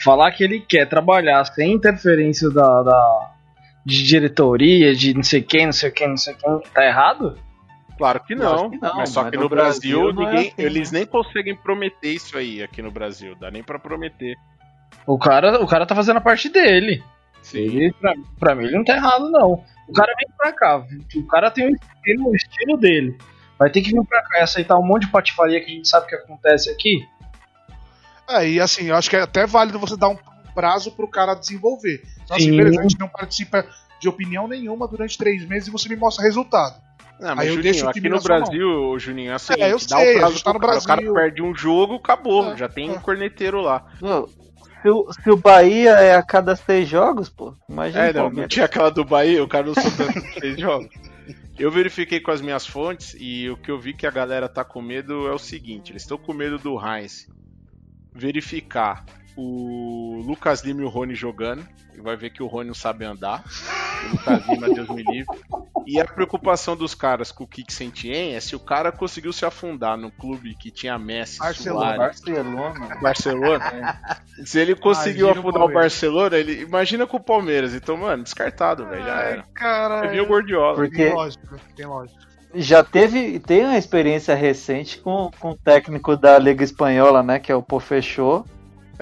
falar 0.02 0.32
que 0.32 0.42
ele 0.42 0.60
quer 0.60 0.88
trabalhar 0.88 1.44
sem 1.44 1.72
interferência 1.72 2.48
da, 2.50 2.82
da- 2.82 3.30
de 3.84 4.02
diretoria, 4.02 4.94
de 4.94 5.12
não 5.12 5.22
sei 5.22 5.42
quem, 5.42 5.66
não 5.66 5.72
sei 5.72 5.90
quem, 5.90 6.08
não 6.08 6.16
sei 6.16 6.34
quem, 6.34 6.60
tá 6.72 6.84
errado? 6.86 7.38
Claro 7.98 8.20
que 8.20 8.34
não, 8.34 8.70
que 8.70 8.78
não, 8.78 8.96
mas 8.96 9.10
só 9.10 9.20
mas 9.22 9.30
que 9.30 9.36
no 9.36 9.42
no 9.44 9.48
Brasil, 9.50 10.00
Brasil 10.00 10.10
é 10.10 10.24
ninguém, 10.30 10.48
assim, 10.52 10.62
eles 10.62 10.90
né? 10.90 11.00
nem 11.00 11.06
conseguem 11.06 11.54
prometer 11.54 12.08
isso 12.14 12.38
aí 12.38 12.62
aqui 12.62 12.80
no 12.80 12.90
Brasil, 12.90 13.36
dá 13.38 13.50
nem 13.50 13.62
pra 13.62 13.78
prometer. 13.78 14.34
O 15.06 15.18
cara, 15.18 15.60
o 15.62 15.66
cara 15.66 15.84
tá 15.84 15.94
fazendo 15.94 16.16
a 16.16 16.20
parte 16.22 16.48
dele. 16.48 17.02
Ele, 17.54 17.92
pra, 18.00 18.14
pra 18.38 18.54
mim, 18.54 18.64
ele 18.64 18.76
não 18.76 18.84
tá 18.84 18.94
errado, 18.96 19.30
não. 19.30 19.64
O 19.88 19.92
cara 19.92 20.12
vem 20.18 20.28
pra 20.36 20.52
cá, 20.52 20.78
o 21.16 21.26
cara 21.26 21.50
tem 21.50 21.66
o 21.66 21.70
estilo, 21.74 22.28
o 22.30 22.36
estilo 22.36 22.76
dele. 22.78 23.18
Vai 23.58 23.70
ter 23.70 23.82
que 23.82 23.90
vir 23.90 24.04
pra 24.06 24.22
cá 24.22 24.38
e 24.38 24.42
aceitar 24.42 24.78
um 24.78 24.84
monte 24.86 25.02
de 25.06 25.12
patifaria 25.12 25.60
que 25.60 25.70
a 25.70 25.74
gente 25.74 25.88
sabe 25.88 26.06
que 26.06 26.14
acontece 26.14 26.70
aqui. 26.70 27.00
É, 28.28 28.48
e 28.48 28.60
assim, 28.60 28.86
eu 28.86 28.96
acho 28.96 29.10
que 29.10 29.16
é 29.16 29.20
até 29.22 29.46
válido 29.46 29.78
você 29.78 29.96
dar 29.96 30.08
um 30.08 30.16
prazo 30.54 30.92
pro 30.92 31.08
cara 31.08 31.34
desenvolver. 31.34 32.02
Então, 32.24 32.36
assim, 32.36 32.50
Sim. 32.50 32.56
beleza, 32.56 32.80
a 32.80 32.82
gente 32.82 32.98
não 32.98 33.08
participa 33.08 33.66
de 34.00 34.08
opinião 34.08 34.48
nenhuma 34.48 34.88
durante 34.88 35.18
três 35.18 35.44
meses 35.46 35.68
e 35.68 35.70
você 35.70 35.88
me 35.88 35.96
mostra 35.96 36.24
resultado. 36.24 36.80
Não, 37.20 37.36
mas 37.36 37.40
Aí 37.40 37.46
eu 37.48 37.54
Juninho, 37.54 37.62
deixo 37.62 37.86
o 37.86 37.88
aqui 37.90 38.00
time 38.00 38.08
no 38.08 38.16
mão. 38.16 38.24
Brasil, 38.24 38.68
ô, 38.68 38.98
Juninho, 38.98 39.32
é 39.32 39.36
o 39.36 39.38
seguinte, 39.38 39.62
É, 39.64 39.72
eu 39.72 39.78
dá 39.78 39.96
sei, 39.96 40.14
um 40.14 40.16
a 40.16 40.20
prazo 40.20 40.32
gente 40.34 40.44
tá 40.44 40.52
no 40.52 40.60
cara, 40.60 40.78
o 40.78 40.82
cara 40.84 40.96
Brasil. 41.00 41.14
perde 41.14 41.42
um 41.42 41.54
jogo, 41.54 41.94
acabou, 41.96 42.52
É, 42.52 42.56
já 42.56 42.68
tem 42.68 42.88
é. 42.88 42.92
um 42.92 42.98
corneteiro 42.98 43.60
lá. 43.60 43.84
Meu, 44.00 44.28
se, 44.82 44.90
o, 44.90 45.12
se 45.12 45.30
o 45.30 45.36
Bahia 45.36 45.92
é 45.92 46.14
a 46.14 46.22
cada 46.22 46.56
seis 46.56 46.88
jogos, 46.88 47.28
pô, 47.28 47.54
imagina 47.68 48.04
É, 48.04 48.12
não, 48.12 48.30
não 48.30 48.48
tinha 48.48 48.66
aquela 48.66 48.90
do 48.90 49.04
Bahia, 49.04 49.42
o 49.42 49.48
cara 49.48 49.66
não 49.66 49.74
soltou 49.74 50.06
seis 50.40 50.60
jogos. 50.60 50.90
Eu 51.58 51.70
verifiquei 51.70 52.18
com 52.18 52.30
as 52.30 52.40
minhas 52.40 52.66
fontes 52.66 53.14
e 53.18 53.48
o 53.48 53.56
que 53.56 53.70
eu 53.70 53.78
vi 53.78 53.94
que 53.94 54.06
a 54.06 54.10
galera 54.10 54.48
tá 54.48 54.64
com 54.64 54.82
medo 54.82 55.28
é 55.28 55.32
o 55.32 55.38
seguinte: 55.38 55.92
eles 55.92 56.02
estão 56.02 56.18
com 56.18 56.32
medo 56.32 56.58
do 56.58 56.76
Heinz 56.76 57.28
verificar 58.14 59.04
o 59.36 60.22
Lucas 60.26 60.62
Lima 60.62 60.82
e 60.82 60.84
o 60.84 60.88
Rony 60.88 61.14
jogando, 61.14 61.66
e 61.94 62.00
vai 62.00 62.16
ver 62.16 62.30
que 62.30 62.42
o 62.42 62.46
Rony 62.46 62.68
não 62.68 62.74
sabe 62.74 63.04
andar. 63.04 63.44
O 64.04 64.10
Lucas 64.12 64.46
Lima, 64.48 64.68
Deus 64.74 64.88
me 64.90 65.02
livre. 65.02 65.26
E 65.86 66.00
a 66.00 66.04
preocupação 66.04 66.76
dos 66.76 66.94
caras 66.94 67.32
com 67.32 67.42
o 67.44 67.46
Kik 67.46 67.72
Sentien 67.72 68.34
é 68.34 68.40
se 68.40 68.54
o 68.54 68.60
cara 68.60 68.92
conseguiu 68.92 69.32
se 69.32 69.44
afundar 69.44 69.96
num 69.96 70.10
clube 70.10 70.54
que 70.54 70.70
tinha 70.70 70.96
Messi, 70.98 71.38
Barcelona. 71.40 71.94
Suárez, 71.96 71.98
Barcelona. 72.20 72.98
Barcelona. 73.00 74.00
Se 74.44 74.60
ele 74.60 74.76
conseguiu 74.76 75.26
Imagina 75.26 75.28
o 75.28 75.30
afundar 75.40 75.50
o 75.50 75.64
Palmeiras. 75.66 75.82
Barcelona, 75.92 76.36
ele 76.36 76.62
imagina 76.62 77.06
com 77.06 77.16
o 77.16 77.22
Palmeiras. 77.22 77.74
Então, 77.74 77.96
mano, 77.96 78.22
descartado, 78.22 78.86
velho. 78.86 79.02
Já 79.04 79.20
era. 79.22 79.42
Cara, 79.54 80.06
viu 80.08 80.22
o 80.24 80.26
Gordiola. 80.26 80.74
Porque- 80.76 80.96
tem 81.06 81.14
lógica, 81.14 81.60
tem 81.74 81.86
lógica. 81.86 82.20
Já 82.54 82.84
teve, 82.84 83.40
tem 83.40 83.64
uma 83.64 83.78
experiência 83.78 84.34
recente 84.34 84.98
com, 84.98 85.30
com 85.40 85.52
o 85.52 85.56
técnico 85.56 86.16
da 86.16 86.38
Liga 86.38 86.62
Espanhola, 86.62 87.22
né, 87.22 87.38
que 87.38 87.50
é 87.50 87.54
o 87.56 87.62
Pofechô, 87.62 88.44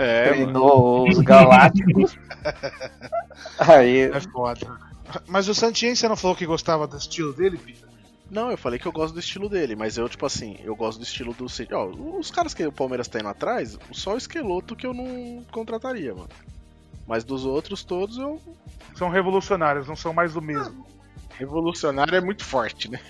É, 0.01 0.25
mano. 0.31 0.35
treinou 0.35 1.09
os 1.09 1.19
Galácticos. 1.19 2.17
Aí, 3.59 4.01
É 4.03 4.21
foda. 4.21 4.79
Mas 5.27 5.49
o 5.49 5.55
Santien, 5.55 5.95
você 5.95 6.09
não 6.09 6.17
falou 6.17 6.37
que 6.37 6.47
gostava 6.47 6.87
do 6.87 6.97
estilo 6.97 7.33
dele, 7.33 7.59
Pita? 7.59 7.89
Não, 8.31 8.51
eu 8.51 8.57
falei 8.57 8.79
que 8.79 8.87
eu 8.87 8.93
gosto 8.93 9.13
do 9.13 9.21
estilo 9.21 9.49
dele, 9.49 9.75
mas 9.75 9.99
eu, 9.99 10.09
tipo 10.09 10.25
assim, 10.25 10.57
eu 10.63 10.77
gosto 10.77 10.99
do 10.99 11.05
estilo 11.05 11.35
do. 11.35 11.47
Ó, 11.73 12.19
os 12.19 12.31
caras 12.31 12.55
que 12.55 12.65
o 12.65 12.73
Palmeiras 12.73 13.09
tá 13.09 13.19
indo 13.19 13.29
atrás, 13.29 13.77
só 13.93 14.15
o 14.15 14.17
esqueloto 14.19 14.77
que 14.77 14.87
eu 14.87 14.95
não 14.95 15.45
contrataria, 15.51 16.15
mano. 16.15 16.29
Mas 17.09 17.25
dos 17.25 17.45
outros 17.45 17.83
todos 17.83 18.17
eu. 18.19 18.41
São 18.95 19.09
revolucionários, 19.09 19.89
não 19.89 19.97
são 19.97 20.15
mais 20.15 20.35
do 20.35 20.41
mesmo. 20.41 20.87
Revolucionário 21.31 22.15
é 22.15 22.21
muito 22.21 22.45
forte, 22.45 22.89
né? 22.89 23.01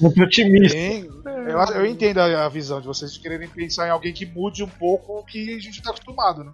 Muito 0.00 0.22
otimista. 0.22 0.76
Tem- 0.76 1.08
eu, 1.24 1.58
eu 1.76 1.86
entendo 1.86 2.18
a, 2.18 2.44
a 2.44 2.48
visão 2.48 2.80
de 2.80 2.86
vocês 2.86 3.12
de 3.12 3.20
quererem 3.20 3.48
pensar 3.48 3.86
em 3.86 3.90
alguém 3.90 4.12
que 4.12 4.26
mude 4.26 4.62
um 4.62 4.68
pouco 4.68 5.18
o 5.18 5.24
que 5.24 5.54
a 5.56 5.60
gente 5.60 5.82
tá 5.82 5.90
acostumado, 5.90 6.44
né? 6.44 6.52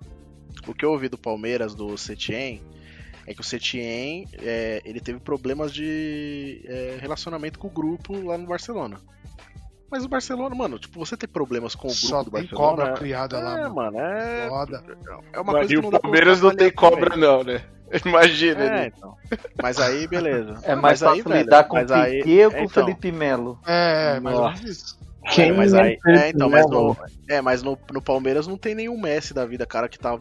O 0.66 0.74
que 0.74 0.85
eu 0.85 0.90
ouvi 0.92 1.09
do 1.09 1.16
Palmeiras, 1.18 1.74
do 1.74 1.96
Setien, 1.96 2.62
é 3.27 3.35
que 3.35 3.40
o 3.40 3.44
Setien 3.44 4.27
é, 4.40 4.83
ele 4.85 5.01
teve 5.01 5.18
problemas 5.20 5.72
de 5.72 6.62
é, 6.66 6.98
relacionamento 7.01 7.59
com 7.59 7.68
o 7.68 7.70
grupo 7.70 8.18
lá 8.20 8.37
no 8.37 8.46
Barcelona. 8.46 8.98
Mas 9.90 10.05
o 10.05 10.09
Barcelona, 10.09 10.55
mano, 10.55 10.79
tipo, 10.79 10.98
você 10.98 11.16
ter 11.16 11.29
problemas 11.29 11.74
com 11.74 11.88
o 11.88 11.90
grupo 11.90 12.07
Só 12.07 12.22
do 12.22 12.31
tem 12.31 12.42
Barcelona. 12.42 12.66
cobra 12.77 12.88
é- 12.90 12.94
criada 12.94 13.38
lá, 13.40 13.61
É, 13.61 13.68
mano. 13.68 13.98
é. 13.98 14.46
Foda. 14.48 14.85
É 15.33 15.40
uma 15.40 15.53
Mas 15.53 15.66
coisa 15.66 15.72
e 15.72 15.81
que 15.81 15.87
o 15.87 16.01
Palmeiras 16.01 16.40
não 16.42 16.55
tem 16.55 16.70
cobra, 16.70 17.11
também. 17.11 17.20
não, 17.27 17.42
né? 17.42 17.62
Imagina. 18.05 18.64
É, 18.64 18.70
né? 18.70 18.92
então. 18.96 19.14
Mas 19.62 19.79
aí, 19.81 20.07
beleza. 20.07 20.59
é 20.62 20.74
mais 20.74 21.01
mas 21.01 21.11
fácil 21.11 21.14
aí, 21.14 21.22
velho, 21.22 21.44
lidar 21.44 21.64
com 21.64 21.77
o 21.77 21.81
mas 21.81 21.90
aí- 21.90 22.18
Piquet 22.22 22.44
ou 22.44 22.51
com 22.51 22.57
é, 22.57 22.61
o 22.61 22.64
então. 22.64 22.85
Felipe 22.85 23.12
Melo. 23.12 23.59
É, 23.66 24.20
menos 24.20 24.38
Nossa. 24.40 24.64
isso. 24.68 24.98
Quem 25.31 25.51
É, 25.51 25.53
mas 25.53 25.74
é 25.74 25.83
aí, 25.83 25.98
é, 26.07 26.29
então, 26.31 26.48
mas 26.48 26.66
no, 26.70 26.96
é, 27.29 27.40
mas 27.42 27.62
no, 27.62 27.79
no 27.92 28.01
Palmeiras 28.01 28.46
não 28.46 28.57
tem 28.57 28.74
nenhum 28.74 28.98
Messi 28.98 29.35
da 29.35 29.44
vida, 29.44 29.66
cara 29.66 29.88
que 29.88 29.98
tá 29.98 30.18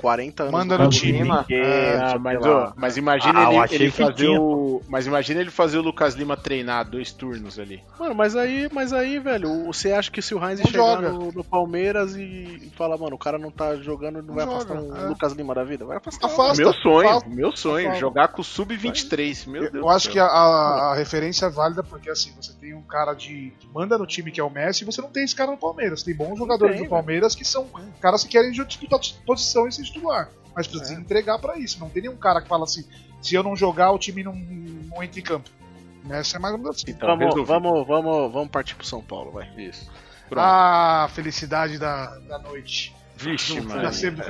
40 0.00 0.42
anos 0.44 0.52
Manda 0.52 0.78
no 0.78 0.88
time. 0.88 1.20
É, 1.50 1.96
Ah, 2.00 2.16
o 2.16 2.20
mas, 2.20 2.46
ó, 2.46 2.72
mas 2.76 2.96
imagina 2.96 3.48
Ah, 3.48 3.52
ele, 3.66 3.74
ele 3.84 3.90
fazer 3.90 4.14
tinha, 4.26 4.40
o. 4.40 4.82
Mas 4.88 5.06
imagina 5.06 5.40
ele 5.40 5.50
fazer 5.50 5.78
o 5.78 5.82
Lucas 5.82 6.14
Lima 6.14 6.36
treinar 6.36 6.88
dois 6.88 7.12
turnos 7.12 7.58
ali. 7.58 7.82
Mano, 7.98 8.14
mas 8.14 8.34
aí, 8.34 8.68
mas 8.72 8.92
aí, 8.92 9.18
velho, 9.18 9.64
você 9.66 9.92
acha 9.92 10.10
que 10.10 10.22
se 10.22 10.34
o 10.34 10.38
Heinz 10.42 10.60
Não 10.60 10.70
chegar 10.70 11.02
no, 11.02 11.30
no 11.32 11.44
Palmeiras 11.44 12.16
e, 12.16 12.70
falar, 12.76 12.96
mano, 12.96 13.14
o 13.16 13.18
cara 13.18 13.38
não 13.38 13.50
tá 13.50 13.76
jogando, 13.76 14.22
não, 14.22 14.34
vai 14.34 14.46
Não 14.46 14.54
afastar 14.54 14.76
joga, 14.76 14.94
o 14.94 15.04
é. 15.04 15.08
Lucas 15.08 15.32
Lima 15.34 15.54
da 15.54 15.64
vida? 15.64 15.84
Vai 15.84 15.98
afastar. 15.98 16.26
Afasta. 16.26 16.62
meu 16.62 16.72
sonho, 16.72 17.08
afasta, 17.08 17.28
meu 17.28 17.56
sonho, 17.56 17.86
afasta. 17.86 18.00
jogar 18.00 18.28
com 18.28 18.40
o 18.40 18.44
Sub-23. 18.44 19.46
Meu 19.48 19.62
Deus 19.70 19.74
Eu 19.84 19.88
acho 19.90 20.08
que 20.10 20.18
a, 20.18 20.24
a- 20.26 20.92
a 20.92 20.94
referência 20.96 21.46
é 21.46 21.50
válida 21.50 21.82
porque 21.82 22.08
assim, 22.10 22.32
você 22.40 22.52
tem 22.54 22.74
um 22.74 22.82
cara 22.82 23.12
de 23.14 23.52
que 23.60 23.68
manda 23.72 23.98
no 23.98 24.06
time 24.06 24.30
que 24.30 24.40
é 24.40 24.44
o 24.44 24.50
Messi 24.50 24.82
e 24.82 24.86
você 24.86 25.00
não 25.02 25.10
tem 25.10 25.24
esse 25.24 25.34
cara 25.34 25.50
no 25.50 25.56
Palmeiras. 25.58 26.02
Tem 26.02 26.14
bons 26.14 26.38
jogadores 26.38 26.76
tem, 26.76 26.84
do 26.84 26.90
Palmeiras 26.90 27.34
que 27.34 27.44
são 27.44 27.66
caras 28.00 28.24
que 28.24 28.30
querem 28.30 28.50
disputar 28.50 28.98
posição 29.26 29.66
e 29.68 29.72
ser 29.72 29.82
titular. 29.92 30.30
Mas 30.54 30.66
precisa 30.66 30.94
É. 30.94 30.96
entregar 30.96 31.38
pra 31.38 31.58
isso. 31.58 31.78
Não 31.80 31.88
tem 31.88 32.02
nenhum 32.02 32.16
cara 32.16 32.40
que 32.42 32.48
fala 32.48 32.64
assim: 32.64 32.84
se 33.20 33.34
eu 33.34 33.42
não 33.42 33.56
jogar, 33.56 33.92
o 33.92 33.98
time 33.98 34.22
não, 34.24 34.34
não 34.34 35.02
entra 35.02 35.20
em 35.20 35.22
campo. 35.22 35.48
Essa 36.08 36.36
é 36.36 36.40
mais 36.40 36.54
ou 36.54 36.60
menos 36.60 36.76
assim. 36.76 36.90
Então, 36.90 37.16
vamos, 37.16 37.46
vamos, 37.46 37.86
vamos, 37.86 38.32
vamos 38.32 38.48
partir 38.48 38.74
pro 38.74 38.86
São 38.86 39.02
Paulo, 39.02 39.30
vai. 39.32 39.48
Isso. 39.56 39.90
Pronto. 40.28 40.44
Ah, 40.44 41.08
felicidade 41.12 41.78
da, 41.78 42.06
da 42.20 42.38
noite. 42.38 42.94
Vixe, 43.16 43.60
mano. 43.60 43.82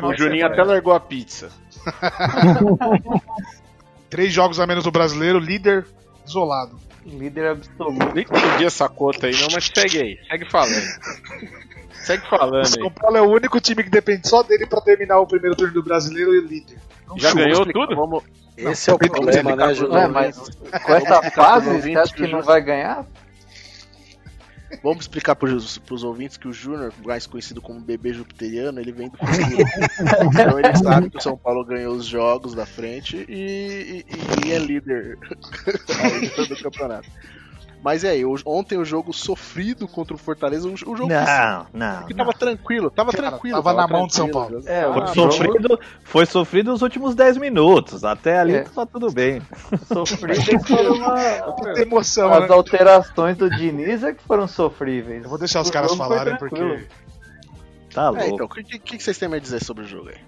O 0.09 0.17
Juninho 0.17 0.47
até 0.47 0.63
largou 0.65 0.93
a 0.93 1.01
pizza. 1.01 1.51
Três 4.11 4.33
jogos 4.33 4.59
a 4.59 4.67
menos 4.67 4.85
do 4.85 4.91
brasileiro, 4.91 5.39
líder 5.39 5.87
isolado. 6.27 6.79
Líder 7.07 7.53
absoluto. 7.53 8.15
Nem 8.15 8.25
entendi 8.25 8.65
essa 8.65 8.89
conta 8.89 9.27
aí, 9.27 9.41
não, 9.41 9.49
mas 9.53 9.71
segue 9.73 9.99
aí. 9.99 10.19
Segue 10.29 10.51
falando. 10.51 10.75
Segue 12.03 12.29
falando 12.29 12.63
O. 12.63 12.67
São 12.67 12.91
Paulo 12.91 13.17
é 13.17 13.23
o 13.23 13.31
único 13.31 13.61
time 13.61 13.83
que 13.85 13.91
depende 13.91 14.29
só 14.29 14.43
dele 14.43 14.67
pra 14.67 14.81
terminar 14.81 15.19
o 15.21 15.27
primeiro 15.27 15.55
turno 15.57 15.75
do 15.75 15.83
brasileiro 15.83 16.35
e 16.35 16.41
líder. 16.41 16.79
Então, 17.05 17.19
Já 17.19 17.29
chupa. 17.31 17.41
ganhou 17.43 17.59
Explica- 17.61 17.81
tudo? 17.81 17.97
Vamos, 17.97 18.25
Não, 18.59 18.73
Esse 18.73 18.91
é 18.91 18.95
o 18.95 18.99
problema, 18.99 19.57
né, 19.57 19.75
Júnior? 19.75 19.95
Ué, 19.97 20.07
mas 20.09 20.37
com 20.85 20.93
essa 20.95 21.31
fase, 21.31 21.81
você 21.81 21.97
acha 21.97 22.15
que 22.15 22.27
não 22.27 22.43
vai 22.43 22.61
ganhar? 22.61 23.07
Vamos 24.85 25.01
explicar 25.01 25.35
pros, 25.35 25.79
pros 25.79 26.05
ouvintes 26.05 26.37
que 26.37 26.47
o 26.47 26.53
Júnior, 26.53 26.93
mais 27.05 27.27
conhecido 27.27 27.61
como 27.61 27.81
bebê 27.81 28.13
jupiteriano, 28.13 28.79
ele 28.81 28.93
vem 28.93 29.09
do 29.09 29.19
futuro. 29.19 29.65
então 30.33 30.59
ele 30.61 30.77
sabe 30.77 31.11
que 31.11 31.17
o 31.19 31.21
São 31.21 31.37
Paulo 31.37 31.65
ganhou 31.65 31.95
os 31.97 32.05
jogos 32.07 32.55
da 32.55 32.65
frente 32.65 33.27
e, 33.29 34.05
e- 34.09 34.47
e 34.47 34.53
é 34.53 34.59
líder 34.59 35.19
aí 36.39 36.47
do 36.49 36.57
campeonato. 36.63 37.09
Mas 37.83 38.03
e 38.03 38.09
aí, 38.09 38.23
ontem 38.45 38.77
o 38.77 38.85
jogo 38.85 39.11
sofrido 39.13 39.89
contra 39.89 40.15
o 40.15 40.19
Fortaleza, 40.19 40.69
o, 40.69 40.73
o 40.73 40.77
jogo 40.77 41.07
Não, 41.09 41.67
não. 41.73 42.03
que 42.07 42.13
tava 42.15 42.33
tranquilo, 42.35 42.91
tava 42.91 43.11
Cara, 43.11 43.31
tranquilo. 43.31 43.57
tava 43.63 43.73
na 43.73 43.89
mão 43.89 44.07
de 44.07 44.15
São. 44.15 44.29
Paulo. 44.31 44.61
É, 44.67 44.83
Ah, 44.83 44.93
Foi, 44.93 45.15
jogo- 45.15 45.33
sofrido, 45.33 45.81
foi 46.05 46.27
sofrido 46.27 46.73
os 46.75 46.83
últimos 46.83 47.15
10 47.15 47.39
minutos. 47.39 48.05
Até 48.05 48.39
ali 48.39 48.55
É. 48.57 48.63
tá 48.65 48.85
tudo 48.85 49.11
bem. 49.11 49.41
Sofrível 49.87 50.61
foram 50.67 50.95
uma- 50.95 51.81
emoção, 51.81 52.31
as 52.35 52.49
né? 52.49 52.55
alterações 52.55 53.37
do 53.39 53.49
Diniz 53.49 54.03
é 54.05 54.13
que 54.13 54.23
foram 54.25 54.47
sofríveis. 54.47 55.23
Eu 55.25 55.31
vou 55.31 55.39
deixar 55.39 55.63
os 55.63 55.71
caras 55.71 55.95
falarem 55.95 56.37
porque. 56.37 56.87
Tá 57.95 58.03
É, 58.03 58.09
louco. 58.11 58.25
então, 58.35 58.47
o 58.47 58.49
que, 58.49 58.63
que- 58.63 58.79
que 58.79 59.03
vocês 59.03 59.17
têm 59.19 59.33
a 59.35 59.39
dizer 59.39 59.65
sobre 59.65 59.85
o 59.85 59.87
jogo 59.89 60.11
aí? 60.11 60.19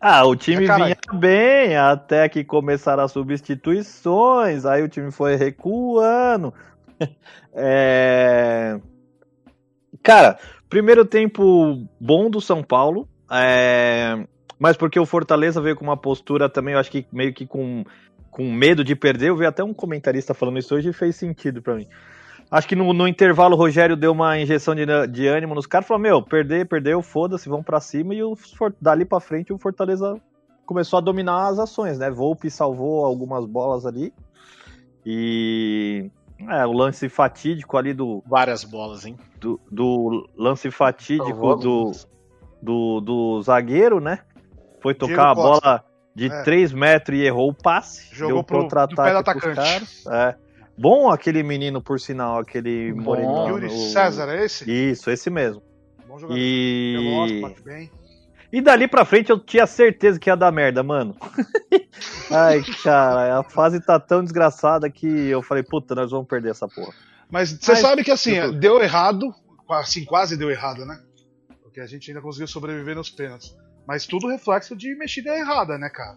Ah, 0.00 0.24
o 0.24 0.34
time 0.34 0.64
É, 0.64 0.76
vinha 0.76 0.96
bem 1.12 1.76
até 1.76 2.28
que 2.28 2.42
começaram 2.42 3.04
as 3.04 3.12
substituições, 3.12 4.64
aí 4.64 4.82
o 4.82 4.88
time 4.88 5.10
foi 5.10 5.36
recuando. 5.36 6.52
É... 7.52 8.78
Cara, 10.04 10.38
primeiro 10.68 11.04
tempo 11.04 11.84
bom 11.98 12.30
do 12.30 12.40
São 12.40 12.62
Paulo, 12.62 13.08
é, 13.28 14.24
mas 14.56 14.76
porque 14.76 15.00
o 15.00 15.04
Fortaleza 15.06 15.60
veio 15.60 15.74
com 15.74 15.82
uma 15.82 15.96
postura 15.96 16.48
também, 16.48 16.74
eu 16.74 16.80
acho 16.80 16.90
que 16.90 17.06
meio 17.10 17.34
que 17.34 17.46
com, 17.46 17.84
com 18.30 18.52
medo 18.52 18.84
de 18.84 18.94
perder. 18.94 19.30
Eu 19.30 19.36
vi 19.36 19.46
até 19.46 19.64
um 19.64 19.74
comentarista 19.74 20.32
falando 20.32 20.58
isso 20.58 20.74
hoje 20.74 20.90
e 20.90 20.92
fez 20.92 21.16
sentido 21.16 21.60
pra 21.60 21.74
mim. 21.74 21.88
Acho 22.50 22.66
que 22.66 22.74
no, 22.74 22.92
no 22.92 23.06
intervalo 23.06 23.54
o 23.54 23.58
Rogério 23.58 23.96
deu 23.96 24.10
uma 24.12 24.36
injeção 24.38 24.74
de, 24.74 24.84
de 25.08 25.26
ânimo 25.28 25.54
nos 25.54 25.66
caras, 25.66 25.86
falou: 25.86 26.02
Meu, 26.02 26.20
perder, 26.20 26.66
perdeu, 26.66 27.00
foda-se, 27.00 27.48
vamos 27.48 27.64
pra 27.64 27.80
cima. 27.80 28.14
E 28.14 28.22
o, 28.22 28.36
dali 28.80 29.04
pra 29.04 29.20
frente 29.20 29.52
o 29.52 29.58
Fortaleza 29.58 30.20
começou 30.66 30.98
a 30.98 31.00
dominar 31.00 31.46
as 31.48 31.58
ações, 31.60 31.98
né? 31.98 32.10
Volpe 32.10 32.50
salvou 32.50 33.04
algumas 33.04 33.46
bolas 33.46 33.86
ali. 33.86 34.12
E. 35.06 36.10
É, 36.48 36.66
o 36.66 36.72
lance 36.72 37.08
fatídico 37.08 37.76
ali 37.76 37.92
do. 37.92 38.22
Várias 38.26 38.64
bolas, 38.64 39.04
hein? 39.04 39.16
Do, 39.38 39.60
do 39.70 40.28
lance 40.36 40.70
fatídico 40.70 41.54
do, 41.56 41.92
do, 42.62 43.00
do 43.00 43.42
zagueiro, 43.42 44.00
né? 44.00 44.20
Foi 44.80 44.94
tocar 44.94 45.14
Diego 45.14 45.22
a 45.22 45.34
Costa. 45.34 45.60
bola 45.60 45.84
de 46.14 46.26
É. 46.26 46.42
3 46.42 46.72
metros 46.72 47.18
e 47.18 47.22
errou 47.22 47.50
o 47.50 47.54
passe. 47.54 48.08
Jogou 48.14 48.36
deu 48.36 48.44
pro- 48.44 48.62
do 48.62 48.68
pé 48.68 48.86
do 48.86 48.96
contra-ataque 48.96 49.40
pros 49.40 49.58
atacante. 49.58 50.08
É. 50.08 50.34
Bom 50.80 51.10
aquele 51.10 51.42
menino, 51.42 51.82
por 51.82 52.00
sinal, 52.00 52.38
aquele 52.38 52.92
moreno. 52.94 53.48
Yuri 53.48 53.66
o- 53.66 53.70
César, 53.92 54.28
é 54.30 54.44
esse? 54.46 54.70
Isso, 54.70 55.10
esse 55.10 55.28
mesmo. 55.28 55.62
Bom 56.08 56.18
jogador. 56.18 56.38
Eu 56.40 57.02
gosto, 57.16 57.34
E... 57.34 57.40
bate 57.42 57.62
bem. 57.62 57.90
e 58.50 58.60
dali 58.62 58.88
pra 58.88 59.04
frente 59.04 59.30
eu 59.30 59.38
tinha 59.38 59.66
certeza 59.66 60.18
que 60.18 60.30
ia 60.30 60.36
dar 60.36 60.50
merda, 60.50 60.82
mano. 60.82 61.14
Ai, 62.32 62.62
cara, 62.82 63.38
a 63.40 63.42
fase 63.44 63.78
tá 63.80 64.00
tão 64.00 64.22
desgraçada 64.24 64.88
que 64.90 65.06
eu 65.06 65.42
falei, 65.42 65.62
puta, 65.62 65.94
nós 65.94 66.10
vamos 66.10 66.26
perder 66.26 66.50
essa 66.52 66.66
porra. 66.66 66.92
Mas 67.30 67.50
você 67.50 67.72
Mas- 67.72 67.80
sabe 67.80 68.02
que 68.02 68.10
assim, 68.10 68.58
deu 68.58 68.80
errado, 68.80 69.34
assim, 69.68 70.04
quase 70.04 70.36
deu 70.36 70.50
errado, 70.50 70.84
né? 70.86 70.98
Porque 71.62 71.80
a 71.80 71.86
gente 71.86 72.10
ainda 72.10 72.22
conseguiu 72.22 72.48
sobreviver 72.48 72.96
nos 72.96 73.10
pênaltis. 73.10 73.54
Mas 73.86 74.06
tudo 74.06 74.28
reflexo 74.28 74.74
de 74.74 74.94
mexida 74.96 75.36
errada, 75.36 75.76
né, 75.78 75.88
cara? 75.90 76.16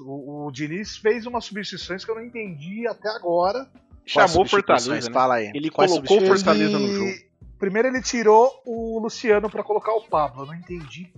O, 0.00 0.46
o 0.46 0.50
Diniz 0.52 0.96
fez 0.96 1.26
umas 1.26 1.44
substituições 1.44 2.04
que 2.04 2.10
eu 2.10 2.14
não 2.14 2.24
entendi 2.24 2.86
até 2.88 3.08
agora. 3.10 3.68
Chamou? 4.10 4.44
Fortaleza. 4.44 5.08
Né? 5.08 5.12
Fala 5.12 5.34
aí. 5.36 5.52
Ele 5.54 5.70
Quais 5.70 5.90
colocou? 5.90 6.20
Fortaleza 6.20 6.78
no 6.78 6.88
jogo. 6.88 7.10
Primeiro 7.58 7.88
ele 7.88 8.02
tirou 8.02 8.50
o 8.64 8.98
Luciano 8.98 9.48
pra 9.48 9.62
colocar 9.62 9.92
o 9.92 10.02
Pablo. 10.02 10.42
Eu 10.42 10.46
não 10.46 10.54
entendi 10.54 11.12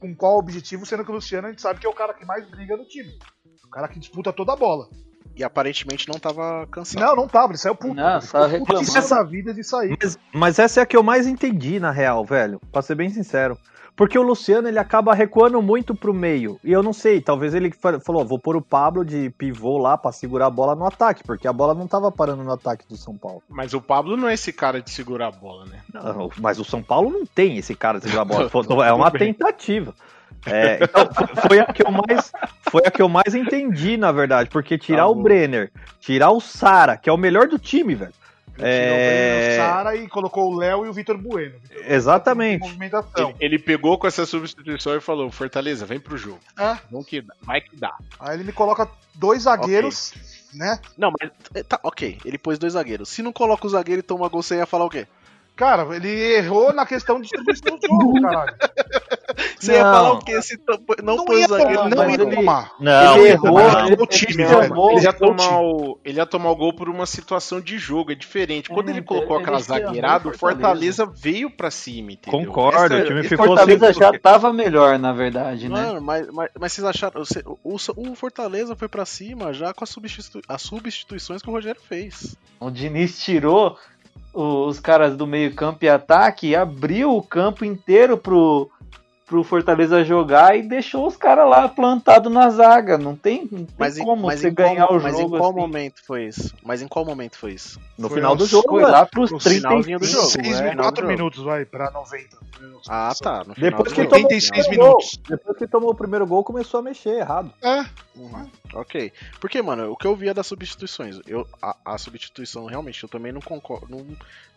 com 0.00 0.14
qual 0.14 0.38
objetivo, 0.38 0.84
sendo 0.84 1.04
que 1.04 1.10
o 1.10 1.14
Luciano 1.14 1.46
a 1.46 1.50
gente 1.50 1.62
sabe 1.62 1.78
que 1.78 1.86
é 1.86 1.90
o 1.90 1.94
cara 1.94 2.12
que 2.12 2.24
mais 2.24 2.48
briga 2.50 2.76
no 2.76 2.84
time. 2.84 3.16
O 3.64 3.68
cara 3.68 3.86
que 3.86 4.00
disputa 4.00 4.32
toda 4.32 4.54
a 4.54 4.56
bola. 4.56 4.88
E 5.36 5.44
aparentemente 5.44 6.08
não 6.08 6.18
tava 6.18 6.66
cansado. 6.66 7.00
Não, 7.00 7.16
não 7.16 7.28
tava, 7.28 7.52
ele 7.52 7.58
saiu 7.58 7.74
puto. 7.74 7.94
Não, 7.94 8.18
reclamando. 8.18 9.08
da 9.08 9.22
vida 9.22 9.54
de 9.54 9.62
sair. 9.62 9.96
Mas, 10.02 10.18
mas 10.32 10.58
essa 10.58 10.80
é 10.80 10.82
a 10.82 10.86
que 10.86 10.96
eu 10.96 11.02
mais 11.02 11.26
entendi, 11.26 11.78
na 11.78 11.90
real, 11.90 12.24
velho. 12.24 12.60
Pra 12.70 12.82
ser 12.82 12.96
bem 12.96 13.08
sincero. 13.08 13.56
Porque 13.94 14.18
o 14.18 14.22
Luciano, 14.22 14.66
ele 14.68 14.78
acaba 14.78 15.12
recuando 15.14 15.60
muito 15.60 15.94
pro 15.94 16.14
meio. 16.14 16.58
E 16.64 16.72
eu 16.72 16.82
não 16.82 16.92
sei, 16.94 17.20
talvez 17.20 17.52
ele 17.54 17.70
fa- 17.70 18.00
falou, 18.00 18.24
vou 18.24 18.38
pôr 18.38 18.56
o 18.56 18.62
Pablo 18.62 19.04
de 19.04 19.28
pivô 19.36 19.76
lá 19.78 19.98
pra 19.98 20.10
segurar 20.10 20.46
a 20.46 20.50
bola 20.50 20.74
no 20.74 20.86
ataque, 20.86 21.22
porque 21.24 21.46
a 21.46 21.52
bola 21.52 21.74
não 21.74 21.86
tava 21.86 22.10
parando 22.10 22.42
no 22.42 22.52
ataque 22.52 22.86
do 22.88 22.96
São 22.96 23.16
Paulo. 23.16 23.42
Mas 23.50 23.74
o 23.74 23.80
Pablo 23.82 24.16
não 24.16 24.28
é 24.28 24.34
esse 24.34 24.52
cara 24.52 24.80
de 24.80 24.90
segurar 24.90 25.28
a 25.28 25.30
bola, 25.30 25.66
né? 25.66 25.80
Não, 25.92 26.30
mas 26.40 26.58
o 26.58 26.64
São 26.64 26.82
Paulo 26.82 27.10
não 27.10 27.26
tem 27.26 27.58
esse 27.58 27.74
cara 27.74 27.98
de 27.98 28.04
segurar 28.06 28.22
a 28.22 28.24
bola. 28.24 28.50
É 28.88 28.92
uma 28.92 29.10
tentativa. 29.10 29.94
É, 30.46 30.82
então, 30.82 31.08
foi- 31.46 31.60
a 31.60 31.66
que 31.66 31.86
eu 31.86 31.90
mais 31.92 32.32
foi 32.68 32.82
a 32.84 32.90
que 32.90 33.00
eu 33.02 33.08
mais 33.08 33.34
entendi, 33.34 33.96
na 33.96 34.10
verdade, 34.10 34.48
porque 34.50 34.76
tirar 34.76 35.02
Tá 35.02 35.08
o. 35.08 35.14
Brenner, 35.14 35.70
tirar 36.00 36.30
o 36.32 36.40
Sara, 36.40 36.96
que 36.96 37.08
é 37.08 37.12
o 37.12 37.16
melhor 37.18 37.46
do 37.46 37.58
time, 37.58 37.94
velho. 37.94 38.12
Ele 38.58 38.68
tirou 38.68 38.96
É, 38.96 39.52
o 39.52 39.56
Sara 39.56 39.96
e 39.96 40.08
colocou 40.08 40.52
o 40.52 40.56
Léo 40.56 40.84
e 40.84 40.88
o 40.88 40.92
Vitor 40.92 41.16
Bueno. 41.16 41.54
Exatamente. 41.86 42.60
Movimentação. 42.60 43.30
Ele, 43.30 43.36
ele 43.40 43.58
pegou 43.58 43.96
com 43.98 44.06
essa 44.06 44.26
substituição 44.26 44.94
e 44.96 45.00
falou: 45.00 45.30
Fortaleza, 45.30 45.86
vem 45.86 45.98
pro 45.98 46.16
jogo. 46.16 46.40
É. 46.58 46.76
Vamos 46.90 47.06
que 47.06 47.20
dá. 47.20 47.34
Vai 47.42 47.60
que 47.60 47.76
dá. 47.76 47.94
Aí 48.20 48.36
ele 48.36 48.44
me 48.44 48.52
coloca 48.52 48.88
dois 49.14 49.42
zagueiros, 49.44 50.12
né? 50.54 50.78
Não, 50.96 51.12
mas 51.18 51.30
eh, 51.54 51.62
tá, 51.62 51.80
ok, 51.82 52.18
ele 52.24 52.38
pôs 52.38 52.58
dois 52.58 52.74
zagueiros. 52.74 53.08
Se 53.08 53.22
não 53.22 53.32
coloca 53.32 53.66
o 53.66 53.70
zagueiro 53.70 54.00
e 54.00 54.02
toma 54.02 54.28
gol, 54.28 54.42
você 54.42 54.56
ia 54.56 54.66
falar 54.66 54.84
o 54.84 54.90
quê? 54.90 55.06
Cara, 55.54 55.94
ele 55.94 56.08
errou 56.08 56.72
na 56.72 56.86
questão 56.86 57.16
de 57.20 57.22
distribuição 57.22 57.78
do 57.78 57.86
jogo, 57.86 58.20
caralho. 58.22 58.56
Você 59.58 59.72
ia 59.72 59.84
Não. 59.84 59.92
falar 59.92 60.12
o 60.12 60.18
quê? 60.18 60.42
Se 60.42 60.56
to- 60.58 60.80
não, 61.02 61.16
Não 61.16 61.24
põe 61.24 61.40
ia 61.40 61.46
o 61.46 61.48
zagueiro, 61.48 61.74
tomar, 61.74 61.88
não 61.90 61.96
não 61.96 62.10
ia 62.10 62.16
ia 62.16 62.30
tomar. 62.36 62.72
Não, 62.80 63.14
Ele 63.16 63.20
ele 63.24 63.28
errou, 63.32 63.60
ele 63.60 63.96
o 64.02 64.06
time, 64.06 64.42
ele 64.42 64.68
tomou- 64.68 64.90
Ele 64.92 65.00
ia, 65.04 65.12
tomar 65.12 65.60
o, 65.60 65.98
ele 66.04 66.18
ia 66.18 66.26
tomar 66.26 66.50
o 66.50 66.56
gol 66.56 66.72
por 66.74 66.88
uma 66.88 67.06
situação 67.06 67.60
de 67.60 67.78
jogo, 67.78 68.12
é 68.12 68.14
diferente. 68.14 68.68
Quando 68.68 68.88
É, 68.88 68.92
ele 68.92 69.02
colocou 69.02 69.36
ele 69.36 69.42
aquela 69.42 69.60
zagueirada, 69.60 70.28
o 70.28 70.36
Fortaleza. 70.38 71.06
Veio 71.14 71.50
pra 71.50 71.70
cima, 71.70 72.12
entendeu? 72.12 72.40
Concordo, 72.46 72.94
Essa- 72.94 73.04
o 73.04 73.06
time 73.06 73.20
E 73.20 73.24
ficou 73.28 73.46
Fortaleza 73.46 73.92
sem- 73.92 73.94
já 74.02 74.18
tava 74.18 74.52
melhor, 74.52 74.98
na 74.98 75.12
verdade, 75.12 75.68
né? 75.68 75.74
Mano, 75.86 76.00
mas, 76.00 76.26
mas, 76.32 76.50
mas 76.58 76.72
vocês 76.72 76.84
acharam. 76.86 77.24
você- 77.24 77.42
o, 77.46 77.76
o 77.96 78.14
Fortaleza 78.14 78.74
foi 78.74 78.88
pra 78.88 79.04
cima 79.04 79.52
já 79.52 79.72
com 79.74 79.84
as, 79.84 79.90
substitu- 79.90 80.40
as 80.48 80.62
substituições 80.62 81.42
que 81.42 81.48
o 81.48 81.52
Rogério 81.52 81.80
fez. 81.88 82.36
O 82.60 82.70
Diniz 82.70 83.22
tirou 83.22 83.76
os 84.34 84.80
caras 84.80 85.16
do 85.16 85.26
meio 85.26 85.54
campo 85.54 85.84
e 85.84 85.88
ataque 85.88 86.48
e 86.48 86.56
abriu 86.56 87.14
o 87.16 87.22
campo 87.22 87.64
inteiro 87.64 88.16
pro, 88.16 88.70
pro 89.32 89.42
Fortaleza 89.42 90.04
jogar 90.04 90.54
e 90.58 90.62
deixou 90.62 91.06
os 91.06 91.16
caras 91.16 91.48
lá 91.48 91.66
plantados 91.66 92.30
na 92.30 92.50
zaga. 92.50 92.98
Não 92.98 93.16
tem, 93.16 93.48
não 93.50 93.64
tem 93.64 93.68
Mas 93.78 93.96
em, 93.96 94.04
como 94.04 94.26
mas 94.26 94.40
você 94.40 94.50
em 94.50 94.54
qual, 94.54 94.68
ganhar 94.68 94.86
o 94.92 95.02
mas 95.02 95.16
jogo 95.16 95.36
em 95.36 95.38
qual 95.38 95.50
assim. 95.50 95.58
momento 95.60 96.04
foi 96.04 96.24
isso? 96.26 96.54
Mas 96.62 96.82
em 96.82 96.88
qual 96.88 97.02
momento 97.06 97.38
foi 97.38 97.52
isso? 97.52 97.80
No 97.96 98.08
Foi 98.10 98.18
final 98.18 98.36
do 98.36 98.44
jogo, 98.44 98.68
Foi 98.68 98.80
velho. 98.82 98.92
lá 98.92 99.06
pros 99.06 99.30
No 99.30 99.38
30 99.38 99.68
finalzinho 99.68 99.98
do 99.98 100.04
jogo. 100.06 100.26
Seis, 100.26 100.60
é, 100.60 100.70
final 100.70 100.84
4 100.84 100.90
do 100.92 100.96
jogo. 100.96 101.08
minutos, 101.08 101.44
vai, 101.44 101.64
pra 101.64 101.90
90. 101.90 102.42
Ah, 102.88 103.12
tá. 103.20 103.38
No 103.44 103.54
final 103.54 103.70
Depois 103.70 103.92
que 103.92 104.02
jogo. 104.02 104.10
tomou 104.10 104.22
o 104.24 104.26
86 104.26 104.66
primeiro 104.66 104.82
gol, 104.92 104.98
minutos. 104.98 105.20
depois 105.28 105.56
que 105.58 105.66
tomou 105.66 105.90
o 105.90 105.94
primeiro 105.94 106.26
gol, 106.26 106.44
começou 106.44 106.80
a 106.80 106.82
mexer 106.82 107.18
errado. 107.20 107.50
É, 107.62 107.84
Uhum, 108.14 108.46
Ok. 108.74 109.10
Porque, 109.40 109.62
mano, 109.62 109.90
o 109.90 109.96
que 109.96 110.06
eu 110.06 110.14
via 110.14 110.34
das 110.34 110.46
substituições, 110.46 111.18
eu, 111.26 111.46
a, 111.62 111.74
a 111.82 111.96
substituição 111.96 112.66
realmente, 112.66 113.02
eu 113.02 113.08
também 113.08 113.32
não 113.32 113.40
concordo. 113.40 113.86
Não, 113.88 114.04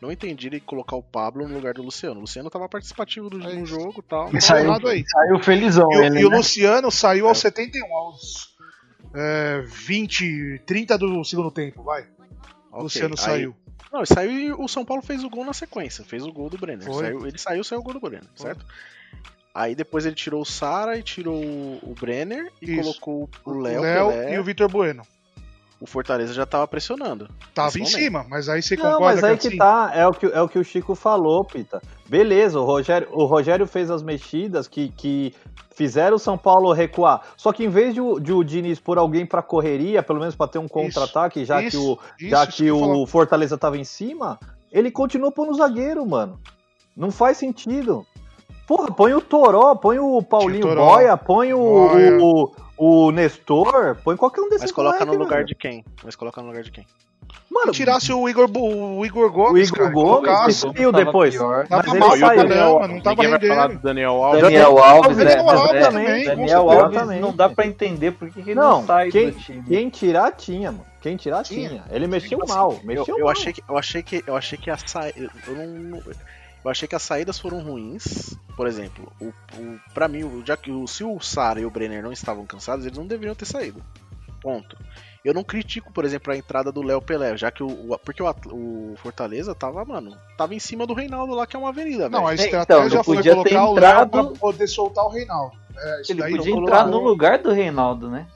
não 0.02 0.12
entendi 0.12 0.48
ele 0.48 0.60
colocar 0.60 0.98
o 0.98 1.02
Pablo 1.02 1.48
no 1.48 1.56
lugar 1.56 1.74
do 1.74 1.82
Luciano. 1.82 2.18
O 2.18 2.22
Luciano 2.22 2.50
tava 2.50 2.68
participativo 2.68 3.30
do, 3.30 3.42
É 3.48 3.54
isso. 3.56 3.66
jogo 3.68 3.96
e 4.00 4.10
tal. 4.10 4.30
Mas- 4.32 4.44
saiu 4.44 4.65
errado 4.66 4.88
aí. 4.88 5.04
Saiu 5.08 5.40
felizão 5.40 5.92
E, 5.92 5.98
o- 5.98 6.04
ele, 6.04 6.20
e 6.20 6.26
o 6.26 6.30
né? 6.30 6.38
Luciano 6.38 6.92
saiu 6.92 7.28
aos 7.28 7.38
71, 7.40 7.86
aos 7.94 8.56
é, 9.14 9.62
20, 9.66 10.62
30 10.66 10.98
do 10.98 11.24
segundo 11.24 11.50
tempo, 11.52 11.84
vai. 11.84 12.02
O 12.72 12.76
ok, 12.76 12.84
Luciano 12.84 13.16
aí- 13.18 13.24
saiu. 13.24 13.56
Não, 13.92 14.00
ele 14.02 14.08
saiu 14.08 14.32
e 14.32 14.52
o 14.52 14.68
São 14.68 14.84
Paulo 14.84 15.02
fez 15.02 15.24
o 15.24 15.30
gol 15.30 15.46
na 15.46 15.54
sequência. 15.54 16.04
Fez 16.04 16.26
o 16.26 16.32
gol 16.34 16.50
do 16.50 16.58
Brenner. 16.58 16.86
Foi. 16.86 17.06
Saiu- 17.06 17.26
ele 17.28 17.38
saiu, 17.38 17.64
saiu 17.64 17.80
o 17.80 17.84
gol 17.84 17.94
do 17.94 18.00
Brenner, 18.02 18.28
Foi. 18.36 18.48
certo? 18.48 18.66
Aí 19.54 19.74
depois 19.74 20.06
ele 20.06 20.16
tirou 20.16 20.42
o 20.42 20.46
Sara 20.46 20.98
e 20.98 21.04
tirou 21.04 21.34
o 21.42 21.96
Brenner 21.98 22.52
e 22.62 22.74
Isso. 22.74 22.82
colocou 22.82 23.30
o 23.46 23.52
O 23.52 23.60
Léo, 23.62 23.84
e 24.34 24.38
o 24.38 24.44
Vitor 24.44 24.70
Bueno. 24.70 25.04
O 25.86 25.88
Fortaleza 25.88 26.34
já 26.34 26.48
tava 26.48 26.68
pressionando. 26.68 27.30
Tava 27.54 27.78
em 27.78 27.82
momento. 27.82 27.96
cima, 27.96 28.26
mas 28.28 28.50
aí 28.50 28.60
você 28.60 28.76
Não, 28.76 28.94
concorda 28.94 29.06
mas 29.06 29.24
aí 29.24 29.38
que 29.38 29.42
que 29.44 29.48
assim, 29.50 29.58
tá, 29.58 29.92
é 29.94 30.08
o 30.08 30.12
que, 30.12 30.26
é 30.26 30.42
o 30.42 30.50
que 30.50 30.58
o 30.58 30.64
Chico 30.64 30.96
falou, 30.96 31.46
Pita. 31.46 31.80
Beleza, 32.10 32.60
o 32.60 32.66
Rogério, 32.66 33.08
o 33.12 33.26
Rogério 33.26 33.68
fez 33.68 33.92
as 33.92 34.02
mexidas 34.02 34.68
que, 34.68 34.90
que 34.90 35.32
fizeram 35.76 36.16
o 36.16 36.20
São 36.20 36.40
Paulo 36.40 36.74
recuar. 36.74 37.22
Só 37.38 37.54
que 37.54 37.64
em 37.64 37.70
vez 37.70 37.94
de 37.94 38.02
o, 38.02 38.20
de 38.20 38.34
o 38.34 38.44
Diniz 38.44 38.80
pôr 38.80 38.98
alguém 38.98 39.28
pra 39.28 39.44
correria, 39.44 40.02
pelo 40.02 40.20
menos 40.20 40.36
pra 40.36 40.48
ter 40.48 40.58
um 40.58 40.68
contra-ataque, 40.68 41.46
já 41.46 41.62
isso, 41.62 41.70
que 41.70 41.78
o, 41.78 42.00
isso, 42.20 42.30
já 42.32 42.44
isso 42.46 42.52
que 42.52 42.72
o 42.72 42.80
falo. 42.80 43.06
Fortaleza 43.06 43.56
tava 43.56 43.78
em 43.78 43.84
cima, 43.84 44.40
ele 44.72 44.90
continuou 44.90 45.32
pondo 45.32 45.52
o 45.52 45.56
zagueiro, 45.56 46.04
mano. 46.04 46.40
Não 46.98 47.12
faz 47.12 47.38
sentido. 47.38 48.04
Porra, 48.66 48.92
põe 48.92 49.14
o 49.14 49.22
Toró, 49.22 49.76
põe 49.76 50.00
o 50.00 50.20
Paulinho 50.24 50.64
Toró, 50.64 50.86
Boia, 50.96 51.16
põe 51.16 51.54
o, 51.54 51.60
Boia. 51.60 52.18
o, 52.20 52.52
o 52.78 53.12
Nestor, 53.12 53.98
põe 54.04 54.16
qualquer 54.18 54.42
um 54.42 54.46
desses 54.50 54.64
Mas 54.64 54.72
coloca 54.72 55.00
no 55.00 55.06
moleque, 55.08 55.24
lugar 55.24 55.36
velho. 55.38 55.48
de 55.48 55.56
quem? 55.56 55.86
Mas 56.04 56.16
coloca 56.16 56.42
no 56.42 56.48
lugar 56.48 56.64
de 56.64 56.72
quem? 56.72 56.86
Mano, 57.50 57.74
se 57.74 57.80
tirasse 57.80 58.12
o 58.14 58.28
Igor, 58.30 58.50
o 58.56 59.06
Igor 59.06 59.26
o 59.28 59.32
Gomes, 59.32 59.68
Igor 59.70 59.78
cara, 59.80 59.90
Gomes 59.92 60.62
Tava 60.62 60.92
depois. 60.94 61.36
pior. 61.36 61.68
Tava 61.68 61.84
Mas 61.84 61.92
ele 61.94 62.00
mal, 62.00 62.10
o 62.10 62.18
saiu. 62.18 62.38
Daniel- 62.48 62.80
não 62.88 63.02
tava 63.02 63.16
Ninguém 63.24 63.30
vai 63.30 63.68
do 63.70 63.80
Daniel 63.80 64.24
Alves. 64.24 64.42
Daniel 64.42 64.78
Alves, 64.78 65.18
Daniel 65.18 65.44
né? 65.46 65.52
Alves 65.52 65.74
É, 65.76 65.80
também, 65.80 66.26
Daniel. 66.26 66.70
Alves 66.70 67.22
não 67.22 67.36
dá 67.36 67.50
pra 67.50 67.66
entender 67.66 68.12
por 68.12 68.30
que 68.30 68.40
ele 68.42 68.56
Não, 68.56 68.80
não 68.82 68.86
sai 68.86 69.10
quem, 69.10 69.30
do 69.32 69.38
time. 69.40 69.64
quem 69.64 69.90
tirar 69.90 70.32
tinha, 70.34 70.72
mano. 70.72 70.86
Quem 71.02 71.16
tirar 71.16 71.44
Tinha. 71.44 71.70
tinha. 71.70 71.84
Ele 71.92 72.08
mexeu 72.08 72.40
Assim, 72.44 72.54
mal, 72.54 72.72
eu, 72.74 72.80
mexeu 72.84 73.18
eu 73.18 73.26
mal. 73.26 73.32
achei 73.32 73.54
que 73.54 73.64
eu 73.70 73.78
achei 73.78 74.02
que 74.04 74.24
eu 74.26 74.36
achei 74.36 74.58
que 74.58 74.70
a 74.72 74.78
sa... 74.78 75.08
eu, 75.16 75.30
eu 75.48 75.56
não 75.68 76.02
eu 76.66 76.72
achei 76.72 76.88
que 76.88 76.96
as 76.96 77.04
saídas 77.04 77.40
foram 77.40 77.62
ruins. 77.62 78.36
Por 78.58 78.68
exemplo, 78.68 79.12
o, 79.22 79.26
o 79.28 79.80
para 79.94 80.08
mim, 80.08 80.24
o- 80.24 80.44
já 80.46 80.58
que 80.58 80.72
o, 80.72 80.86
se 80.88 81.04
o 81.04 81.20
Sara 81.20 81.60
e 81.60 81.66
o 81.66 81.70
Brenner 81.70 82.04
não 82.04 82.12
estavam 82.12 82.46
cansados, 82.46 82.86
eles 82.86 82.98
não 82.98 83.06
deveriam 83.08 83.36
ter 83.36 83.46
saído. 83.46 83.82
Ponto. 84.42 84.78
Eu 85.24 85.34
não 85.34 85.44
critico, 85.44 85.92
por 85.92 86.06
exemplo, 86.06 86.32
a 86.32 86.38
entrada 86.38 86.72
do 86.72 86.84
Léo 86.84 87.02
Pelé, 87.02 87.36
já 87.36 87.50
que 87.50 87.64
o, 87.64 87.68
o- 87.94 87.98
porque 88.00 88.22
o, 88.22 88.30
o 88.52 88.94
Fortaleza 88.98 89.56
tava, 89.56 89.84
mano, 89.84 90.16
tava 90.38 90.54
em 90.54 90.60
cima 90.60 90.86
do 90.86 90.94
Reinaldo 90.94 91.34
lá, 91.34 91.48
que 91.48 91.56
é 91.56 91.60
uma 91.60 91.70
avenida, 91.70 92.08
Não, 92.10 92.28
a 92.28 92.30
velho. 92.30 92.42
É, 92.42 92.46
estratégia 92.46 92.86
então, 92.86 92.98
não 92.98 93.04
foi 93.04 93.16
podia 93.18 93.32
ter 93.32 93.38
colocar 93.56 93.66
o 93.66 93.74
Léo 93.74 93.78
entrado- 93.78 94.10
pra 94.32 94.40
poder 94.40 94.68
soltar 94.68 95.06
o 95.06 95.10
Reinaldo. 95.10 95.56
É, 95.78 96.02
Ele 96.10 96.20
daí 96.22 96.36
podia 96.38 96.54
entrar 96.54 96.84
colocou. 96.84 97.02
no 97.02 97.08
lugar 97.08 97.40
do 97.40 97.52
Reinaldo, 97.52 98.10
né? 98.10 98.28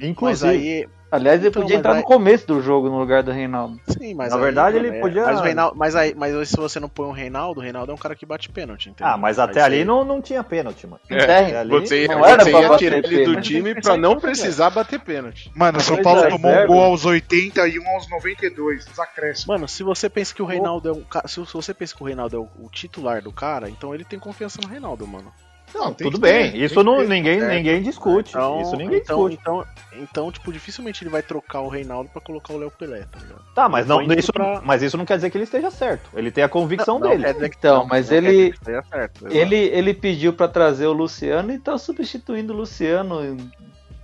Inclusive. 0.00 0.24
Mas 0.24 0.42
aí- 0.44 0.88
Aliás, 1.10 1.38
ele 1.40 1.48
Então, 1.50 1.62
podia 1.62 1.76
entrar 1.76 1.92
aí- 1.92 1.98
no 2.00 2.04
começo 2.04 2.46
do 2.48 2.60
jogo 2.60 2.88
no 2.90 2.98
lugar 2.98 3.22
do 3.22 3.30
Reinaldo. 3.30 3.80
Sim, 3.88 4.12
mas 4.14 4.30
Na 4.30 4.36
aí, 4.36 4.42
verdade, 4.42 4.76
ele 4.76 4.88
é, 4.88 5.00
podia- 5.00 5.24
Mas, 5.24 5.38
o 5.38 5.42
Reinaldo, 5.42 5.76
mas, 5.76 5.94
aí, 5.94 6.14
mas 6.16 6.34
aí 6.34 6.44
se 6.46 6.56
você 6.56 6.80
não 6.80 6.88
põe 6.88 7.06
o 7.06 7.12
Reinaldo, 7.12 7.60
o 7.60 7.62
Reinaldo 7.62 7.92
é 7.92 7.94
um 7.94 7.98
cara 7.98 8.14
que 8.16 8.26
bate 8.26 8.48
pênalti, 8.48 8.90
entendeu? 8.90 9.12
Ah, 9.14 9.16
mas 9.16 9.38
até 9.38 9.60
ali 9.60 9.84
não, 9.84 10.04
não 10.04 10.20
tinha 10.20 10.42
pênalti, 10.42 10.84
mano. 10.86 11.00
É, 11.08 11.22
Até 11.22 11.56
ali- 11.58 11.70
você, 11.70 12.08
não 12.08 12.26
era 12.26 12.42
você 12.44 12.50
pra 12.50 12.60
ia 12.60 12.68
bater 12.68 12.78
tirar 13.02 13.12
ele 13.12 13.24
do 13.24 13.40
time 13.40 13.74
pra 13.80 13.96
não 13.96 14.18
precisar 14.18 14.70
bater 14.70 14.98
pênalti. 14.98 15.50
Mano, 15.54 15.78
o 15.78 15.80
São 15.80 16.02
Paulo 16.02 16.24
é, 16.24 16.28
tomou 16.28 16.50
um 16.52 16.66
gol 16.66 16.82
aos 16.82 17.04
80 17.04 17.68
e 17.68 17.78
um 17.78 17.88
aos 17.88 18.10
92, 18.10 18.86
os 18.86 18.98
acréscimos. 18.98 19.46
Mano, 19.46 19.68
se 19.68 19.82
você 19.84 20.10
pensa 20.10 20.34
que 20.34 20.42
o 20.42 20.46
Reinaldo 20.46 20.88
é 20.88 20.92
um 20.92 21.04
se 21.28 21.40
você 21.52 21.72
pensa 21.72 21.94
que 21.94 22.02
o 22.02 22.06
Reinaldo 22.06 22.36
é 22.36 22.38
o, 22.40 22.48
o 22.66 22.68
titular 22.70 23.22
do 23.22 23.32
cara, 23.32 23.68
então 23.70 23.94
ele 23.94 24.04
tem 24.04 24.18
confiança 24.18 24.58
no 24.62 24.68
Reinaldo, 24.68 25.06
mano. 25.06 25.32
Não, 25.74 25.92
tem 25.92 26.06
Tudo 26.10 26.18
ter, 26.20 26.32
bem, 26.32 26.52
tem 26.52 26.62
isso 26.64 26.82
não, 26.82 26.98
ter. 26.98 27.08
ninguém, 27.08 27.40
É. 27.40 27.54
ninguém 27.56 27.82
discute. 27.82 28.30
Então, 28.30 28.62
isso 28.62 28.76
ninguém 28.76 28.98
então, 28.98 29.28
discute. 29.28 29.38
então, 29.40 29.64
então, 30.00 30.32
tipo, 30.32 30.52
dificilmente 30.52 31.02
ele 31.02 31.10
vai 31.10 31.22
trocar 31.22 31.60
o 31.60 31.68
Reinaldo 31.68 32.08
pra 32.10 32.20
colocar 32.20 32.54
o 32.54 32.58
Léo 32.58 32.70
Pelé, 32.70 33.00
tá 33.10 33.18
ligado? 33.18 33.42
Tá, 33.54 33.68
mas, 33.68 33.86
não, 33.86 34.00
isso, 34.02 34.32
pra- 34.32 34.60
mas 34.64 34.82
isso 34.82 34.96
não 34.96 35.04
quer 35.04 35.16
dizer 35.16 35.30
que 35.30 35.36
ele 35.36 35.44
esteja 35.44 35.70
certo. 35.70 36.08
Ele 36.14 36.30
tem 36.30 36.44
a 36.44 36.48
convicção 36.48 36.98
Não, 36.98 37.08
dele. 37.08 37.24
que- 37.34 37.46
Então, 37.58 37.78
não, 37.80 37.86
mas 37.86 38.08
não 38.08 38.10
quer 38.10 38.16
ele- 38.24 38.30
dizer 38.36 38.50
que 38.50 38.56
esteja 38.58 38.82
certo. 38.88 39.26
Ele, 39.28 39.56
ele 39.56 39.94
pediu 39.94 40.32
pra 40.32 40.48
trazer 40.48 40.86
o 40.86 40.92
Luciano 40.92 41.52
e 41.52 41.58
tá 41.58 41.76
substituindo 41.76 42.52
o 42.52 42.56
Luciano 42.56 43.24
em 43.24 43.50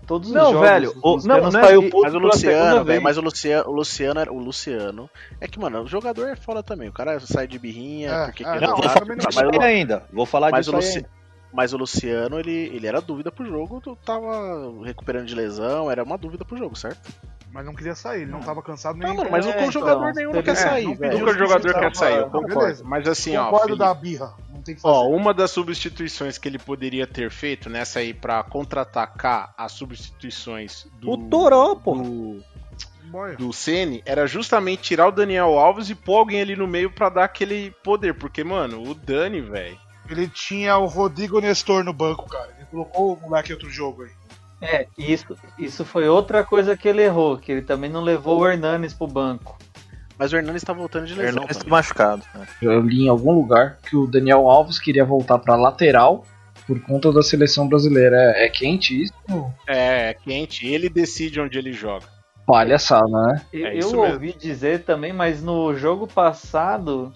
todos 0.07 0.29
os 0.29 0.35
Não, 0.35 0.53
jogos. 0.53 0.68
velho, 0.68 0.92
o- 1.03 1.16
não, 1.27 1.38
não 1.40 1.48
é- 1.48 1.51
saiu 1.64 1.83
puto 1.85 2.03
Mas 2.03 2.14
o 2.14 2.18
Luciano, 2.18 2.85
velho, 2.85 3.03
mas 3.03 3.16
o 3.16 3.20
Luciano, 3.20 3.70
o 3.70 3.72
Luciano 3.72 4.20
era 4.20 4.33
o 4.33 4.38
Luciano. 4.38 5.09
É 5.40 5.46
que, 5.46 5.59
mano, 5.59 5.83
o 5.83 5.87
jogador 5.87 6.29
é 6.29 6.37
foda 6.37 6.62
também. 6.62 6.88
O 6.88 6.92
cara 6.92 7.18
sai 7.20 7.46
de 7.46 7.59
birrinha, 7.59 8.11
É, 8.11 8.25
porque 8.27 8.42
é, 8.44 8.61
não, 8.61 8.61
Não, 8.61 8.77
vou 8.77 8.88
falar 8.88 9.14
disso 9.51 9.62
ainda. 9.62 10.03
Vou 10.12 10.27
falar 10.27 10.51
disso 10.51 10.72
Luci- 10.72 10.96
ainda. 10.98 11.21
Mas 11.52 11.72
o 11.72 11.76
Luciano, 11.76 12.38
ele, 12.38 12.70
ele 12.74 12.86
era 12.86 13.00
dúvida 13.00 13.30
pro 13.30 13.44
jogo, 13.44 13.80
tu 13.80 13.96
tava 14.04 14.72
recuperando 14.84 15.26
de 15.26 15.34
lesão, 15.34 15.90
era 15.90 16.02
uma 16.02 16.16
dúvida 16.16 16.44
pro 16.44 16.56
jogo, 16.56 16.76
certo? 16.76 17.12
Mas 17.52 17.66
não 17.66 17.74
queria 17.74 17.94
sair, 17.94 18.22
ele 18.22 18.30
não 18.30 18.40
tava 18.40 18.62
cansado 18.62 18.98
nem. 18.98 19.06
Não, 19.06 19.16
mano, 19.16 19.30
mas 19.30 19.44
É, 19.44 19.50
o 19.50 19.52
então, 19.52 19.70
jogador 19.70 20.14
nenhum 20.14 20.32
não 20.32 20.42
quer 20.42 20.52
é, 20.52 20.54
sair, 20.54 20.84
não 20.86 20.94
velho. 20.94 21.18
Nunca 21.18 21.30
o 21.32 21.34
jogador 21.38 21.74
quer 21.74 21.94
sair, 21.94 22.16
eu 22.16 22.30
concordo. 22.30 22.58
beleza. 22.58 22.84
Mas 22.84 23.06
assim, 23.06 23.36
ó, 23.36 23.50
Concordo 23.50 23.76
da 23.76 23.92
birra, 23.92 24.34
não 24.50 24.62
tem 24.62 24.74
que 24.74 24.80
fazer. 24.80 24.94
Ó, 24.94 25.08
uma 25.10 25.34
das 25.34 25.50
substituições 25.50 26.38
que 26.38 26.48
ele 26.48 26.58
poderia 26.58 27.06
ter 27.06 27.30
feito 27.30 27.68
nessa 27.68 27.98
aí 27.98 28.14
pra 28.14 28.42
contra-atacar 28.42 29.52
as 29.58 29.72
substituições 29.72 30.86
do. 30.94 31.10
O 31.10 31.28
Toró, 31.28 31.74
pô. 31.74 31.94
Do, 31.94 32.42
do 33.36 33.52
Ceni 33.52 34.02
era 34.06 34.26
justamente 34.26 34.80
tirar 34.80 35.08
o 35.08 35.12
Daniel 35.12 35.58
Alves 35.58 35.90
e 35.90 35.94
pôr 35.94 36.16
alguém 36.16 36.40
ali 36.40 36.56
no 36.56 36.66
meio 36.66 36.90
pra 36.90 37.10
dar 37.10 37.24
aquele 37.24 37.70
poder. 37.84 38.14
Porque, 38.14 38.42
mano, 38.42 38.82
o 38.82 38.94
Dani, 38.94 39.42
velho. 39.42 39.78
Ele 40.08 40.28
tinha 40.28 40.76
o 40.78 40.86
Rodrigo 40.86 41.40
Nestor 41.40 41.84
no 41.84 41.92
banco, 41.92 42.28
cara. 42.28 42.50
Ele 42.56 42.66
colocou 42.70 43.14
o 43.14 43.20
moleque 43.20 43.50
em 43.50 43.54
outro 43.54 43.70
jogo 43.70 44.02
aí. 44.02 44.10
É, 44.60 44.86
isso, 44.96 45.36
isso 45.58 45.84
foi 45.84 46.08
outra 46.08 46.44
coisa 46.44 46.76
que 46.76 46.86
ele 46.88 47.02
errou, 47.02 47.36
que 47.36 47.50
ele 47.50 47.62
também 47.62 47.90
não 47.90 48.00
levou 48.00 48.40
o 48.40 48.46
Hernanes 48.46 48.94
pro 48.94 49.08
banco. 49.08 49.58
Mas 50.16 50.32
o 50.32 50.36
Hernandes 50.36 50.62
tá 50.62 50.72
voltando 50.72 51.06
de 51.06 51.14
lesão. 51.14 51.42
Hernandes 51.42 51.56
também. 51.56 51.70
machucado. 51.70 52.22
né? 52.34 52.46
Eu 52.60 52.80
li 52.80 53.06
em 53.06 53.08
algum 53.08 53.32
lugar 53.32 53.78
que 53.82 53.96
o 53.96 54.06
Daniel 54.06 54.48
Alves 54.48 54.78
queria 54.78 55.04
voltar 55.04 55.38
pra 55.38 55.56
lateral 55.56 56.24
por 56.64 56.80
conta 56.80 57.10
da 57.12 57.22
seleção 57.22 57.66
brasileira. 57.66 58.16
É, 58.36 58.46
é 58.46 58.48
quente 58.48 59.02
isso? 59.02 59.12
É, 59.66 60.10
é 60.10 60.14
quente. 60.14 60.64
Ele 60.66 60.88
decide 60.88 61.40
onde 61.40 61.58
ele 61.58 61.72
joga. 61.72 62.06
Palhaçada, 62.46 63.08
né? 63.08 63.42
Eu, 63.52 63.66
É 63.66 63.82
eu 63.82 63.98
ouvi 63.98 64.32
dizer 64.32 64.84
também, 64.84 65.12
mas 65.12 65.42
no 65.42 65.74
jogo 65.74 66.06
passado 66.06 67.12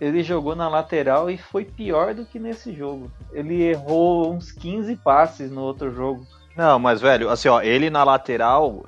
ele 0.00 0.22
jogou 0.22 0.54
na 0.54 0.68
lateral 0.68 1.30
e 1.30 1.36
foi 1.38 1.64
pior 1.64 2.14
do 2.14 2.24
que 2.24 2.38
nesse 2.38 2.72
jogo. 2.72 3.10
Ele 3.32 3.62
errou 3.62 4.32
uns 4.34 4.52
15 4.52 4.96
passes 4.96 5.50
no 5.50 5.62
outro 5.62 5.90
jogo. 5.94 6.26
Não, 6.56 6.78
mas, 6.78 7.00
velho, 7.00 7.28
assim, 7.28 7.48
ó, 7.48 7.60
ele 7.60 7.90
na 7.90 8.02
lateral, 8.02 8.84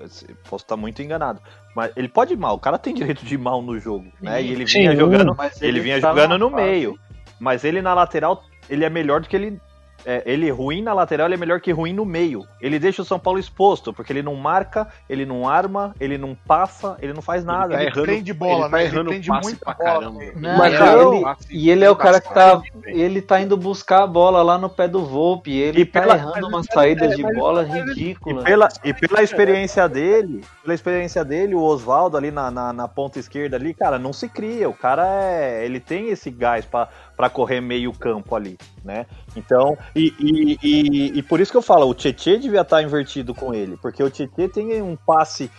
posso 0.49 0.64
estar 0.64 0.77
muito 0.77 1.03
enganado, 1.03 1.40
mas 1.77 1.92
ele 1.94 2.09
pode 2.09 2.33
ir 2.33 2.37
mal, 2.37 2.55
o 2.55 2.59
cara 2.59 2.79
tem 2.79 2.94
direito 2.94 3.25
de 3.25 3.35
ir 3.35 3.38
mal 3.38 3.61
no 3.61 3.79
jogo, 3.79 4.07
né? 4.23 4.42
E 4.42 4.53
ele 4.53 4.66
Sim, 4.66 4.79
vinha 4.81 4.97
jogando, 4.97 5.35
mas 5.37 5.61
ele 5.61 5.81
vinha 5.81 6.01
tá 6.01 6.09
jogando 6.09 6.38
no 6.38 6.51
fase- 6.51 6.62
meio. 6.62 6.99
Mas 7.38 7.64
ele 7.64 7.83
na 7.83 7.92
lateral, 7.94 8.42
ele 8.71 8.85
é 8.85 8.90
melhor 8.90 9.21
do 9.21 9.29
que 9.29 9.37
ele. 9.37 9.61
É, 10.04 10.22
ele 10.24 10.50
ruim 10.50 10.82
na 10.82 10.92
lateral, 10.92 11.26
ele 11.26 11.34
é 11.34 11.38
melhor 11.38 11.61
que 11.61 11.72
ruim 11.72 11.92
no 11.92 12.04
meio. 12.04 12.46
Ele 12.61 12.78
deixa 12.78 13.02
o 13.02 13.04
São 13.04 13.18
Paulo 13.18 13.38
exposto, 13.38 13.92
porque 13.92 14.12
ele 14.12 14.22
não 14.22 14.34
marca, 14.34 14.87
ele 15.08 15.26
não 15.26 15.48
arma, 15.48 15.94
ele 16.00 16.16
não 16.16 16.34
passa, 16.34 16.96
ele 17.00 17.12
não 17.12 17.22
faz 17.22 17.44
nada. 17.44 17.74
tá 17.74 17.80
Ele 17.82 17.90
errando- 17.90 18.02
prende 18.02 18.32
bola, 18.32 18.64
ele 18.66 18.70
tá 18.70 18.76
né? 18.76 18.84
errando 18.84 19.12
ele 19.12 19.26
passe 19.26 19.56
pra 19.56 19.74
bola. 19.74 19.90
caramba. 19.90 20.20
Não, 20.37 20.58
Mas, 20.58 20.74
e, 20.74 20.78
cara, 20.78 21.02
ele, 21.02 21.22
passe 21.22 21.46
e 21.50 21.70
ele 21.70 21.84
é 21.84 21.90
o 21.90 21.96
cara 21.96 22.20
que 22.20 22.32
tá. 22.32 22.62
Ele 22.87 23.20
tá 23.22 23.40
indo 23.40 23.56
buscar 23.56 24.02
a 24.04 24.06
bola 24.06 24.42
lá 24.42 24.56
no 24.58 24.68
pé 24.70 24.88
do 24.88 25.04
Volpe. 25.04 25.56
Ele 25.56 25.82
E 25.82 25.84
tá 25.87 26.00
pela- 26.00 26.14
errando 26.16 26.46
umas 26.48 26.66
saídas 26.72 27.12
é, 27.12 27.16
de 27.16 27.22
bola 27.34 27.62
E 27.64 27.70
ridículas. 27.70 28.44
pela, 28.44 28.68
e 28.84 28.94
pela 28.94 29.22
experiência 29.22 29.88
dele, 29.88 30.42
pela 30.62 30.74
experiência 30.74 31.24
dele, 31.24 31.54
o 31.54 31.61
Oswaldo 31.62 32.16
ali 32.16 32.30
na, 32.30 32.50
na, 32.50 32.72
na 32.72 32.88
ponta 32.88 33.18
esquerda 33.18 33.56
ali, 33.56 33.74
cara, 33.74 33.98
não 33.98 34.12
se 34.12 34.28
cria. 34.28 34.68
O 34.68 34.74
cara 34.74 35.06
é. 35.06 35.64
Ele 35.64 35.80
tem 35.80 36.08
esse 36.08 36.30
gás 36.30 36.64
pra, 36.64 36.88
pra 37.18 37.28
correr 37.28 37.61
meio 37.61 37.92
campo 37.92 38.37
ali, 38.37 38.57
né? 38.85 39.04
Então, 39.35 39.76
e, 39.94 40.14
e, 40.20 40.59
e, 40.62 41.18
e 41.18 41.22
por 41.24 41.40
isso 41.40 41.50
que 41.50 41.59
eu 41.59 41.62
falo, 41.62 41.88
o 41.88 41.92
Tietê 41.92 42.38
devia 42.38 42.61
estar 42.61 42.81
invertido 42.81 43.35
com 43.35 43.52
ele, 43.52 43.76
porque 43.76 44.00
o 44.02 44.09
Tietê 44.09 44.48
tem 44.48 44.81
um 44.81 44.94
passe 44.94 45.50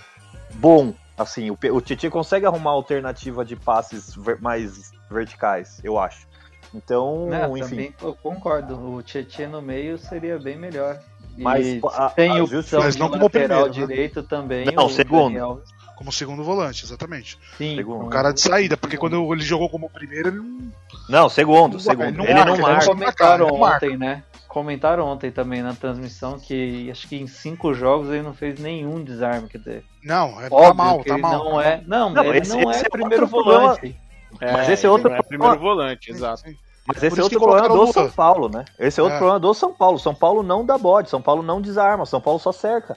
bom. 0.55 0.93
Assim, 1.17 1.51
o, 1.51 1.57
o 1.73 1.81
Tietê 1.81 2.09
consegue 2.09 2.45
arrumar 2.45 2.71
alternativa 2.71 3.43
de 3.43 3.57
passes 3.57 4.15
ver- 4.15 4.39
mais 4.41 4.93
verticais, 5.11 5.81
eu 5.83 5.99
acho. 5.99 6.25
Então, 6.73 7.27
Né, 7.27 7.45
enfim. 7.57 7.69
também 7.69 7.95
eu 8.01 8.15
concordo. 8.15 8.75
O 8.95 9.03
Tietchan 9.03 9.49
no 9.49 9.61
meio 9.61 9.97
seria 9.97 10.39
bem 10.39 10.57
melhor. 10.57 10.97
E 11.37 11.41
Mas 11.43 11.79
a- 11.83 12.09
tem 12.09 12.37
a 12.39 12.43
o 12.43 12.47
justi- 12.47 12.75
Mas 12.77 12.95
não 12.95 13.09
como 13.09 13.23
lateral 13.23 13.63
primeiro, 13.63 13.87
né? 13.87 13.95
direito 13.95 14.23
também. 14.23 14.65
Não, 14.73 14.85
o 14.85 14.89
segundo. 14.89 15.23
Daniel. 15.33 15.61
Como 15.99 16.13
segundo 16.13 16.41
volante, 16.45 16.85
exatamente. 16.85 17.37
Sim, 17.57 17.75
Segundo. 17.75 18.05
Um 18.05 18.09
cara 18.09 18.31
de 18.31 18.39
saída, 18.39 18.77
porque 18.77 18.95
quando 18.95 19.33
ele 19.33 19.41
jogou 19.43 19.67
como 19.69 19.89
primeiro, 19.89 20.29
ele 20.29 20.37
não. 20.37 20.71
Não, 21.09 21.27
segundo, 21.29 21.73
Não 21.73 21.79
segundo. 21.81 22.05
marca, 22.05 22.17
não 22.17 22.23
Ele 22.23 22.33
marca, 22.35 22.45
não 22.47 22.53
ele 22.55 22.61
marca. 22.63 22.85
comentaram 22.85 23.47
Não 23.49 23.57
marca. 23.57 23.85
ontem, 23.85 23.97
né? 23.97 24.23
Comentaram 24.47 25.05
ontem 25.05 25.29
também 25.29 25.61
na 25.61 25.73
transmissão 25.73 26.39
que 26.39 26.89
acho 26.89 27.05
que 27.05 27.17
em 27.17 27.27
cinco 27.27 27.73
jogos 27.73 28.07
ele 28.07 28.21
não 28.21 28.33
fez 28.33 28.57
nenhum 28.61 29.03
desarme. 29.03 29.49
Quer 29.49 29.57
dizer, 29.57 29.83
Não, 30.01 30.39
é, 30.39 30.49
tá 30.49 30.73
mal, 30.73 30.99
que 31.03 31.09
tá 31.09 31.15
ele 31.15 31.21
mal. 31.21 31.43
não 31.43 31.55
tá 31.57 31.65
é. 31.65 31.81
Não, 31.85 32.09
Não, 32.11 32.23
ele 32.23 32.39
esse- 32.39 32.49
não 32.57 32.71
esse 32.71 32.83
é 32.83 32.85
é 32.85 32.89
primeiro 32.89 33.27
volante. 33.27 33.93
Mas 34.39 34.69
esse 34.69 34.85
é 34.85 34.87
ele 34.87 34.93
outro 34.93 35.09
não 35.09 35.17
é 35.17 35.19
problema. 35.21 35.23
primeiro 35.27 35.59
volante, 35.59 36.11
exato. 36.11 36.39
Sim. 36.49 36.55
Mas 36.87 36.97
Por 36.97 37.05
esse 37.05 37.13
isso 37.13 37.19
é 37.19 37.23
outro 37.25 37.39
problema 37.41 37.67
do 37.67 37.91
São. 37.91 38.09
Paulo, 38.09 38.47
né? 38.47 38.63
Esse 38.79 39.01
é 39.01 39.03
outro 39.03 39.17
É. 39.17 39.19
problema 39.19 39.39
do 39.41 39.53
São 39.53 39.73
Paulo. 39.73 39.99
São 39.99 40.15
Paulo 40.15 40.41
não 40.43 40.65
dá 40.65 40.77
bode, 40.77 41.09
São 41.09 41.21
Paulo 41.21 41.43
não 41.43 41.59
desarma, 41.61 42.05
São 42.05 42.21
Paulo 42.21 42.39
só 42.39 42.53
cerca. 42.53 42.95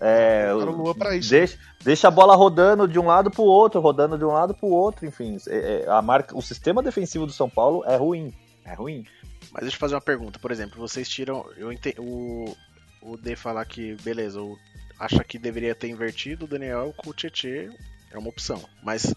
É, 0.00 0.52
o 0.54 0.94
deixa, 1.28 1.58
deixa 1.82 2.08
a 2.08 2.10
bola 2.10 2.36
rodando 2.36 2.86
de 2.86 2.98
um 2.98 3.06
lado 3.06 3.30
pro 3.30 3.42
outro, 3.42 3.80
rodando 3.80 4.16
de 4.16 4.24
um 4.24 4.28
lado 4.28 4.54
pro 4.54 4.68
outro, 4.68 5.06
enfim. 5.06 5.38
é- 5.48 5.82
é, 5.84 5.90
a 5.90 6.00
marca, 6.00 6.36
o 6.36 6.42
sistema 6.42 6.82
defensivo 6.82 7.26
do 7.26 7.32
São 7.32 7.50
Paulo 7.50 7.84
é 7.84 7.96
ruim. 7.96 8.32
É 8.64 8.74
ruim. 8.74 9.04
Mas 9.50 9.62
deixa 9.62 9.76
eu 9.76 9.80
fazer 9.80 9.94
uma 9.94 10.00
pergunta. 10.00 10.38
Por 10.38 10.50
exemplo, 10.50 10.78
vocês 10.78 11.08
tiram. 11.08 11.44
Eu 11.56 11.72
ente... 11.72 11.94
o, 11.98 12.54
o 13.02 13.16
D 13.16 13.34
falar 13.34 13.64
que, 13.64 13.96
beleza, 14.02 14.40
o... 14.40 14.56
acha 14.98 15.24
que 15.24 15.38
deveria 15.38 15.74
ter 15.74 15.88
invertido 15.88 16.44
o 16.44 16.48
Daniel 16.48 16.92
com 16.96 17.10
o 17.10 17.14
Tietê 17.14 17.70
é 18.10 18.18
uma 18.18 18.28
opção. 18.28 18.62
Mas 18.82 19.14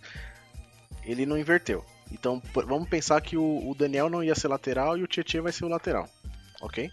ele 1.03 1.25
não 1.25 1.37
inverteu. 1.37 1.83
Então 2.11 2.41
vamos 2.53 2.89
pensar 2.89 3.21
que 3.21 3.37
o, 3.37 3.69
o 3.69 3.75
Daniel 3.75 4.09
não 4.09 4.23
ia 4.23 4.35
ser 4.35 4.47
lateral 4.47 4.97
e 4.97 5.03
o 5.03 5.07
Tietê 5.07 5.39
vai 5.41 5.51
ser 5.51 5.65
o 5.65 5.69
lateral. 5.69 6.07
Ok? 6.61 6.89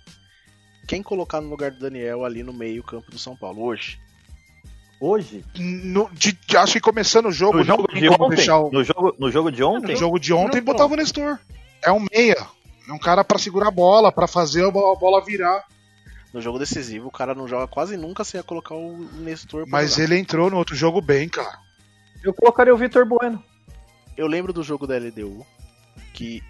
Quem 0.89 1.03
colocar 1.03 1.41
no 1.41 1.49
lugar 1.49 1.71
do 1.71 1.79
Daniel 1.79 2.25
ali 2.25 2.43
no 2.43 2.53
meio 2.53 2.83
campo 2.83 3.11
do 3.11 3.19
São 3.19 3.37
Paulo 3.37 3.63
hoje? 3.63 4.01
Hoje, 5.01 5.45
No- 5.57 6.11
de- 6.13 6.33
de- 6.33 6.57
acho 6.57 6.73
que 6.73 6.81
começando 6.81 7.27
o 7.27 7.33
jogo, 7.33 7.59
no 7.59 7.65
não 7.65 7.77
jogo 7.77 7.89
tem 7.89 8.01
de 8.01 8.09
ontem, 8.09 8.51
o 8.51 8.71
no 8.73 8.83
jogo, 8.83 9.15
no 9.19 9.31
jogo 9.31 9.53
de 9.53 9.63
ontem, 9.63 9.93
no 9.93 9.97
jogo 9.97 10.19
de 10.19 10.33
ontem 10.33 10.57
Não, 10.59 10.65
botava 10.65 10.93
o 10.93 10.97
Nestor. 10.97 11.39
É 11.85 11.93
um 11.93 12.05
meia. 12.13 12.45
É 12.89 12.93
um 12.93 12.99
cara 12.99 13.23
pra 13.23 13.39
segurar 13.39 13.69
a 13.69 13.71
bola, 13.71 14.11
pra 14.11 14.27
fazer 14.27 14.65
a 14.65 14.71
bo- 14.73 14.91
a 14.91 14.97
bola 14.99 15.25
virar. 15.25 15.63
No 16.35 16.41
jogo 16.41 16.59
decisivo, 16.59 17.09
o 17.09 17.13
cara 17.13 17.33
não 17.35 17.47
joga 17.47 17.69
quase 17.69 17.97
nunca 17.97 18.25
sem 18.25 18.43
colocar 18.43 18.75
o 18.75 18.99
Nestor 19.21 19.63
pra 19.65 19.71
Mas 19.71 19.93
jogar. 19.93 20.05
ele 20.05 20.19
entrou 20.19 20.51
no 20.51 20.57
outro 20.57 20.75
jogo 20.75 21.01
bem, 21.01 21.29
cara. 21.29 21.59
eu 22.25 22.35
colocaria 22.35 22.75
o 22.75 22.79
Vitor 22.79 23.07
Bueno. 23.07 23.41
Eu 24.17 24.27
lembro 24.27 24.53
do 24.53 24.65
jogo 24.65 24.85
da 24.87 24.97
LDU 24.97 25.47
que 26.13 26.43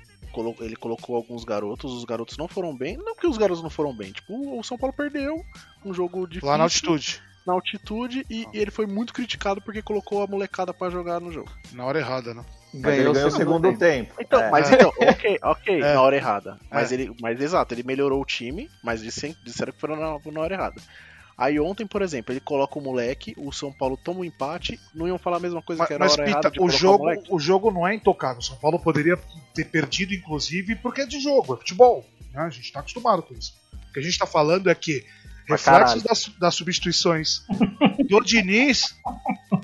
ele 0.60 0.76
colocou 0.76 1.16
alguns 1.16 1.44
garotos, 1.44 1.92
os 1.92 2.04
garotos 2.04 2.36
não 2.36 2.48
foram 2.48 2.76
bem. 2.76 2.96
Não 2.96 3.14
que 3.16 3.26
os 3.26 3.36
garotos 3.38 3.62
não 3.62 3.70
foram 3.70 3.94
bem, 3.94 4.12
tipo, 4.12 4.58
o 4.58 4.62
São 4.62 4.76
Paulo 4.78 4.94
perdeu 4.96 5.44
um 5.84 5.92
jogo 5.94 6.26
difícil 6.26 6.48
Lá 6.48 6.56
na 6.58 6.64
altitude. 6.64 7.20
na 7.46 7.52
altitude 7.54 8.24
e, 8.28 8.46
e 8.52 8.58
ele 8.58 8.70
foi 8.70 8.86
muito 8.86 9.12
criticado 9.12 9.60
porque 9.62 9.80
colocou 9.82 10.22
a 10.22 10.26
molecada 10.26 10.72
pra 10.74 10.90
jogar 10.90 11.20
no 11.20 11.32
jogo. 11.32 11.50
Na 11.72 11.84
hora 11.84 11.98
errada, 11.98 12.34
né? 12.34 12.44
Ele 12.74 12.82
ganhou 13.12 13.28
o 13.28 13.30
segundo 13.30 13.76
tempo. 13.78 14.12
Então, 14.20 14.40
É. 14.42 14.50
mas 14.50 14.70
então, 14.70 14.92
ok, 15.00 15.38
ok, 15.42 15.80
É. 15.80 15.94
na 15.94 16.02
hora 16.02 16.16
errada. 16.16 16.58
Mas 16.70 16.92
É. 16.92 16.94
ele, 16.96 17.16
mas 17.20 17.40
exato, 17.40 17.72
ele 17.72 17.82
melhorou 17.82 18.20
o 18.20 18.24
time, 18.26 18.70
mas 18.84 19.00
disse- 19.00 19.34
disseram 19.42 19.72
que 19.72 19.80
foi 19.80 19.88
na, 19.96 20.18
na 20.18 20.40
hora 20.40 20.54
errada. 20.54 20.80
Aí 21.38 21.60
ontem, 21.60 21.86
por 21.86 22.02
exemplo, 22.02 22.32
ele 22.32 22.40
coloca 22.40 22.76
o 22.76 22.82
moleque, 22.82 23.32
o 23.38 23.52
São 23.52 23.72
Paulo 23.72 23.96
toma 23.96 24.20
um 24.20 24.24
empate, 24.24 24.78
não 24.92 25.06
iam 25.06 25.16
falar 25.18 25.36
a 25.36 25.40
mesma 25.40 25.62
coisa 25.62 25.78
Mas, 25.78 25.86
que 25.86 25.94
era 25.94 26.04
mas, 26.04 26.12
hora 26.18 26.24
Pita, 26.24 26.52
o 26.60 26.68
jogo, 26.68 27.04
moleque? 27.04 27.28
o 27.30 27.38
jogo 27.38 27.70
não 27.70 27.86
é 27.86 27.94
intocável. 27.94 28.42
São 28.42 28.56
Paulo 28.56 28.76
poderia 28.80 29.16
ter 29.54 29.66
perdido, 29.66 30.12
inclusive, 30.12 30.74
porque 30.74 31.02
é 31.02 31.06
de 31.06 31.20
jogo, 31.20 31.54
é 31.54 31.56
futebol. 31.58 32.04
né? 32.32 32.42
A 32.42 32.50
gente 32.50 32.72
tá 32.72 32.80
acostumado 32.80 33.22
com 33.22 33.34
isso. 33.34 33.54
O 33.88 33.92
que 33.92 34.00
a 34.00 34.02
gente 34.02 34.18
tá 34.18 34.26
falando 34.26 34.68
é 34.68 34.74
que 34.74 35.06
reflexos 35.46 36.02
das, 36.02 36.28
das 36.40 36.54
substituições 36.56 37.44
do 38.10 38.20
Diniz 38.20 38.96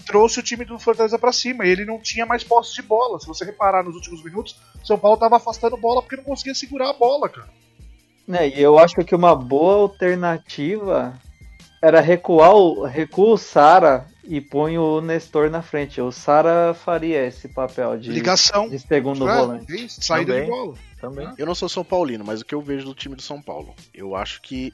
trouxe 0.06 0.38
o 0.38 0.42
time 0.44 0.64
do 0.64 0.78
Fortaleza 0.78 1.18
pra 1.18 1.32
cima. 1.32 1.66
E 1.66 1.70
ele 1.70 1.84
não 1.84 1.98
tinha 1.98 2.24
mais 2.24 2.44
posse 2.44 2.72
de 2.72 2.82
bola. 2.82 3.18
Se 3.18 3.26
você 3.26 3.44
reparar 3.44 3.82
nos 3.82 3.96
últimos 3.96 4.22
minutos, 4.22 4.56
o 4.80 4.86
São 4.86 4.96
Paulo 4.96 5.16
tava 5.16 5.38
afastando 5.38 5.76
bola 5.76 6.00
porque 6.00 6.16
não 6.16 6.24
conseguia 6.24 6.54
segurar 6.54 6.90
a 6.90 6.92
bola, 6.92 7.28
cara. 7.28 7.48
Né, 8.26 8.48
e 8.48 8.62
eu 8.62 8.78
acho 8.78 8.94
que 9.04 9.14
uma 9.14 9.34
boa 9.34 9.82
alternativa 9.82 11.20
era 11.86 12.00
recuar 12.00 12.54
o, 12.54 12.84
recua 12.84 13.34
o 13.34 13.36
Sara 13.38 14.06
e 14.24 14.40
põe 14.40 14.78
o 14.78 15.00
Nestor 15.00 15.50
na 15.50 15.60
frente. 15.60 16.00
O 16.00 16.10
Sara 16.10 16.72
faria 16.74 17.26
esse 17.26 17.48
papel 17.48 17.98
de, 17.98 18.10
Ligação. 18.10 18.68
de 18.68 18.78
segundo 18.78 19.28
É, 19.28 19.36
volante. 19.36 19.72
é 19.72 19.76
isso, 19.76 20.02
saída 20.02 20.32
Também. 20.32 20.44
de 20.46 20.50
bola. 20.50 20.74
Também. 21.00 21.28
Eu 21.36 21.44
não 21.46 21.54
sou 21.54 21.68
São 21.68 21.84
Paulino, 21.84 22.24
mas 22.24 22.40
o 22.40 22.44
que 22.44 22.54
eu 22.54 22.62
vejo 22.62 22.86
do 22.86 22.94
time 22.94 23.14
do 23.14 23.20
São 23.22 23.40
Paulo, 23.42 23.74
eu 23.92 24.16
acho 24.16 24.40
que. 24.40 24.72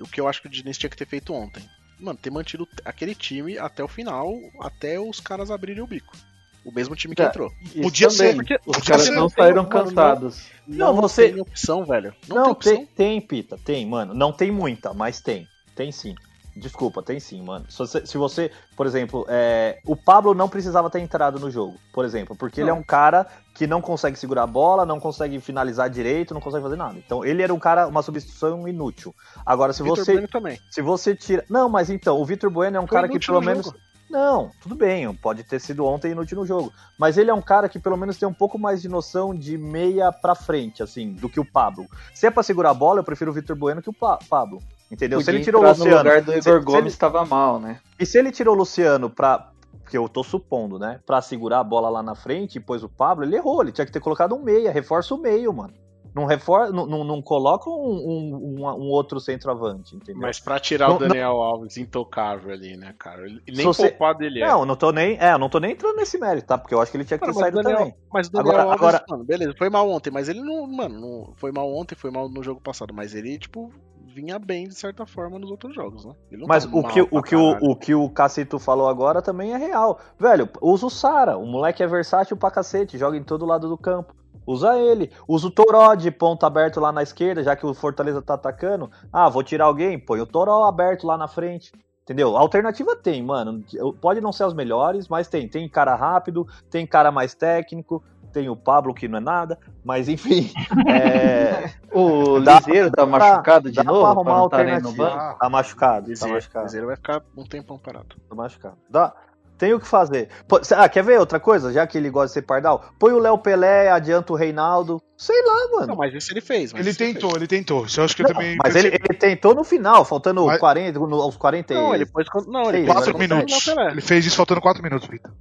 O 0.00 0.06
que 0.08 0.20
eu 0.20 0.28
acho 0.28 0.40
que 0.42 0.48
o 0.48 0.50
Diniz 0.50 0.76
tinha 0.78 0.90
que 0.90 0.96
ter 0.96 1.06
feito 1.06 1.32
ontem. 1.32 1.62
Mano, 1.98 2.18
ter 2.20 2.30
mantido 2.30 2.68
aquele 2.84 3.14
time 3.14 3.58
até 3.58 3.82
o 3.82 3.88
final, 3.88 4.32
até 4.60 4.98
os 5.00 5.18
caras 5.20 5.50
abrirem 5.50 5.82
o 5.82 5.86
bico. 5.86 6.16
O 6.64 6.72
mesmo 6.72 6.94
time 6.94 7.14
que 7.14 7.22
Tá, 7.22 7.28
entrou. 7.28 7.50
Podia 7.82 8.08
ser, 8.10 8.34
também. 8.34 8.36
porque- 8.36 8.60
Os 8.66 8.78
caras 8.78 9.06
ser. 9.06 9.10
não 9.12 9.28
saíram 9.28 9.62
Mano, 9.64 9.68
não- 9.74 9.84
cansados. 9.86 10.46
Não, 10.66 10.92
Não, 10.92 11.00
você- 11.00 11.30
tem 11.32 11.40
opção, 11.40 11.84
velho. 11.84 12.14
Não, 12.28 12.36
Não, 12.36 12.42
tem 12.44 12.52
opção. 12.52 12.76
tem, 12.76 12.86
tem, 12.86 13.20
Pita, 13.20 13.56
tem, 13.64 13.86
mano. 13.86 14.12
Não 14.14 14.32
tem 14.32 14.50
muita, 14.52 14.92
mas 14.94 15.20
tem. 15.20 15.48
Tem 15.74 15.90
sim. 15.90 16.14
Desculpa, 16.58 17.02
tem 17.02 17.20
sim, 17.20 17.42
mano. 17.42 17.64
Se 17.70 17.78
você, 17.78 18.04
se 18.06 18.18
você, 18.18 18.50
por 18.76 18.84
exemplo, 18.86 19.24
é, 19.28 19.78
o 19.86 19.94
Pablo 19.94 20.34
não 20.34 20.48
precisava 20.48 20.90
ter 20.90 20.98
entrado 21.00 21.38
no 21.38 21.50
jogo, 21.50 21.76
por 21.92 22.04
exemplo, 22.04 22.34
porque 22.36 22.60
ele 22.60 22.70
é 22.70 22.72
um 22.74 22.82
cara 22.82 23.26
que 23.54 23.66
não 23.66 23.80
consegue 23.80 24.18
segurar 24.18 24.42
a 24.42 24.46
bola, 24.46 24.84
não 24.84 24.98
consegue 24.98 25.38
finalizar 25.40 25.88
direito, 25.88 26.34
não 26.34 26.40
consegue 26.40 26.62
fazer 26.64 26.76
nada. 26.76 26.98
Então 26.98 27.24
ele 27.24 27.42
era 27.42 27.54
um 27.54 27.58
cara, 27.58 27.86
uma 27.86 28.02
substituição 28.02 28.66
inútil. 28.66 29.14
Agora, 29.46 29.72
se 29.72 29.82
Vitor 29.82 29.98
você, 29.98 30.12
Bueno 30.12 30.28
também. 30.28 30.58
se 30.70 30.82
você 30.82 31.14
tira, 31.14 31.44
não, 31.48 31.68
mas 31.68 31.90
então 31.90 32.20
o 32.20 32.24
Vitor 32.24 32.50
Bueno 32.50 32.76
é 32.76 32.80
um 32.80 32.86
Foi 32.86 32.96
cara 32.96 33.08
que 33.08 33.18
pelo 33.18 33.40
no 33.40 33.46
menos 33.46 33.66
jogo. 33.66 33.78
não, 34.10 34.50
tudo 34.60 34.74
bem, 34.74 35.12
pode 35.14 35.44
ter 35.44 35.60
sido 35.60 35.84
ontem 35.84 36.12
inútil 36.12 36.38
no 36.38 36.46
jogo. 36.46 36.72
Mas 36.98 37.16
ele 37.18 37.30
é 37.30 37.34
um 37.34 37.42
cara 37.42 37.68
que 37.68 37.78
pelo 37.78 37.96
menos 37.96 38.16
tem 38.18 38.28
um 38.28 38.34
pouco 38.34 38.58
mais 38.58 38.82
de 38.82 38.88
noção 38.88 39.32
de 39.34 39.56
meia 39.58 40.10
pra 40.10 40.34
frente, 40.34 40.82
assim, 40.82 41.12
do 41.12 41.28
que 41.28 41.38
o 41.38 41.44
Pablo. 41.44 41.86
Se 42.14 42.26
é 42.26 42.30
pra 42.30 42.42
segurar 42.42 42.70
a 42.70 42.74
bola, 42.74 42.98
eu 43.00 43.04
prefiro 43.04 43.30
o 43.30 43.34
Vitor 43.34 43.54
Bueno 43.54 43.80
que 43.82 43.90
o 43.90 43.92
Pa- 43.92 44.18
Pablo. 44.28 44.60
Entendeu? 44.90 45.20
se 45.20 45.26
Podia 45.26 45.38
ele 45.38 45.44
tirou 45.44 45.62
o 45.62 45.64
entrar 45.66 45.78
no 45.78 45.84
Luciano. 45.84 46.08
lugar 46.08 46.22
do 46.22 46.32
se- 46.32 46.38
Igor 46.48 46.58
se 46.60 46.64
Gomes 46.64 46.80
ele- 46.80 46.88
estava 46.88 47.24
mal, 47.26 47.60
né? 47.60 47.80
e 48.00 48.06
se 48.06 48.18
ele 48.18 48.30
tirou 48.30 48.54
o 48.54 48.58
Luciano 48.58 49.10
pra. 49.10 49.50
Que 49.90 49.96
eu 49.96 50.06
tô 50.08 50.22
supondo, 50.22 50.78
né? 50.78 51.00
Pra 51.06 51.22
segurar 51.22 51.60
a 51.60 51.64
bola 51.64 51.88
lá 51.88 52.02
na 52.02 52.14
frente 52.14 52.56
e 52.56 52.60
pôs 52.60 52.82
o 52.82 52.88
Pablo, 52.90 53.24
ele 53.24 53.36
errou. 53.36 53.62
Ele 53.62 53.72
tinha 53.72 53.86
que 53.86 53.92
ter 53.92 54.00
colocado 54.00 54.34
um 54.34 54.42
meia, 54.42 54.70
reforça 54.70 55.14
o 55.14 55.18
meio, 55.18 55.50
mano. 55.52 55.72
Não, 56.14 56.24
refor... 56.26 56.70
não, 56.72 56.84
não, 56.86 57.04
não 57.04 57.22
coloca 57.22 57.70
um, 57.70 57.74
um, 57.74 58.34
um- 58.60 58.64
um 58.66 58.88
outro 58.90 59.18
centroavante, 59.20 59.94
entendeu? 59.96 60.20
Mas 60.22 60.40
pra 60.40 60.58
tirar 60.58 60.88
Não- 60.88 60.96
o 60.96 60.98
Daniel 60.98 61.36
Alves 61.36 61.76
intocável 61.78 62.52
ali, 62.52 62.76
né, 62.76 62.94
cara? 62.98 63.24
Ele- 63.26 63.40
Se 63.48 63.52
Nem 63.56 63.64
você- 63.66 63.88
poupado 63.90 64.22
ele 64.24 64.42
é. 64.42 64.46
Não, 64.46 64.66
não 64.66 64.76
tô 64.76 64.90
nem. 64.92 65.16
É, 65.18 65.32
eu 65.32 65.38
não 65.38 65.48
tô 65.48 65.58
nem 65.58 65.72
entrando 65.72 65.96
nesse 65.96 66.18
mérito, 66.18 66.46
tá? 66.46 66.58
Porque 66.58 66.74
eu 66.74 66.80
acho 66.82 66.90
que 66.90 66.96
ele 66.98 67.04
tinha 67.04 67.16
que 67.18 67.24
ter 67.24 67.28
mas, 67.28 67.36
o 67.36 67.40
saído 67.40 67.56
Daniel, 67.62 67.78
também. 67.78 67.94
mas 68.12 68.26
o 68.26 68.32
Daniel 68.32 68.50
Agora- 68.54 68.62
Alves, 68.72 68.82
agora- 68.88 69.04
mano, 69.08 69.24
beleza, 69.24 69.54
foi 69.56 69.70
mal 69.70 69.88
ontem, 69.88 70.10
mas 70.10 70.28
ele 70.28 70.40
não, 70.42 70.66
mano, 70.66 71.00
não, 71.00 71.32
foi 71.36 71.50
mal 71.52 71.70
ontem, 71.72 71.94
foi 71.94 72.10
mal 72.10 72.28
no 72.28 72.42
jogo 72.42 72.60
passado, 72.60 72.92
mas 72.92 73.14
ele, 73.14 73.38
tipo, 73.38 73.70
vinha 74.18 74.36
bem 74.36 74.66
de 74.66 74.74
certa 74.74 75.06
forma 75.06 75.38
nos 75.38 75.48
outros 75.48 75.72
jogos, 75.72 76.04
né? 76.04 76.12
Mas 76.48 76.66
tá 76.66 76.70
o 76.72 76.82
que, 76.82 77.00
o, 77.00 77.22
que 77.22 77.36
o, 77.36 77.50
o 77.60 77.76
que 77.76 77.94
o 77.94 78.10
Cacito 78.10 78.58
falou 78.58 78.88
agora 78.88 79.22
também 79.22 79.52
é 79.52 79.56
real. 79.56 80.00
Velho, 80.18 80.48
usa 80.60 80.86
o 80.86 80.90
Sara. 80.90 81.38
O 81.38 81.46
moleque 81.46 81.84
é 81.84 81.86
versátil 81.86 82.36
pra 82.36 82.50
cacete, 82.50 82.98
joga 82.98 83.16
em 83.16 83.22
todo 83.22 83.46
lado 83.46 83.68
do 83.68 83.78
campo. 83.78 84.12
Usa 84.44 84.76
ele. 84.76 85.12
Usa 85.28 85.46
o 85.46 85.50
Toró 85.50 85.94
de 85.94 86.10
ponta 86.10 86.46
aberto 86.48 86.80
lá 86.80 86.90
na 86.90 87.02
esquerda, 87.02 87.44
já 87.44 87.54
que 87.54 87.64
o 87.64 87.74
Fortaleza 87.74 88.20
tá 88.20 88.34
atacando. 88.34 88.90
Ah, 89.12 89.28
vou 89.28 89.44
tirar 89.44 89.66
alguém? 89.66 89.98
Põe 89.98 90.20
o 90.20 90.26
Toró 90.26 90.64
aberto 90.64 91.06
lá 91.06 91.16
na 91.16 91.28
frente. 91.28 91.70
Entendeu? 92.02 92.36
Alternativa 92.36 92.96
tem, 92.96 93.22
mano. 93.22 93.62
Pode 94.00 94.20
não 94.20 94.32
ser 94.32 94.44
as 94.44 94.54
melhores, 94.54 95.06
mas 95.06 95.28
tem. 95.28 95.46
Tem 95.46 95.68
cara 95.68 95.94
rápido, 95.94 96.48
tem 96.70 96.86
cara 96.86 97.12
mais 97.12 97.34
técnico, 97.34 98.02
tem 98.38 98.48
o 98.48 98.54
Pablo 98.56 98.94
que 98.94 99.08
não 99.08 99.18
é 99.18 99.20
nada, 99.20 99.58
mas 99.84 100.08
enfim. 100.08 100.52
é, 100.88 101.70
O 101.92 102.38
Dá- 102.40 102.58
Liseiro 102.58 102.90
tá 102.90 103.04
dá 103.04 103.08
pra- 103.10 103.18
machucado 103.30 103.70
de 103.70 103.76
dá 103.76 103.82
pra 103.84 103.92
novo? 103.92 104.06
arrumar 104.06 104.22
Pra 104.24 104.32
não 104.32 104.48
tá 104.48 104.56
alternativa. 104.56 105.10
banco? 105.10 105.38
Tá 105.38 105.48
machucado, 105.50 106.02
tá 106.04 106.08
Liseiro- 106.08 106.34
machucado. 106.34 106.64
Liseiro 106.66 106.86
vai 106.86 106.96
ficar 106.96 107.22
um 107.36 107.44
tempão 107.44 107.78
parado. 107.78 108.06
Tô 108.28 108.34
machucado. 108.36 108.76
Dá. 108.88 109.12
Tem 109.56 109.74
o 109.74 109.80
que 109.80 109.88
fazer. 109.88 110.28
Ah, 110.76 110.88
quer 110.88 111.02
ver 111.02 111.18
outra 111.18 111.40
coisa? 111.40 111.72
Já 111.72 111.84
que 111.84 111.98
ele 111.98 112.08
gosta 112.10 112.28
de 112.28 112.32
ser 112.34 112.42
pardal? 112.42 112.84
Põe 112.96 113.12
o 113.12 113.18
Léo 113.18 113.36
Pelé, 113.38 113.90
adianta 113.90 114.32
o 114.32 114.36
Reinaldo. 114.36 115.02
Sei 115.16 115.34
lá, 115.44 115.68
mano. 115.72 115.86
Não, 115.88 115.96
mas 115.96 116.14
isso 116.14 116.32
ele 116.32 116.40
fez. 116.40 116.72
Mas 116.72 116.82
Ele 116.82 116.90
isso 116.90 117.02
ele 117.02 117.12
tentou, 117.14 117.30
fez. 117.30 117.36
ele 117.42 117.46
tentou. 117.48 117.84
Isso 117.84 117.98
eu 117.98 118.04
acho 118.04 118.14
que 118.14 118.22
eu 118.22 118.28
Não, 118.28 118.34
também. 118.34 118.56
mas 118.62 118.76
ele, 118.76 118.86
ele 118.86 119.18
tentou 119.18 119.56
no 119.56 119.64
final, 119.64 120.04
faltando 120.04 120.46
Mas- 120.46 120.60
40, 120.60 121.00
no- 121.00 121.20
aos 121.20 121.36
40 121.36 121.74
e- 121.74 121.76
Não, 121.76 121.92
ele 121.92 122.06
pôs. 122.06 122.24
Não, 122.46 122.68
ele 122.68 122.70
Sei, 122.70 122.86
pôs 122.86 122.90
agora 122.90 122.94
Quatro 122.94 123.12
contra 123.14 123.34
o 123.34 123.36
minutos. 123.38 123.64
Pelé. 123.64 123.90
Ele 123.90 124.00
fez 124.00 124.24
isso 124.26 124.36
faltando 124.36 124.60
quatro 124.60 124.80
minutos, 124.80 125.08
Vitor. 125.08 125.32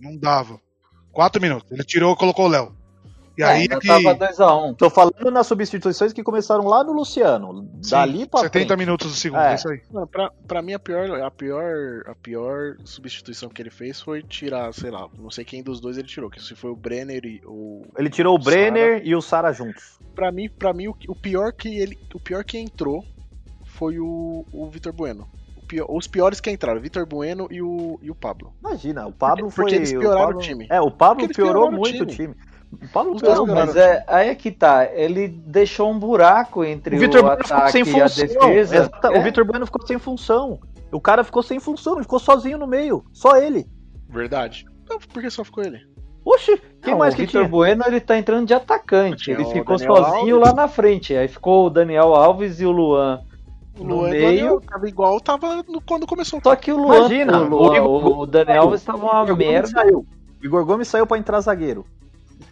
Não 0.00 0.16
dava. 0.16 0.60
Quatro 1.14 1.40
minutos. 1.40 1.70
Ele 1.72 1.84
tirou 1.84 2.12
e 2.12 2.16
colocou 2.16 2.46
o 2.46 2.48
Léo. 2.48 2.76
E 3.36 3.42
É, 3.42 3.46
aí 3.46 3.68
que. 3.68 3.88
tava 3.88 4.14
2x1. 4.14 4.76
Tô 4.76 4.88
falando 4.88 5.28
nas 5.32 5.46
substituições 5.48 6.12
que 6.12 6.22
começaram 6.22 6.64
lá 6.66 6.84
no 6.84 6.92
Luciano. 6.92 7.68
Sim, 7.82 7.90
Dali 7.90 8.26
pra 8.28 8.40
70 8.42 8.66
frente. 8.68 8.78
minutos 8.78 9.10
do 9.10 9.16
segundo, 9.16 9.40
É. 9.40 9.52
é 9.52 9.54
isso 9.56 9.68
aí. 9.68 9.80
Mano, 9.92 10.06
pra, 10.06 10.30
pra 10.46 10.62
mim 10.62 10.72
a 10.72 10.78
pior, 10.78 11.20
a, 11.20 11.30
pior, 11.32 12.04
a 12.06 12.14
pior 12.14 12.76
substituição 12.84 13.48
que 13.48 13.60
ele 13.60 13.70
fez 13.70 14.00
foi 14.00 14.22
tirar, 14.22 14.72
sei 14.72 14.90
lá, 14.92 15.08
não 15.18 15.30
sei 15.32 15.44
quem 15.44 15.64
dos 15.64 15.80
dois 15.80 15.98
ele 15.98 16.06
tirou, 16.06 16.30
que 16.30 16.40
se 16.40 16.54
foi 16.54 16.70
o 16.70 16.76
Brenner 16.76 17.24
e 17.24 17.40
o. 17.44 17.82
Ele 17.98 18.08
tirou 18.08 18.38
o 18.38 18.40
Sara. 18.42 18.54
Brenner 18.56 19.02
e 19.04 19.16
o 19.16 19.20
Sara 19.20 19.52
juntos. 19.52 19.98
Pra 20.14 20.30
mim, 20.30 20.48
pra 20.48 20.72
mim 20.72 20.86
o, 20.86 20.96
o 21.08 21.16
pior 21.16 21.52
que 21.52 21.76
ele. 21.76 21.98
O 22.14 22.20
pior 22.20 22.44
que 22.44 22.56
entrou 22.56 23.04
foi 23.64 23.98
o, 23.98 24.46
o 24.52 24.70
Vitor 24.70 24.92
Bueno. 24.92 25.28
O 25.64 25.66
pior- 25.66 25.86
os 25.88 26.06
piores 26.06 26.40
que 26.40 26.50
entraram, 26.50 26.78
o 26.78 26.82
Vitor 26.82 27.06
Bueno 27.06 27.48
e 27.50 27.62
o, 27.62 27.98
e 28.02 28.10
o 28.10 28.14
Pablo. 28.14 28.52
Imagina, 28.60 29.06
o 29.06 29.12
Pablo 29.12 29.46
Porque- 29.46 29.54
porque 29.56 29.70
foi. 29.70 29.78
eles 29.78 29.92
pioraram 29.92 30.26
Pablo- 30.26 30.38
o 30.38 30.42
time. 30.42 30.66
É, 30.70 30.80
o 30.80 30.90
Pablo 30.90 31.20
Porque 31.26 31.34
piorou 31.42 31.68
o 31.68 31.72
muito 31.72 32.02
o 32.02 32.06
time. 32.06 32.34
O 32.70 32.88
Pablo 32.88 33.14
Os 33.14 33.22
piorou 33.22 33.46
mas 33.46 33.74
é, 33.76 34.04
aí 34.06 34.28
é 34.28 34.34
que 34.34 34.50
tá. 34.50 34.84
Ele 34.92 35.28
deixou 35.28 35.90
um 35.90 35.98
buraco 35.98 36.64
entre 36.64 36.96
O 36.96 36.98
o, 36.98 37.00
Vitor 37.00 37.22
Bueno 37.22 37.38
ficou 37.42 37.56
ataque 37.56 37.72
sem 37.72 37.80
e 37.82 38.00
a 38.00 38.08
função. 38.08 38.26
defesa. 38.26 38.90
É. 39.04 39.18
O 39.18 39.22
Vitor 39.22 39.44
Bueno 39.46 39.64
ficou 39.64 39.86
sem 39.86 39.98
função. 39.98 40.60
O 40.92 41.00
cara 41.00 41.24
ficou 41.24 41.42
sem 41.42 41.58
função, 41.58 41.94
ele 41.94 42.02
ficou 42.02 42.18
sozinho 42.18 42.58
no 42.58 42.66
meio. 42.66 43.04
Só 43.12 43.36
ele. 43.36 43.66
Verdade. 44.08 44.66
Não, 44.88 44.98
por 44.98 45.22
que 45.22 45.30
só 45.30 45.42
ficou 45.44 45.64
ele? 45.64 45.80
Oxi, 46.24 46.60
quem 46.82 46.92
Não, 46.92 46.98
mais 46.98 47.14
o 47.14 47.16
que 47.16 47.22
Vitor 47.26 47.42
tinha? 47.42 47.48
Bueno 47.50 47.84
ele 47.86 48.00
tá 48.00 48.18
entrando 48.18 48.46
de 48.46 48.54
atacante. 48.54 49.30
Ele 49.30 49.42
o 49.42 49.46
ficou 49.46 49.76
Daniel 49.76 49.96
sozinho 49.96 50.36
Alves. 50.36 50.48
lá 50.50 50.52
na 50.54 50.68
frente. 50.68 51.14
Aí 51.16 51.28
ficou 51.28 51.66
o 51.66 51.70
Daniel 51.70 52.14
Alves 52.14 52.60
e 52.60 52.66
o 52.66 52.70
Luan 52.70 53.22
O 53.78 53.84
no 53.84 53.96
Luan 53.96 54.08
e 54.08 54.10
o 54.10 54.12
meio. 54.12 54.26
Daniel 54.26 54.60
tava 54.60 54.88
igual 54.88 55.20
tava 55.20 55.56
no- 55.68 55.80
quando 55.80 56.06
começou. 56.06 56.40
Só 56.42 56.54
que 56.56 56.70
o 56.72 56.76
Luan, 56.76 56.98
Imagina, 56.98 57.40
o, 57.40 57.48
Luan- 57.48 57.82
o 57.82 58.18
o 58.20 58.26
Daniel 58.26 58.62
Alves 58.62 58.82
tava 58.82 58.98
uma 59.04 59.22
Igor 59.24 59.26
Gomes 59.36 59.46
merda. 59.48 59.68
saiu. 59.68 60.06
O 60.40 60.44
Igor 60.46 60.64
Gomes 60.64 60.88
saiu 60.88 61.06
pra 61.06 61.18
entrar 61.18 61.40
zagueiro. 61.40 61.84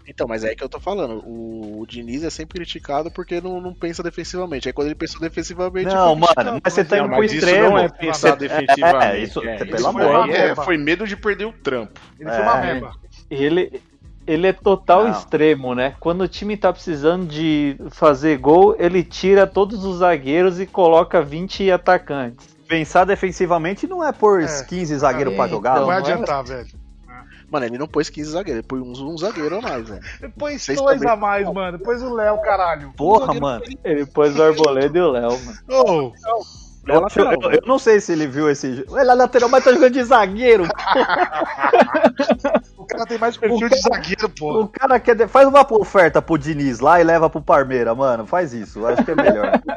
Então, 0.08 0.26
mas 0.26 0.42
é 0.42 0.48
aí 0.50 0.56
que 0.56 0.64
eu 0.64 0.68
tô 0.68 0.80
falando. 0.80 1.22
O, 1.24 1.80
o 1.80 1.86
Diniz 1.86 2.24
é 2.24 2.30
sempre 2.30 2.58
criticado 2.58 3.08
porque 3.10 3.40
não, 3.40 3.60
não 3.60 3.72
pensa 3.72 4.02
defensivamente. 4.02 4.68
Aí 4.68 4.72
quando 4.72 4.88
ele 4.88 4.96
pensou 4.96 5.20
defensivamente. 5.20 5.94
Não, 5.94 6.16
mano, 6.16 6.60
mas 6.62 6.72
você 6.72 6.84
tá 6.84 6.96
Não, 6.96 7.04
indo 7.04 7.10
pro 7.12 7.20
mas 7.20 7.32
isso 7.32 7.44
extremo. 7.44 7.70
não 7.70 7.78
é 7.78 7.88
pensar 7.88 8.30
Você- 8.30 8.36
defensivamente. 8.36 9.04
É, 9.16 9.18
isso, 9.22 9.40
é, 9.48 9.56
pelo 9.58 9.76
isso 9.76 9.86
amor. 9.88 10.28
é- 10.30 10.54
foi 10.56 10.76
medo 10.76 11.06
de 11.06 11.16
perder 11.16 11.44
o 11.46 11.52
trampo. 11.52 12.00
Ele 12.18 12.28
foi 12.30 12.42
uma 12.42 12.58
É. 12.66 12.74
meba. 12.74 12.92
Ele, 13.30 13.80
ele 14.26 14.46
é 14.46 14.52
total 14.52 15.04
Não. 15.04 15.10
extremo, 15.10 15.74
né? 15.74 15.94
Quando 16.00 16.22
o 16.22 16.28
time 16.28 16.56
tá 16.56 16.72
precisando 16.72 17.26
de 17.26 17.76
fazer 17.90 18.38
gol, 18.38 18.76
ele 18.78 19.02
tira 19.02 19.46
todos 19.46 19.84
os 19.84 19.98
zagueiros 19.98 20.60
e 20.60 20.66
coloca 20.66 21.20
20 21.22 21.70
atacantes. 21.70 22.52
Pensar 22.68 23.04
defensivamente 23.04 23.86
não 23.86 24.02
é 24.02 24.12
por 24.12 24.42
É. 24.42 24.64
15 24.64 24.96
zagueiros 24.96 25.34
pra 25.34 25.46
jogar. 25.48 25.76
Não 25.80 25.86
vai 25.86 26.00
não 26.00 26.08
é? 26.08 26.12
adiantar, 26.12 26.44
velho. 26.44 26.68
Mano, 27.50 27.66
ele 27.66 27.76
não 27.76 27.86
pôs 27.86 28.08
15 28.08 28.30
zagueiros, 28.30 28.60
ele 28.60 28.66
pôs 28.66 28.98
um, 28.98 29.08
um 29.12 29.18
zagueiro 29.18 29.58
a 29.58 29.60
mais, 29.60 29.86
velho. 29.86 30.00
Põe 30.38 30.58
Vocês 30.58 30.78
dois 30.78 30.98
também- 30.98 31.12
a 31.12 31.16
mais, 31.16 31.52
mano. 31.52 31.78
Pôs 31.78 32.00
o 32.02 32.14
Léo, 32.14 32.40
caralho. 32.40 32.92
Porra, 32.96 33.34
mano. 33.34 33.62
Ele 33.84 34.06
pôs 34.06 34.34
o 34.38 34.42
Arboleda 34.42 34.96
e 34.96 35.00
o 35.02 35.10
Léo, 35.10 35.38
mano. 35.44 35.58
Léo 35.68 36.12
é 36.88 36.98
lateral, 36.98 37.32
eu, 37.34 37.40
eu- 37.42 37.50
eu 37.52 37.62
não 37.66 37.78
sei 37.78 38.00
se 38.00 38.12
ele 38.12 38.26
viu 38.26 38.50
esse. 38.50 38.66
Ele 38.66 39.10
é 39.10 39.14
lateral, 39.14 39.48
mas 39.48 39.64
tá 39.64 39.72
jogando 39.72 39.92
de 39.92 40.02
zagueiro. 40.04 40.64
o 42.76 42.84
cara 42.84 43.06
tem 43.06 43.18
mais 43.18 43.36
perfil 43.36 43.68
de 43.68 43.80
zagueiro, 43.80 44.28
pô. 44.30 44.60
O 44.62 44.68
cara 44.68 44.98
quer. 45.00 45.14
de- 45.14 45.28
Faz 45.28 45.46
uma 45.48 45.66
oferta 45.74 46.20
pro 46.20 46.36
Diniz 46.38 46.80
lá 46.80 47.00
e 47.00 47.04
leva 47.04 47.30
pro 47.30 47.40
Parmeira, 47.40 47.94
mano. 47.94 48.26
Faz 48.26 48.52
isso. 48.52 48.84
Acho 48.86 49.04
que 49.04 49.10
é 49.10 49.14
melhor. 49.14 49.60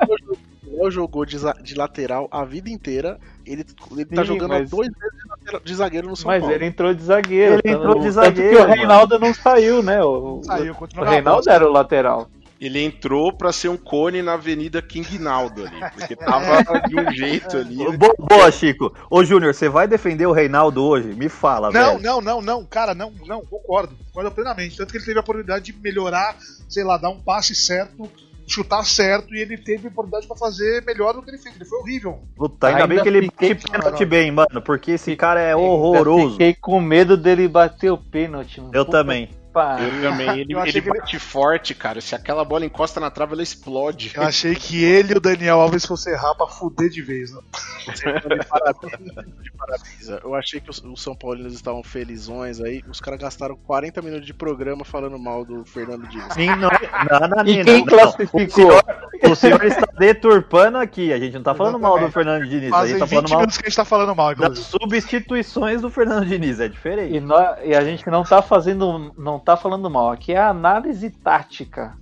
O 0.67 0.79
Léo 0.81 0.91
jogou 0.91 1.25
de, 1.25 1.37
de 1.63 1.73
lateral 1.75 2.27
a 2.29 2.43
vida 2.43 2.69
inteira. 2.69 3.17
Ele, 3.45 3.65
ele 3.91 4.03
tá 4.05 4.23
Sim, 4.23 4.27
jogando 4.27 4.49
mas- 4.49 4.69
dois 4.69 4.89
vezes 4.89 5.63
de, 5.63 5.73
zagueiro 5.73 6.09
no 6.09 6.17
São 6.17 6.27
Mas 6.29 6.41
Paulo. 6.41 6.53
ele 6.53 6.65
entrou 6.65 6.93
de 6.93 7.01
zagueiro. 7.01 7.53
Ele 7.53 7.61
tá 7.61 7.69
entrou 7.69 7.95
no- 7.95 8.01
de 8.01 8.07
Tanto 8.07 8.11
zagueiro, 8.15 8.49
que 8.49 8.55
o 8.57 8.59
mano. 8.59 8.73
Reinaldo 8.73 9.19
não 9.19 9.33
saiu, 9.33 9.81
né? 9.81 10.03
O, 10.03 10.41
Saiu, 10.43 10.75
o, 10.77 10.83
o 10.83 10.87
na 11.05 11.09
Reinaldo 11.11 11.49
era 11.49 11.65
o 11.65 11.71
lateral. 11.71 12.27
Ele 12.59 12.79
entrou 12.81 13.33
pra 13.33 13.51
ser 13.51 13.67
um 13.67 13.75
cone 13.77 14.21
na 14.21 14.33
Avenida 14.33 14.81
King 14.81 15.19
Naldo 15.19 15.65
ali, 15.67 15.79
porque 15.93 16.15
tava 16.17 16.63
de 16.87 16.99
um 16.99 17.11
jeito 17.11 17.57
ali. 17.57 17.75
Bo- 17.97 18.15
Boa, 18.17 18.49
Chico. 18.51 18.93
Ô, 19.09 19.23
Júnior, 19.25 19.53
você 19.53 19.67
vai 19.67 19.87
defender 19.87 20.25
o 20.25 20.31
Reinaldo 20.31 20.81
hoje? 20.83 21.09
Me 21.09 21.27
fala, 21.27 21.69
Não, 21.71 21.97
velho. 21.97 22.03
não, 22.03 22.21
não, 22.21 22.41
não, 22.41 22.65
cara, 22.65 22.95
não, 22.95 23.11
não, 23.25 23.41
concordo. 23.45 23.93
Concordo 24.07 24.31
plenamente. 24.31 24.77
Tanto 24.77 24.91
que 24.91 24.97
ele 24.97 25.05
teve 25.05 25.17
a 25.17 25.21
oportunidade 25.21 25.65
de 25.65 25.77
melhorar, 25.79 26.35
sei 26.69 26.83
lá, 26.83 26.97
dar 26.97 27.09
um 27.09 27.19
passe 27.19 27.53
certo 27.53 28.09
chutar 28.47 28.85
certo 28.85 29.33
e 29.33 29.39
ele 29.39 29.57
teve 29.57 29.87
oportunidade 29.87 30.27
pra 30.27 30.37
fazer 30.37 30.83
melhor 30.85 31.13
do 31.15 31.23
que 31.23 31.31
ele 31.31 31.37
fez. 31.39 31.55
Ele 31.55 31.65
foi 31.65 31.79
horrível. 31.79 32.19
Puta, 32.35 32.67
ainda, 32.67 32.85
bem 32.85 33.01
que 33.01 33.07
ele 33.09 33.21
bate 33.21 33.55
pênalti 33.55 34.05
bem, 34.05 34.29
mano, 34.31 34.61
porque 34.63 34.91
esse 34.91 35.15
cara 35.15 35.41
é 35.41 35.53
Eu 35.53 35.61
horroroso. 35.61 36.33
fiquei 36.33 36.53
com 36.53 36.79
medo 36.79 37.17
dele 37.17 37.47
bater 37.47 37.89
o 37.89 37.97
pênalti. 37.97 38.61
mano. 38.61 38.71
Eu 38.71 38.85
Puta 38.85 38.99
também. 38.99 39.29
Pariu. 39.55 39.87
Eu 40.03 40.11
também. 40.11 40.39
Ele, 40.41 40.53
Eu 40.53 40.65
ele 40.65 40.81
bate 40.81 41.17
forte, 41.17 41.73
cara. 41.73 42.01
Se 42.01 42.13
aquela 42.13 42.43
bola 42.43 42.65
encosta 42.65 42.99
na 42.99 43.09
trave, 43.09 43.33
ela 43.33 43.41
explode. 43.41 44.11
Eu 44.13 44.21
achei 44.23 44.53
que 44.53 44.83
ele 44.83 45.13
e 45.13 45.17
o 45.17 45.21
Daniel 45.21 45.61
Alves 45.61 45.85
fossem 45.85 46.11
errar 46.13 46.35
pra 46.35 46.45
fuder 46.47 46.89
de 46.89 47.01
vez. 47.01 47.31
Né? 47.31 47.39
De 47.85 48.45
parabéns, 48.47 48.99
de 49.41 49.51
parabéns. 49.51 50.09
Eu 50.23 50.35
achei 50.35 50.59
que 50.59 50.69
os, 50.69 50.83
São 50.97 51.15
Paulinos 51.15 51.53
estavam 51.53 51.81
felizões 51.83 52.59
aí. 52.59 52.83
Os 52.89 52.99
caras 52.99 53.19
gastaram 53.19 53.55
40 53.55 54.01
minutos 54.01 54.25
de 54.25 54.33
programa 54.33 54.83
falando 54.83 55.17
mal 55.17 55.45
do 55.45 55.63
Fernando 55.65 56.07
Diniz. 56.07 56.33
Sim, 56.33 56.47
não, 56.47 56.69
não, 56.69 57.27
não, 57.29 57.45
E 57.47 57.57
não, 57.57 57.63
quem 57.63 57.77
não. 57.79 57.85
classificou? 57.85 58.43
O 58.45 58.49
senhor, 58.51 58.83
o 59.31 59.35
senhor 59.35 59.63
está 59.65 59.87
deturpando 59.97 60.77
aqui. 60.77 61.13
A 61.13 61.17
gente 61.19 61.33
não 61.35 61.43
tá 61.43 61.55
falando 61.55 61.79
mal 61.79 61.97
do 61.99 62.11
Fernando 62.11 62.45
Diniz, 62.47 62.71
a 62.73 62.77
Fazem 62.77 62.89
gente 62.97 62.99
tá 62.99 63.05
20 63.05 63.13
falando 63.15 63.29
mal 63.29 63.39
minutos 63.39 63.57
que 63.57 63.65
a 63.65 63.69
gente 63.69 63.77
tá 63.77 63.85
falando 63.85 64.15
mal, 64.15 64.35
das 64.35 64.59
substituições 64.59 65.81
do 65.81 65.89
Fernando 65.89 66.25
Diniz. 66.25 66.59
É 66.59 66.67
diferente. 66.67 67.15
E, 67.15 67.19
nó- 67.19 67.55
e 67.63 67.73
a 67.75 67.83
gente 67.83 68.05
não 68.09 68.23
tá 68.23 68.41
fazendo. 68.41 69.13
não 69.17 69.39
tá 69.45 69.55
falando 69.57 69.89
mal. 69.89 70.11
Aqui 70.11 70.33
é 70.33 70.39
análise 70.39 71.09
tática. 71.09 71.97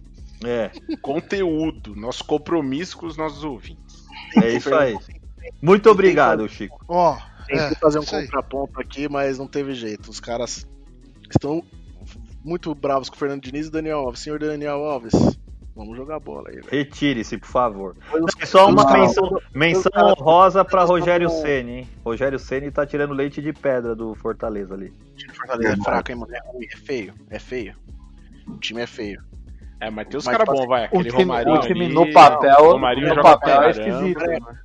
É, 0.45 0.71
Conteúdo, 1.01 1.95
nosso 1.95 2.23
compromisso 2.25 2.97
com 2.97 3.05
os 3.05 3.15
nossos 3.15 3.43
ouvintes. 3.43 4.05
é 4.41 4.49
isso 4.51 4.73
aí. 4.73 4.97
Muito 5.61 5.89
obrigado, 5.89 6.47
Chico. 6.49 6.83
Ó, 6.87 7.17
Tentei 7.47 7.65
é, 7.67 7.75
fazer 7.75 7.99
um 7.99 8.01
aí. 8.01 8.25
contraponto 8.25 8.79
aqui, 8.79 9.07
mas 9.07 9.37
não 9.37 9.47
teve 9.47 9.73
jeito. 9.73 10.09
Os 10.09 10.19
caras 10.19 10.67
estão 11.29 11.63
muito 12.43 12.73
bravos 12.75 13.09
com 13.09 13.15
o 13.15 13.19
Fernando 13.19 13.41
Diniz 13.41 13.65
e 13.67 13.69
o 13.69 13.71
Daniel 13.71 13.99
Alves. 13.99 14.19
Senhor 14.21 14.39
Daniel 14.39 14.83
Alves, 14.83 15.13
vamos 15.75 15.95
jogar 15.97 16.19
bola 16.19 16.49
aí, 16.49 16.55
velho. 16.55 16.67
Retire-se, 16.69 17.37
por 17.37 17.47
favor. 17.47 17.95
É 18.39 18.45
só 18.45 18.67
uma 18.69 18.83
Não. 18.83 18.93
menção, 18.93 19.39
menção 19.53 19.91
honrosa 19.95 20.63
caras 20.63 20.83
Rogério 20.83 21.29
Ceni, 21.29 21.71
hein? 21.79 21.89
Rogério 22.03 22.37
Ceni 22.39 22.71
tá 22.71 22.85
tirando 22.85 23.13
leite 23.13 23.41
de 23.41 23.51
pedra 23.53 23.95
do 23.95 24.13
Fortaleza 24.15 24.73
ali. 24.73 24.87
O 24.87 25.15
time 25.15 25.31
do 25.31 25.35
Fortaleza 25.37 25.73
é 25.73 25.77
fraco, 25.83 26.11
hein, 26.11 26.17
mano? 26.17 26.33
É 26.35 26.39
ruim, 26.51 26.65
é 26.71 26.77
feio, 26.77 27.13
é 27.29 27.39
feio. 27.39 27.75
O 28.47 28.57
time 28.57 28.81
é 28.81 28.87
feio. 28.87 29.21
É, 29.79 29.89
mas 29.89 30.07
tem 30.07 30.17
os 30.17 30.25
caras 30.25 30.45
pode- 30.45 30.59
bons, 30.61 30.67
vai. 30.67 30.83
O 30.83 30.85
Aquele 30.85 31.03
time, 31.09 31.23
Romarinho 31.23 31.55
o 31.55 31.59
time 31.59 31.85
ali, 31.85 31.93
no 31.93 32.13
papel, 32.13 32.55
Romarinho 32.71 33.09
no 33.09 33.15
joga 33.15 33.23
papel 33.37 33.61
é 33.63 33.69
esquisito. 33.71 34.21
É. 34.23 34.39
mano. 34.39 34.57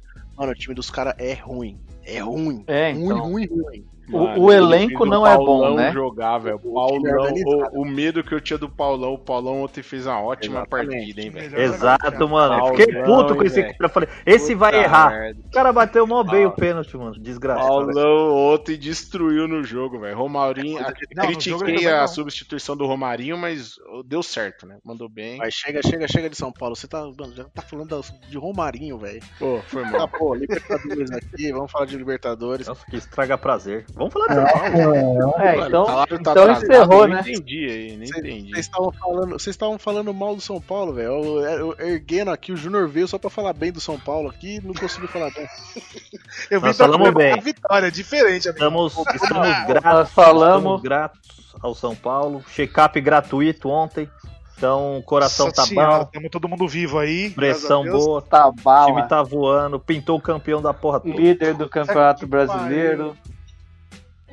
O 0.53 0.55
time 0.55 0.75
dos 0.75 0.91
caras 0.91 1.15
é 1.19 1.33
ruim. 1.35 1.81
É 2.05 2.21
ruim. 2.21 2.63
É, 2.69 2.93
ruim, 2.93 3.05
então. 3.05 3.19
ruim, 3.19 3.47
ruim. 3.47 3.81
O- 3.81 3.98
Mano, 4.09 4.41
o 4.41 4.53
ele 4.53 4.63
elenco 4.65 5.05
não 5.07 5.27
é 5.27 5.37
bom, 5.37 5.75
né? 5.75 5.93
jogar, 5.93 6.39
velho. 6.39 6.61
O 6.63 6.87
time 6.89 7.11
Paulão, 7.11 7.71
o, 7.75 7.83
o 7.83 7.85
medo 7.85 8.23
que 8.25 8.35
eu 8.35 8.41
tinha 8.41 8.59
do 8.59 8.69
Paulão, 8.69 9.15
o 9.15 9.19
Paulão 9.19 9.63
ontem 9.63 9.83
fez 9.83 10.07
uma 10.07 10.21
ótima 10.21 10.61
Exatamente. 10.61 10.91
partida, 10.97 11.21
hein, 11.23 11.31
velho. 11.31 11.61
Exato, 11.61 12.29
mano. 12.29 12.55
Eu 12.55 12.59
Paulão, 12.61 12.77
fiquei 12.77 13.03
puto 13.03 13.37
com 13.37 13.43
esse 13.45 13.63
cara. 13.63 13.77
Eu 13.81 13.89
falei, 13.89 14.09
esse 14.25 14.55
vai 14.55 14.73
Puta 14.73 14.85
errar. 14.85 15.11
merda. 15.11 15.41
O 15.47 15.51
cara 15.51 15.73
bateu 15.73 16.07
mó 16.07 16.23
bem 16.23 16.47
o 16.47 16.49
Ah. 16.49 16.53
pênalti, 16.53 16.97
mano. 16.97 17.19
Desgraçado. 17.19 17.69
Paulão 17.69 18.35
ontem 18.55 18.77
destruiu 18.79 19.47
no 19.47 19.63
jogo, 19.63 19.99
velho. 20.01 20.17
Romarinho, 20.17 20.81
Não, 21.15 21.25
no 21.31 21.41
jogo 21.41 21.65
ele 21.65 21.73
critiquei 21.73 21.87
a 21.93 22.01
não. 22.03 22.09
substituição 22.09 22.77
do 22.77 22.87
Romarinho, 22.87 23.37
mas 23.37 23.75
deu 24.07 24.23
certo, 24.23 24.67
né? 24.67 24.79
Mandou 24.85 25.09
bem. 25.09 25.39
Mas 25.39 25.55
chega, 25.55 25.81
chega, 25.83 26.09
chega 26.09 26.31
de 26.31 26.37
São 26.37 26.53
Paulo. 26.53 26.75
Você 26.75 26.87
tá, 26.89 27.01
mano, 27.19 27.35
já 27.35 27.45
tá 27.45 27.63
falando 27.63 28.01
de 28.29 28.39
Romarinho, 28.39 28.99
velho. 28.99 29.21
Pô, 29.39 29.61
foi 29.67 29.83
Tá, 29.85 29.91
mal. 29.91 30.09
pô, 30.09 30.35
Libertadores 30.35 31.11
aqui, 31.11 31.53
vamos 31.53 31.71
falar 31.71 31.87
de 31.87 31.97
Libertadores. 31.97 32.67
Nossa, 32.69 32.85
que 32.87 32.97
estraga 32.97 33.37
prazer. 33.39 33.85
Vamos 33.99 34.13
falar 34.13 34.29
de 34.29 34.35
São 34.35 34.45
Paulo. 34.47 35.41
É, 35.41 35.57
então, 35.67 35.87
Salário 35.87 36.15
tá 36.15 36.21
então 36.21 36.33
atrasado, 36.33 36.65
encerrou, 36.65 37.07
nem 37.07 37.15
né? 37.17 37.21
entendi 37.21 37.67
aí, 37.69 37.97
nem 37.97 38.09
entendi. 38.09 38.51
Vocês 38.53 38.67
estavam 38.67 38.93
falando, 38.93 39.33
vocês 39.33 39.59
falando 39.81 40.15
mal 40.15 40.37
do 40.37 40.41
São 40.41 40.61
Paulo, 40.61 40.95
velho. 40.95 41.09
Eu, 41.09 41.75
eu 41.77 41.87
erguendo 41.89 42.31
aqui, 42.31 42.53
o 42.53 42.57
Júnior 42.57 42.89
veio 42.89 43.09
só 43.09 43.19
pra 43.19 43.29
falar 43.29 43.53
bem 43.53 43.73
do 43.73 43.81
São 43.81 43.99
Paulo 43.99 44.31
aqui, 44.31 44.61
não 44.65 44.73
conseguiu 44.73 45.09
falar 45.09 45.31
bem. 45.33 45.47
Eu 46.49 46.61
Nós 46.61 46.77
pra 46.77 46.87
falamos 46.87 47.13
bem. 47.13 47.33
a 47.33 47.37
vitória, 47.41 47.89
é 47.89 47.91
diferente, 47.91 48.49
amigo. 48.49 48.65
Estamos, 48.65 48.97
estamos 48.97 49.49
Nós 49.49 49.67
gratos, 49.67 50.13
falamos. 50.13 50.57
estamos 50.77 50.83
gratos 50.83 51.21
ao 51.61 51.75
São 51.75 51.97
Paulo. 51.97 52.45
Check-up 52.55 53.01
gratuito 53.01 53.69
ontem. 53.69 54.09
Então, 54.57 54.99
o 54.99 55.03
coração 55.03 55.47
Nossa 55.47 55.63
tá 55.63 55.69
senhora, 55.69 56.05
bom, 56.05 56.11
Tamo 56.13 56.31
todo 56.31 56.49
mundo 56.49 56.67
vivo 56.67 56.99
aí. 56.99 57.31
pressão 57.31 57.85
boa, 57.85 58.21
Tá 58.23 58.49
o 58.49 58.53
time 58.53 58.63
bala. 58.65 59.03
tá 59.03 59.23
voando, 59.23 59.79
pintou 59.79 60.19
o 60.19 60.21
campeão 60.21 60.61
da 60.61 60.75
porra 60.75 60.99
toda. 60.99 61.15
Líder 61.15 61.55
do 61.55 61.69
Campeonato 61.69 62.27
Brasileiro. 62.27 63.17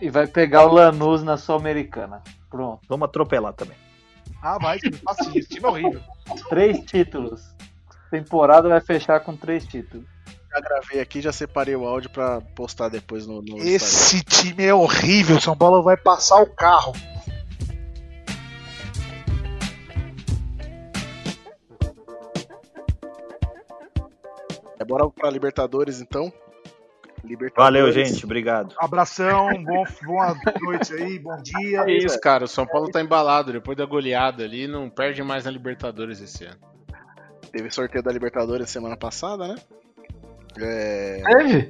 E 0.02 0.10
vai 0.10 0.28
pegar 0.28 0.66
o 0.66 0.74
Lanús 0.74 1.24
na 1.24 1.38
Sul-Americana. 1.38 2.22
Pronto. 2.50 2.82
Vamos 2.88 3.06
atropelar 3.06 3.54
também. 3.54 3.78
Ah, 4.42 4.58
vai, 4.60 4.78
time. 4.78 5.00
Esse 5.36 5.50
time 5.50 5.66
é 5.66 5.68
horrível. 5.68 6.02
Três 6.50 6.80
títulos. 6.86 7.42
Temporada 8.12 8.70
vai 8.70 8.82
fechar 8.82 9.20
com 9.22 9.36
três 9.36 9.66
títulos. 9.66 10.06
Já 10.52 10.60
gravei 10.62 11.02
aqui, 11.02 11.22
já 11.22 11.32
separei 11.32 11.76
o 11.76 11.86
áudio 11.86 12.10
pra 12.10 12.40
postar 12.56 12.90
depois 12.90 13.26
no, 13.28 13.42
no 13.42 13.58
Instagram. 13.58 13.68
Esse 13.68 14.24
time 14.24 14.64
é 14.66 14.74
horrível. 14.74 15.40
São 15.42 15.58
Paulo 15.58 15.84
vai 15.84 15.98
passar 15.98 16.42
o 16.42 16.46
carro. 16.46 16.94
É, 24.80 24.86
bora 24.86 25.10
pra 25.10 25.30
Libertadores 25.30 26.00
então. 26.00 26.32
Libertadores. 27.26 27.82
Valeu, 27.82 27.92
gente. 27.92 28.24
Obrigado. 28.26 28.74
Abração, 28.80 29.50
bom, 29.64 29.84
boa 30.06 30.36
noite 30.62 30.94
aí, 30.94 31.20
bom 31.20 31.36
dia. 31.42 31.82
É 31.82 31.92
isso, 31.98 32.20
cara. 32.22 32.46
O 32.46 32.48
São 32.48 32.66
Paulo 32.66 32.90
tá 32.90 33.02
embalado. 33.02 33.52
Depois 33.52 33.78
da 33.78 33.86
goleada 33.86 34.44
ali, 34.44 34.68
não 34.68 34.90
perde 34.90 35.22
mais 35.24 35.46
na 35.46 35.52
Libertadores 35.52 36.22
esse 36.22 36.46
ano. 36.46 36.58
Teve 37.52 37.70
sorteio 37.72 38.04
da 38.04 38.12
Libertadores 38.12 38.70
semana 38.70 38.98
passada, 38.98 39.48
né? 39.48 39.56
É. 40.60 41.22
Teve? 41.26 41.70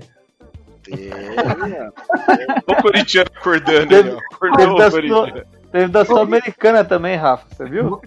Teve, 0.83 1.09
né? 1.09 1.89
O 2.67 2.81
Corinthians 2.81 3.25
acordando 3.35 3.87
Teve- 3.87 4.09
aí, 4.09 4.15
ó. 4.15 4.19
Acordou 4.35 4.57
teve 4.57 4.71
o 4.71 4.77
da 4.77 4.91
Corinthians. 4.91 5.47
Teve 5.71 5.87
da 5.87 6.05
Sul-Americana 6.05 6.83
também, 6.85 7.15
Rafa. 7.15 7.45
Você 7.53 7.65
viu? 7.65 8.01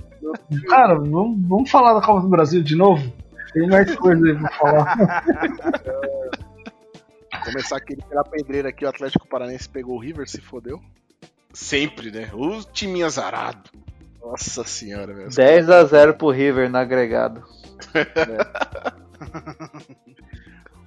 Cara, 0.69 0.95
vamos, 0.95 1.39
vamos 1.49 1.71
falar 1.71 1.95
da 1.95 2.01
Copa 2.05 2.21
do 2.21 2.29
Brasil 2.29 2.63
de 2.63 2.77
novo? 2.77 3.13
Tem 3.53 3.67
mais 3.69 3.95
coisa 3.97 4.27
aí 4.27 4.35
pra 4.39 4.51
falar. 4.53 5.25
Começar 7.53 7.77
aquele 7.77 8.03
pela 8.03 8.25
pedreira 8.25 8.69
aqui, 8.69 8.85
o 8.85 8.89
Atlético 8.89 9.27
Paranense 9.27 9.69
pegou 9.69 9.97
o 9.97 10.01
River, 10.01 10.29
se 10.29 10.41
fodeu. 10.41 10.81
Sempre, 11.53 12.11
né? 12.11 12.31
O 12.35 12.63
time 12.63 13.03
azarado. 13.03 13.71
Nossa 14.23 14.65
senhora, 14.65 15.15
velho. 15.15 15.31
10 15.31 15.71
a 15.71 15.85
0 15.85 16.15
pro 16.15 16.31
River 16.31 16.71
no 16.71 16.79
agregado. 16.79 17.43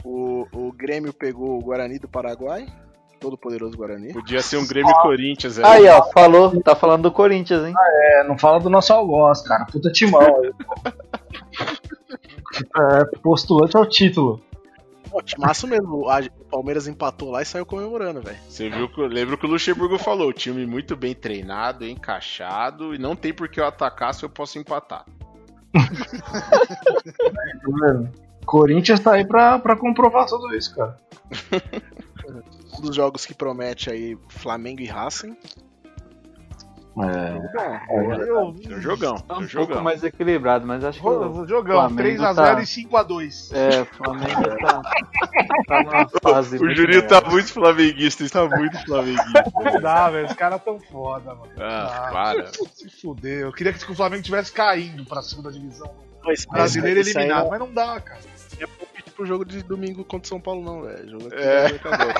O, 0.03 0.47
o 0.51 0.71
Grêmio 0.71 1.13
pegou 1.13 1.57
o 1.57 1.61
Guarani 1.61 1.99
do 1.99 2.07
Paraguai. 2.07 2.65
Todo 3.19 3.37
poderoso 3.37 3.77
Guarani. 3.77 4.13
Podia 4.13 4.41
ser 4.41 4.57
um 4.57 4.65
Grêmio 4.65 4.93
Corinthians 4.95 5.59
aí. 5.59 5.65
Aí, 5.65 5.87
ó, 5.87 6.11
falou, 6.11 6.59
tá 6.61 6.75
falando 6.75 7.03
do 7.03 7.11
Corinthians, 7.11 7.67
hein? 7.67 7.73
É, 7.77 8.23
não 8.23 8.35
fala 8.35 8.59
do 8.59 8.69
nosso 8.69 8.91
algoz, 8.91 9.43
cara. 9.43 9.65
Puta 9.65 9.91
timão 9.91 10.21
aí. 10.21 10.51
É, 12.77 13.05
postulante 13.21 13.77
ao 13.77 13.85
título. 13.85 14.41
Pô, 15.11 15.21
timaço 15.21 15.67
mesmo. 15.67 16.09
A- 16.09 16.21
O 16.39 16.45
Palmeiras 16.45 16.87
empatou 16.87 17.31
lá 17.31 17.41
e 17.41 17.45
saiu 17.45 17.65
comemorando, 17.65 18.21
velho. 18.21 18.37
Você 18.47 18.69
viu 18.69 18.87
que 18.89 19.01
lembra 19.01 19.37
que 19.37 19.45
o 19.45 19.49
Luxemburgo 19.49 19.97
falou, 19.97 20.31
time 20.33 20.65
muito 20.65 20.95
bem 20.95 21.13
treinado, 21.13 21.85
encaixado 21.85 22.95
e 22.95 22.97
não 22.97 23.15
tem 23.15 23.33
por 23.33 23.49
que 23.49 23.59
eu 23.59 23.65
atacar 23.65 24.13
se 24.13 24.23
eu 24.23 24.29
posso 24.29 24.57
empatar. 24.57 25.05
Corinthians 28.45 28.99
tá 28.99 29.13
aí 29.13 29.25
pra, 29.25 29.59
pra 29.59 29.75
comprovar 29.75 30.25
tudo 30.27 30.53
isso, 30.55 30.75
cara. 30.75 30.97
Um 32.77 32.81
dos 32.81 32.95
jogos 32.95 33.25
que 33.25 33.33
promete 33.33 33.89
aí 33.91 34.17
Flamengo 34.29 34.81
e 34.81 34.85
Racing. 34.85 35.35
É. 36.97 38.27
Eu, 38.27 38.53
Tem 38.53 38.75
um 38.77 38.81
jogão, 38.81 39.15
Tá 39.15 39.35
um 39.35 39.37
um 39.37 39.47
pouco 39.47 39.47
jogão. 39.47 39.81
mais 39.81 40.03
equilibrado, 40.03 40.67
mas 40.67 40.83
acho 40.83 40.99
que 40.99 41.07
o 41.07 41.47
Jogão, 41.47 41.87
Flamengo 41.87 42.01
3x0 42.21 42.35
tá- 42.35 42.61
e 42.61 42.65
5x2. 42.65 43.51
É, 43.55 43.81
o 43.81 43.85
Flamengo 43.85 44.57
tá, 44.57 44.81
tá 45.67 45.83
numa 45.83 46.09
fase. 46.21 46.57
O 46.57 46.69
Juninho 46.75 47.07
boa. 47.07 47.21
tá 47.21 47.29
muito 47.29 47.53
flamenguista, 47.53 48.23
está 48.25 48.45
muito 48.45 48.77
flamenguista. 48.85 49.43
Não 49.63 49.79
dá, 49.81 50.09
velho. 50.09 50.27
Os 50.27 50.33
caras 50.33 50.61
tão 50.63 50.79
foda, 50.79 51.33
mano. 51.33 51.51
Ah, 51.57 52.07
Ah, 52.07 52.11
para. 52.11 52.47
Se 52.47 52.89
fuder. 53.01 53.43
Eu 53.43 53.53
queria 53.53 53.71
que 53.71 53.89
o 53.89 53.95
Flamengo 53.95 54.23
tivesse 54.23 54.51
caindo 54.51 55.05
pra 55.05 55.21
segunda 55.21 55.49
divisão. 55.49 55.89
Mas, 56.25 56.45
Brasileiro 56.45 56.99
eliminado, 56.99 57.43
não 57.45 57.49
mas 57.51 57.59
não 57.59 57.73
dá, 57.73 57.99
cara. 58.01 58.19
é 58.59 58.67
pro 59.21 59.25
jogo 59.25 59.45
de 59.45 59.61
domingo 59.61 60.03
contra 60.03 60.25
o 60.25 60.29
São 60.29 60.41
Paulo, 60.41 60.63
não, 60.63 60.81
velho. 60.81 61.09
Jogo 61.09 61.27
aqui 61.27 61.35
É. 61.35 61.67
Libertadores. 61.67 62.15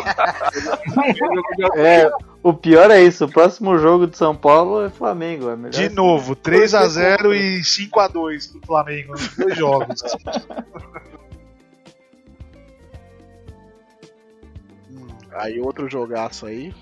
É, 1.76 2.12
o 2.44 2.54
pior 2.54 2.92
é 2.92 3.02
isso. 3.02 3.26
O 3.26 3.32
próximo 3.32 3.78
jogo 3.78 4.06
de 4.08 4.16
São 4.18 4.36
Paulo 4.36 4.86
é 4.86 4.90
Flamengo. 4.90 5.50
É 5.50 5.56
melhor 5.56 5.72
De 5.72 5.90
novo, 5.90 6.36
3x0 6.36 7.36
e 7.36 7.62
5x2 7.62 8.52
pro 8.52 8.62
Flamengo 8.66 9.14
nos 9.14 9.36
dois 9.36 9.58
jogos. 9.58 10.02
Aí 15.34 15.60
outro 15.62 15.90
jogaço 15.90 16.46
aí. 16.46 16.74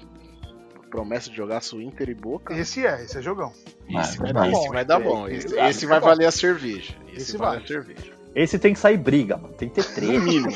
Promessa 0.89 1.29
de 1.29 1.37
jogaço 1.37 1.79
Inter 1.79 2.09
e 2.09 2.15
Boca. 2.15 2.51
Esse 2.53 2.83
é, 2.83 3.03
esse 3.03 3.19
é 3.19 3.21
jogão. 3.21 3.53
Esse 3.87 4.17
vai, 4.17 4.33
vai. 4.33 4.49
dar 4.49 4.51
bom. 4.51 4.69
Vai 4.69 4.85
dar 4.85 4.99
bom. 4.99 5.27
Esse, 5.27 5.55
esse 5.59 5.85
vai 5.85 5.99
valer 5.99 6.25
a 6.25 6.31
cerveja. 6.31 6.95
Esse, 7.13 7.37
vale 7.37 7.63
a 7.63 7.67
cerveja. 7.67 8.18
Esse 8.41 8.57
tem 8.57 8.73
que 8.73 8.79
sair 8.79 8.97
briga, 8.97 9.35
mano. 9.37 9.53
Tem 9.53 9.67
que 9.67 9.75
ter 9.75 9.93
treta. 9.93 10.13
No 10.13 10.19
mínimo. 10.21 10.49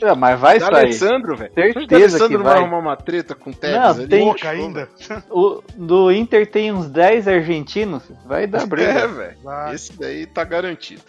É, 0.00 0.14
mas 0.14 0.38
vai 0.38 0.58
Da 0.60 0.66
sair. 0.66 0.76
Alessandro, 0.84 1.36
velho. 1.36 1.52
Certeza 1.52 1.80
O 1.80 1.96
Alessandro 1.96 2.28
que 2.38 2.44
vai 2.44 2.52
vai. 2.54 2.62
arrumar 2.62 2.78
uma 2.78 2.96
treta 2.96 3.34
com 3.34 3.50
o 3.50 3.52
Tevez 3.54 3.76
Não, 3.80 3.90
ali. 3.90 4.06
tem- 4.06 4.24
Boca 4.24 4.48
ainda. 4.48 4.88
O, 5.28 5.62
do 5.74 6.12
Inter 6.12 6.46
tem 6.48 6.70
uns 6.70 6.88
10 6.88 7.26
argentinos, 7.26 8.04
vai 8.24 8.46
dar 8.46 8.66
briga. 8.66 8.88
É, 8.92 9.06
velho. 9.08 9.36
Esse 9.74 9.92
daí 9.98 10.26
tá 10.26 10.44
garantido. 10.44 11.02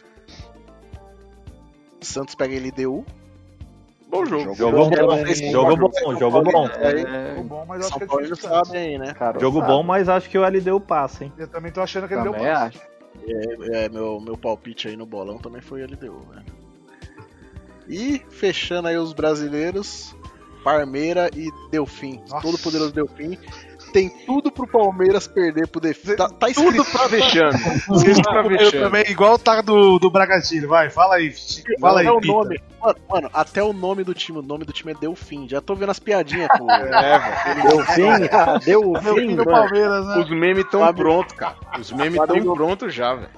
Santos 2.01 2.33
pega 2.33 2.55
LDU. 2.55 3.05
Bom 4.09 4.25
jogo. 4.25 4.55
Jogo 4.55 4.77
bom, 4.77 4.91
jogo 5.51 5.77
bom, 5.77 6.17
jogo 6.17 6.41
bom. 6.51 6.67
Ficou 6.67 7.43
bom, 7.43 7.65
mas 7.67 7.85
acho 7.85 7.99
que 7.99 8.03
é 8.03 8.35
sabe 8.35 8.77
aí, 8.77 8.97
né? 8.97 9.13
Jogo 9.39 9.61
bom, 9.61 9.83
mas 9.83 10.09
acho 10.09 10.27
que 10.27 10.37
o 10.39 10.43
LDU 10.43 10.79
passa, 10.79 11.25
hein? 11.25 11.33
Eu 11.37 11.47
também 11.47 11.71
tô 11.71 11.81
achando 11.81 12.07
que 12.07 12.15
ele 12.15 12.23
deu 12.23 12.31
Também 12.33 12.47
passo. 12.47 12.65
acho. 12.79 12.89
É, 13.27 13.85
é, 13.85 13.89
meu, 13.89 14.19
meu 14.19 14.37
palpite 14.37 14.87
aí 14.87 14.95
no 14.95 15.05
bolão 15.05 15.37
também 15.37 15.61
foi 15.61 15.83
LDU, 15.83 16.25
velho. 16.29 16.59
E 17.87 18.21
fechando 18.29 18.87
aí 18.87 18.97
os 18.97 19.13
brasileiros, 19.13 20.15
Parmeira 20.63 21.29
e 21.35 21.49
Delfim. 21.71 22.21
Todo 22.41 22.57
poderoso 22.59 22.93
Delfim. 22.93 23.37
Tem 23.91 24.09
tudo 24.25 24.51
pro 24.51 24.67
Palmeiras 24.67 25.27
perder 25.27 25.67
pro 25.67 25.79
Delfim. 25.81 26.15
Tá, 26.15 26.29
tá 26.29 26.49
escrito 26.49 26.83
Tudo 26.83 26.85
pra 26.91 27.07
vexame. 27.07 27.59
Tudo 27.85 28.21
pra 28.23 28.41
Eu 28.43 28.49
vexame. 28.49 28.83
também, 28.83 29.03
igual 29.09 29.37
tá 29.39 29.61
do, 29.61 29.97
do 29.99 30.09
Bragantino. 30.09 30.67
Vai, 30.67 30.89
fala 30.89 31.15
aí. 31.15 31.33
Fala 31.79 32.01
aí, 32.01 32.07
até 32.07 32.15
o 32.17 32.21
nome. 32.21 32.59
Mano, 32.81 32.95
mano, 33.09 33.29
até 33.33 33.63
o 33.63 33.73
nome 33.73 34.03
do 34.03 34.13
time. 34.13 34.39
O 34.39 34.41
nome 34.41 34.63
do 34.65 34.71
time 34.73 34.91
é 34.91 34.95
Delfim. 34.95 35.47
Já 35.49 35.59
tô 35.61 35.75
vendo 35.75 35.89
as 35.89 35.99
piadinhas, 35.99 36.47
pô. 36.57 36.65
É, 36.71 37.19
velho. 37.19 37.69
Deu 37.69 37.85
fim, 37.85 38.09
ah, 38.31 38.57
deu 38.63 38.81
Meu 38.91 39.15
fim, 39.15 39.27
filho 39.29 39.35
do. 39.37 39.45
Palmeiras, 39.45 40.05
né? 40.07 40.17
Os 40.19 40.29
memes 40.29 40.65
tão 40.69 40.79
Fábio- 40.81 41.03
prontos, 41.03 41.35
cara. 41.35 41.55
Os 41.79 41.91
memes 41.91 42.15
Fábio- 42.15 42.43
tão 42.43 42.53
prontos 42.53 42.93
já, 42.93 43.15
velho. 43.15 43.29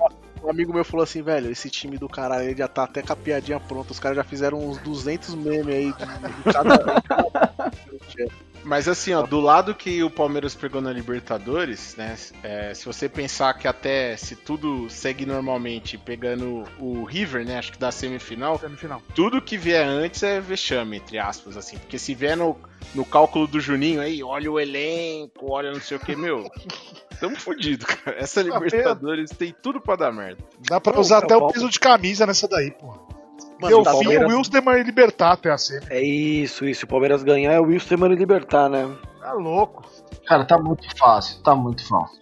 Um 0.44 0.50
amigo 0.50 0.74
meu 0.74 0.84
falou 0.84 1.04
assim, 1.04 1.22
velho, 1.22 1.52
esse 1.52 1.70
time 1.70 2.00
do 2.00 2.10
caralho 2.10 2.46
ele 2.50 2.58
já 2.58 2.68
tá 2.68 2.84
até 2.86 3.04
com 3.04 3.14
a 3.14 3.16
piadinha 3.16 3.60
pronta. 3.60 3.92
Os 3.92 4.00
caras 4.00 4.18
já 4.18 4.24
fizeram 4.24 4.58
uns 4.58 4.80
200 4.80 5.36
memes 5.36 5.68
aí 5.68 5.94
de, 5.94 6.44
de 6.44 6.54
cada. 6.54 7.04
Mas 8.64 8.88
assim, 8.88 9.14
ó, 9.14 9.24
do 9.24 9.40
lado 9.40 9.74
que 9.74 10.04
o 10.04 10.10
Palmeiras 10.10 10.56
pegou 10.56 10.82
na 10.82 10.92
Libertadores, 10.92 11.96
né? 11.96 12.16
é, 12.44 12.74
se 12.74 12.86
você 12.86 13.10
pensar 13.10 13.54
que 13.56 13.68
até 13.68 14.16
se 14.18 14.36
tudo 14.36 14.90
segue 14.90 15.26
normalmente, 15.26 15.98
pegando 15.98 16.64
o 16.80 17.04
River, 17.04 17.46
né? 17.46 17.58
Acho 17.58 17.72
que 17.72 17.80
da 17.80 17.92
semifinal, 17.92 18.60
Semifinal. 18.60 19.02
tudo 19.16 19.42
que 19.42 19.58
vier 19.58 19.86
antes 19.86 20.22
é 20.24 20.40
vexame, 20.40 20.98
entre 20.98 21.18
aspas, 21.18 21.58
assim. 21.58 21.78
Porque 21.78 21.98
se 21.98 22.14
vier 22.14 22.38
no, 22.38 22.58
no 22.94 23.06
cálculo 23.06 23.48
do 23.48 23.60
Juninho 23.60 24.02
aí, 24.02 24.24
olha 24.24 24.52
o 24.52 24.60
elenco, 24.60 25.52
olha 25.52 25.72
não 25.72 25.82
sei 25.82 25.98
o 25.98 26.00
que, 26.00 26.16
meu. 26.16 26.50
Tamo 27.20 27.40
fudido, 27.40 27.86
cara. 27.86 28.18
Essa 28.18 28.42
Libertadores 28.42 29.30
tem 29.30 29.54
tudo 29.62 29.80
pra 29.80 29.96
dar 29.96 30.12
merda. 30.12 30.44
Dá 30.68 30.82
pra 30.82 31.00
usar 31.00 31.20
até 31.20 31.36
o 31.36 31.48
peso 31.48 31.70
de 31.70 31.80
camisa 31.80 32.26
nessa 32.26 32.48
daí, 32.48 32.72
pô. 32.72 33.21
Mano, 33.62 33.76
Deu 33.76 33.84
tá 33.84 33.92
fim, 33.92 33.98
Palmeiras- 34.04 34.34
o 34.34 34.38
Wilson 34.38 34.58
e 34.78 34.84
Libertar 34.84 35.32
até 35.34 35.52
a 35.52 35.58
semi. 35.58 35.86
É 35.90 36.02
isso, 36.02 36.66
isso. 36.66 36.86
O 36.86 36.88
Palmeiras 36.90 37.24
ganhar 37.24 37.52
é 37.52 37.60
o 37.60 37.64
Wilson 37.66 37.98
Mano 37.98 38.16
libertar, 38.16 38.70
né? 38.70 38.90
Tá 39.20 39.34
louco. 39.34 39.84
Cara, 40.28 40.46
tá 40.46 40.58
muito 40.58 40.86
fácil, 40.98 41.42
tá 41.44 41.54
muito 41.56 41.88
fácil. 41.88 42.20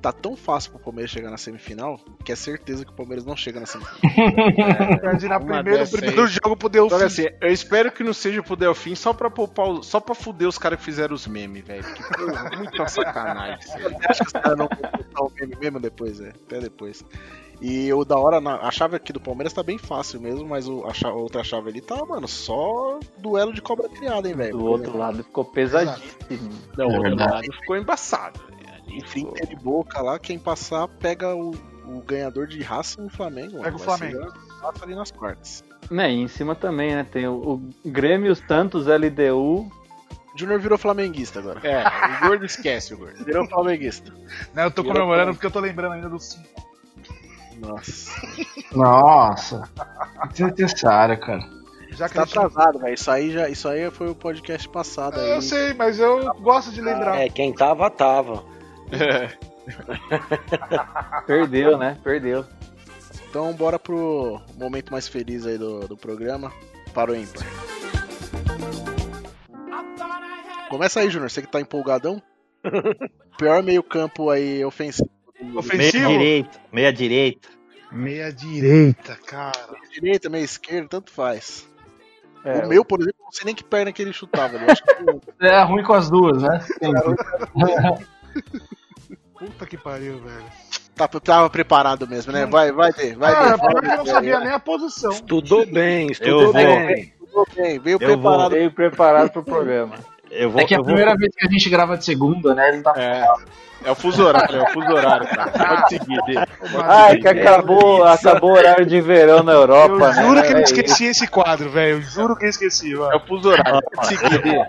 Tá 0.00 0.12
tão 0.12 0.36
fácil 0.36 0.70
pro 0.70 0.78
Palmeiras 0.80 1.10
chegar 1.10 1.28
na 1.28 1.36
semifinal 1.36 1.98
que 2.24 2.30
é 2.30 2.36
certeza 2.36 2.84
que 2.84 2.92
o 2.92 2.94
Palmeiras 2.94 3.26
não 3.26 3.36
chega 3.36 3.58
na 3.58 3.66
semifinal. 3.66 3.98
Perde 5.00 5.28
na 5.28 5.38
Uma 5.38 5.62
primeiro, 5.62 5.84
aí. 6.22 6.26
jogo 6.28 6.56
pro 6.56 6.68
Delfim. 6.68 6.96
Que 6.98 7.02
assim, 7.04 7.26
eu 7.40 7.52
espero 7.52 7.90
que 7.90 8.04
não 8.04 8.14
seja 8.14 8.40
pro 8.40 8.54
Delfim 8.54 8.94
só 8.94 9.12
pra 9.12 9.28
poupar, 9.28 9.82
só 9.82 9.98
pra 9.98 10.14
fuder 10.14 10.46
os 10.46 10.56
caras 10.56 10.78
que 10.78 10.84
fizeram 10.84 11.16
os 11.16 11.26
memes, 11.26 11.64
velho. 11.64 11.82
Que 11.82 12.02
porra, 12.16 12.50
muita 12.56 12.86
sacanagem. 12.86 13.58
Acho 14.08 14.20
que 14.20 14.26
os 14.26 14.32
caras 14.32 14.56
não 14.56 14.68
vão 14.68 14.90
botar 14.92 15.22
o 15.24 15.32
meme 15.34 15.56
mesmo 15.60 15.80
depois, 15.80 16.20
é. 16.20 16.28
Até 16.28 16.60
depois. 16.60 17.04
E 17.60 17.92
o 17.92 18.04
da 18.04 18.16
hora, 18.16 18.40
na- 18.40 18.56
a 18.60 18.70
chave 18.70 18.94
aqui 18.96 19.12
do 19.12 19.20
Palmeiras 19.20 19.52
tá 19.52 19.62
bem 19.64 19.78
fácil 19.78 20.20
mesmo, 20.20 20.46
mas 20.46 20.68
o, 20.68 20.86
a, 20.86 20.94
cha- 20.94 21.08
a 21.08 21.12
outra 21.12 21.42
chave 21.42 21.70
ali 21.70 21.80
tá, 21.80 22.04
mano, 22.04 22.28
só 22.28 23.00
duelo 23.18 23.52
de 23.52 23.60
cobra 23.60 23.88
criada, 23.88 24.28
hein, 24.28 24.34
velho. 24.34 24.56
Do 24.56 24.64
outro 24.64 24.96
lado 24.96 25.24
ficou 25.24 25.44
pesadíssimo. 25.44 26.12
Não, 26.76 26.84
É 26.84 26.88
o 26.88 26.90
outro 26.92 27.02
verdade. 27.02 27.32
lado 27.32 27.52
ficou 27.60 27.76
embaçado. 27.76 28.40
Enfim, 28.86 29.26
ficou- 29.26 29.46
de 29.46 29.56
boca 29.56 30.00
lá, 30.00 30.18
quem 30.18 30.38
passar 30.38 30.86
pega 30.86 31.34
o, 31.34 31.50
o 31.84 32.00
ganhador 32.06 32.46
de 32.46 32.62
Racing 32.62 33.06
e 33.06 33.10
Flamengo. 33.10 33.52
mano. 33.52 33.64
Pega 33.64 33.76
o 33.76 33.80
Flamengo. 33.80 34.32
Passa 34.60 34.84
ali 34.84 34.94
nas 34.94 35.10
quartas. 35.10 35.64
Né, 35.90 36.12
e 36.12 36.20
em 36.20 36.28
cima 36.28 36.54
também, 36.54 36.94
né? 36.94 37.04
Tem 37.10 37.26
o, 37.26 37.34
o 37.34 37.62
Grêmio, 37.84 38.30
os 38.30 38.40
Tantos, 38.40 38.86
LDU. 38.86 39.68
Júnior 40.36 40.60
virou 40.60 40.78
flamenguista 40.78 41.40
agora. 41.40 41.60
É, 41.66 41.82
o 42.24 42.28
gordo 42.28 42.44
esquece 42.44 42.94
o 42.94 42.98
gordo. 42.98 43.24
Virou 43.24 43.44
flamenguista. 43.48 44.12
Né, 44.54 44.64
eu 44.64 44.70
tô 44.70 44.84
comemorando 44.84 45.32
porque 45.32 45.46
eu 45.46 45.50
tô 45.50 45.58
lembrando 45.58 45.94
ainda 45.94 46.08
do 46.08 46.18
5. 46.20 46.67
Nossa. 47.60 48.10
Nossa. 48.72 49.70
Desnecessário, 50.30 51.18
cara. 51.20 51.40
Já 51.90 52.08
que 52.08 52.14
Tá 52.14 52.22
a 52.22 52.26
gente... 52.26 52.38
atrasado, 52.38 52.78
velho. 52.78 52.94
Isso 52.94 53.10
aí, 53.10 53.30
já, 53.32 53.48
isso 53.48 53.68
aí 53.68 53.90
foi 53.90 54.08
o 54.10 54.14
podcast 54.14 54.68
passado 54.68 55.18
aí. 55.18 55.30
Eu 55.30 55.42
sei, 55.42 55.74
mas 55.74 55.98
eu 55.98 56.32
gosto 56.34 56.70
de 56.70 56.80
lembrar. 56.80 57.18
É, 57.18 57.28
quem 57.28 57.52
tava, 57.52 57.90
tava. 57.90 58.44
Perdeu, 61.26 61.76
né? 61.76 61.98
Perdeu. 62.02 62.44
Então 63.28 63.52
bora 63.52 63.78
pro 63.78 64.40
momento 64.56 64.90
mais 64.90 65.06
feliz 65.08 65.46
aí 65.46 65.58
do, 65.58 65.80
do 65.88 65.96
programa. 65.96 66.52
Para 66.94 67.12
o 67.12 67.16
ímpar. 67.16 67.44
Começa 70.70 71.00
aí, 71.00 71.10
Júnior. 71.10 71.30
Você 71.30 71.42
que 71.42 71.48
tá 71.48 71.60
empolgadão. 71.60 72.22
Pior 73.38 73.62
meio 73.62 73.82
campo 73.82 74.30
aí 74.30 74.64
ofensivo. 74.64 75.10
Meia 75.40 75.58
Ofensivo? 75.58 76.08
direita, 76.08 76.58
meia 76.72 76.92
direita. 76.92 77.48
Meia 77.92 78.32
direita, 78.32 79.16
cara. 79.26 79.52
Direita, 79.92 80.28
meia 80.28 80.44
esquerda, 80.44 80.88
tanto 80.88 81.10
faz. 81.12 81.66
É, 82.44 82.64
o 82.64 82.68
meu, 82.68 82.84
por 82.84 83.00
exemplo, 83.00 83.18
não 83.24 83.32
sei 83.32 83.46
nem 83.46 83.54
que 83.54 83.64
perna 83.64 83.92
que 83.92 84.00
ele 84.02 84.12
chutava. 84.12 84.56
Eu 84.56 84.70
acho 84.70 84.82
que 84.82 84.92
É 85.46 85.62
ruim 85.62 85.82
com 85.82 85.92
as 85.94 86.08
duas, 86.10 86.42
né? 86.42 86.60
Puta 89.38 89.66
que 89.66 89.76
pariu, 89.76 90.18
velho. 90.18 90.44
tá, 90.96 91.06
tava 91.08 91.48
preparado 91.48 92.06
mesmo, 92.08 92.32
né? 92.32 92.44
Vai, 92.46 92.72
vai, 92.72 92.92
Dê, 92.92 93.14
vai, 93.14 93.32
Ah, 93.32 93.56
pior 93.58 93.80
que 93.80 93.86
eu 93.86 93.96
não 93.98 94.06
sabia 94.06 94.40
nem 94.40 94.50
a 94.50 94.58
posição. 94.58 95.10
Estudou 95.12 95.64
bem, 95.66 96.06
Eu 96.06 96.12
estudou 96.12 96.44
vou- 96.44 96.52
bem. 96.54 97.12
Tudo 97.18 97.46
bem, 97.54 97.78
veio 97.78 97.94
Eu 97.94 97.98
preparado. 97.98 98.50
Veio 98.50 98.72
preparado 98.72 99.30
pro 99.30 99.44
programa. 99.44 99.96
Eu 100.30 100.50
vou, 100.50 100.60
É 100.60 100.64
que 100.64 100.74
a 100.74 100.78
eu 100.78 100.82
vou- 100.82 100.92
primeira 100.94 101.16
vez 101.16 101.34
que 101.36 101.46
a 101.46 101.50
gente 101.50 101.68
grava 101.70 101.96
de 101.96 102.04
segunda, 102.04 102.54
né? 102.54 102.68
Ele 102.68 102.82
tá 102.82 102.92
É, 102.96 103.24
é 103.84 103.90
o 103.90 103.94
fuso 103.94 104.24
horário, 104.24 104.56
é 104.60 104.62
o 104.62 104.72
fuso 104.72 104.88
horário, 104.92 105.26
cara. 105.28 105.50
Pode 105.86 105.88
seguir, 105.88 106.18
Dê. 106.26 106.34
Ai, 106.84 107.16
que 107.18 107.28
acabou, 107.28 108.04
acabou 108.04 108.50
o 108.50 108.54
horário 108.54 108.84
de 108.84 109.00
verão 109.00 109.42
na 109.42 109.52
Europa, 109.52 109.94
Eu 109.94 110.12
juro 110.14 110.34
né? 110.40 110.42
que 110.46 110.52
eu 110.52 110.58
É 110.58 110.62
esqueci 110.62 111.04
esse 111.06 111.26
quadro, 111.26 111.70
velho. 111.70 111.96
Eu 111.98 112.02
juro 112.02 112.36
que 112.36 112.44
eu 112.44 112.48
esqueci, 112.50 112.92
É 112.92 112.96
mano. 112.96 113.16
o 113.16 113.20
fuso 113.26 113.48
horário. 113.48 113.80
Pode 113.94 114.06
seguir, 114.08 114.42
Dê. 114.42 114.66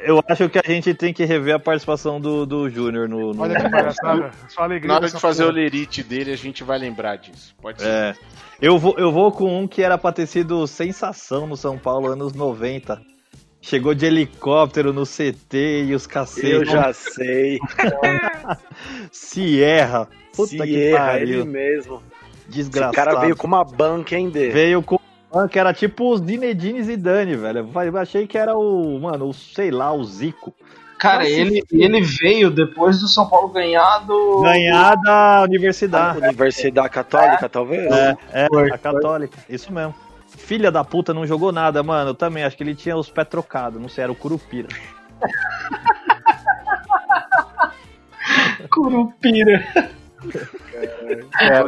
eu 0.00 0.22
acho 0.28 0.48
que 0.48 0.58
a 0.58 0.62
gente 0.66 0.94
tem 0.94 1.12
que 1.12 1.24
rever 1.24 1.54
a 1.56 1.58
participação 1.58 2.20
do, 2.20 2.46
do 2.46 2.68
Júnior 2.70 3.08
no. 3.08 3.32
no- 3.34 3.42
Olha 3.42 3.60
que 3.60 3.68
palhaçada. 3.68 4.30
Só 4.48 4.62
alegria. 4.62 4.88
Na 4.88 4.94
hora 4.96 5.08
de 5.08 5.20
fazer 5.20 5.42
o 5.44 5.46
porra. 5.48 5.58
lerite 5.58 6.02
dele, 6.02 6.32
a 6.32 6.36
gente 6.36 6.62
vai 6.64 6.78
lembrar 6.78 7.16
disso. 7.16 7.54
Pode 7.60 7.82
ser. 7.82 7.88
É. 7.88 8.14
Eu 8.62 8.78
vou, 8.78 8.94
eu 8.96 9.10
vou 9.12 9.30
com 9.32 9.60
um 9.60 9.66
que 9.66 9.82
era 9.82 9.98
pra 9.98 10.12
ter 10.12 10.26
sido 10.26 10.66
sensação 10.66 11.46
no 11.46 11.56
São 11.56 11.76
Paulo 11.76 12.06
anos 12.08 12.32
90. 12.32 13.00
Chegou 13.64 13.94
de 13.94 14.04
helicóptero 14.04 14.92
no 14.92 15.04
CT 15.06 15.86
e 15.86 15.94
os 15.94 16.06
cacete. 16.06 16.48
Eu 16.50 16.66
já 16.66 16.92
sei. 16.92 17.58
Sierra. 19.10 20.06
Puta 20.36 20.48
Se 20.50 20.58
que 20.58 20.82
erra, 20.82 21.06
pariu. 21.06 21.40
ele 21.40 21.44
mesmo. 21.44 22.02
Esse 22.46 22.48
Desgraçado. 22.58 22.94
cara 22.94 23.20
veio 23.20 23.34
com 23.34 23.46
uma 23.46 23.64
banca, 23.64 24.16
hein, 24.16 24.28
Dê? 24.28 24.50
Veio 24.50 24.82
com 24.82 24.98
que 25.50 25.58
era 25.58 25.72
tipo 25.72 26.12
os 26.12 26.20
Dinedine 26.20 26.80
e 26.80 26.94
Dani, 26.94 27.36
velho. 27.36 27.66
Eu 27.74 27.96
achei 27.96 28.26
que 28.26 28.36
era 28.36 28.54
o, 28.54 29.00
mano, 29.00 29.30
o, 29.30 29.32
sei 29.32 29.70
lá, 29.70 29.94
o 29.94 30.04
Zico. 30.04 30.54
Cara, 30.98 31.20
Nossa, 31.20 31.30
ele, 31.30 31.62
ele 31.72 32.02
veio 32.02 32.50
depois 32.50 33.00
do 33.00 33.08
São 33.08 33.26
Paulo 33.26 33.48
ganhar 33.48 34.00
do. 34.00 34.42
Ganhar 34.42 34.94
da 34.96 35.42
universidade. 35.42 36.18
Universidade 36.18 36.90
Católica, 36.90 37.48
talvez? 37.48 37.90
É, 37.90 38.16
é, 38.30 38.46
Foi, 38.46 38.70
a 38.70 38.76
católica. 38.76 39.38
Isso 39.48 39.72
mesmo. 39.72 39.94
Filha 40.36 40.70
da 40.70 40.84
puta 40.84 41.14
não 41.14 41.26
jogou 41.26 41.52
nada, 41.52 41.82
mano. 41.82 42.10
Eu 42.10 42.14
também 42.14 42.44
acho 42.44 42.56
que 42.56 42.62
ele 42.62 42.74
tinha 42.74 42.96
os 42.96 43.10
pés 43.10 43.28
trocados. 43.28 43.80
Não 43.80 43.88
sei, 43.88 44.04
era 44.04 44.12
o 44.12 44.16
Curupira. 44.16 44.68
Curupira. 48.70 49.64
É, 51.40 51.60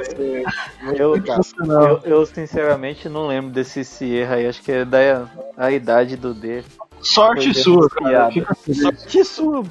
eu, 0.98 1.16
eu, 1.16 2.00
eu, 2.04 2.26
sinceramente 2.26 3.08
não 3.08 3.26
lembro 3.26 3.50
desse 3.50 3.84
Sierra 3.84 4.36
aí, 4.36 4.46
acho 4.46 4.62
que 4.62 4.72
é 4.72 4.84
da 4.84 5.28
a 5.56 5.70
idade 5.70 6.16
do 6.16 6.32
D. 6.32 6.62
Sorte 7.00 7.52
sua, 7.54 7.88
cara. 7.90 8.30
Sorte 8.72 9.24
sua. 9.24 9.62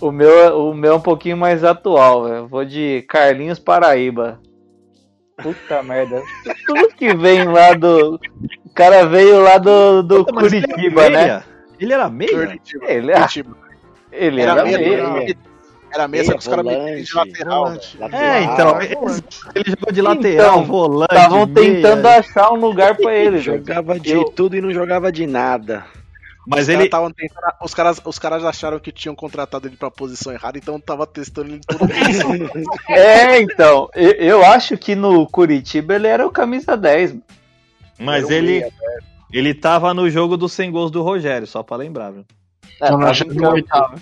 O 0.00 0.10
meu, 0.10 0.70
o 0.70 0.74
meu 0.74 0.92
é 0.92 0.96
um 0.96 1.00
pouquinho 1.00 1.36
mais 1.36 1.62
atual, 1.62 2.24
velho. 2.24 2.36
Eu 2.36 2.48
vou 2.48 2.64
de 2.64 3.04
Carlinhos 3.08 3.58
Paraíba. 3.58 4.40
Puta 5.42 5.82
merda. 5.82 6.22
Tudo 6.66 6.88
que 6.96 7.14
vem 7.14 7.44
lá 7.44 7.72
do. 7.74 8.14
O 8.64 8.70
cara 8.74 9.04
veio 9.06 9.40
lá 9.42 9.58
do, 9.58 10.02
do 10.02 10.24
Puta, 10.24 10.46
ele 10.46 10.62
Curitiba, 10.66 11.02
era 11.02 11.10
né? 11.10 11.22
meia? 11.24 11.44
Ele 11.80 11.92
era 11.92 12.08
meia? 12.08 12.30
Curitiba. 12.46 12.84
Ele, 12.90 13.12
Curitiba. 13.12 13.56
ele 14.12 14.40
Era 14.40 14.52
era 14.52 14.64
meia, 14.64 14.78
meio. 14.78 14.94
era, 14.94 15.36
Era 15.92 16.08
mesa 16.08 16.30
Ei, 16.32 16.32
que 16.34 16.38
os 16.38 16.46
caras 16.48 16.64
metem 16.64 17.02
de 17.02 17.14
lateral. 17.14 17.64
Velho. 17.70 18.14
É, 18.14 18.42
então, 18.42 18.80
ele, 18.80 18.96
ele 19.54 19.70
jogou 19.70 19.92
de 19.92 20.02
lateral, 20.02 20.46
Então, 20.46 20.64
volante. 20.64 21.14
Estavam 21.14 21.46
meia. 21.46 21.74
tentando 21.74 22.06
achar 22.06 22.52
um 22.52 22.56
lugar 22.56 22.96
pra 22.96 23.14
ele. 23.14 23.38
velho. 23.38 23.42
Jogava 23.42 23.98
de 24.00 24.10
Eu- 24.12 24.24
tudo 24.24 24.56
e 24.56 24.60
não 24.60 24.72
jogava 24.72 25.10
de 25.12 25.26
nada. 25.26 25.84
Mas 26.46 26.64
Os 26.64 26.68
ele. 26.68 26.88
tavam 26.88 27.10
tentando- 27.10 27.54
os, 27.62 27.72
caras, 27.74 28.00
os 28.04 28.18
caras 28.18 28.44
acharam 28.44 28.78
que 28.78 28.92
tinham 28.92 29.14
contratado 29.14 29.66
ele 29.66 29.76
pra 29.76 29.90
posição 29.90 30.32
errada, 30.32 30.58
então 30.58 30.78
tava 30.78 31.06
testando 31.06 31.50
ele 31.50 31.60
todo 31.66 31.88
É, 32.88 33.40
então. 33.40 33.88
Eu, 33.94 34.10
eu 34.12 34.44
acho 34.44 34.76
que 34.76 34.94
no 34.94 35.26
Curitiba 35.26 35.94
ele 35.94 36.06
era 36.06 36.26
o 36.26 36.30
camisa 36.30 36.76
10. 36.76 37.12
mano. 37.12 37.22
Mas 37.98 38.26
um 38.26 38.32
ele. 38.32 38.60
meia, 38.60 38.72
Ele 39.32 39.54
tava 39.54 39.94
no 39.94 40.08
jogo 40.10 40.36
dos 40.36 40.52
100 40.52 40.70
gols 40.70 40.90
do 40.90 41.02
Rogério, 41.02 41.46
só 41.46 41.62
pra 41.62 41.76
lembrar, 41.76 42.10
viu? 42.10 42.24
É, 42.80 42.86
Então, 42.86 42.98
campo. 42.98 43.54
oitavo. 43.54 43.94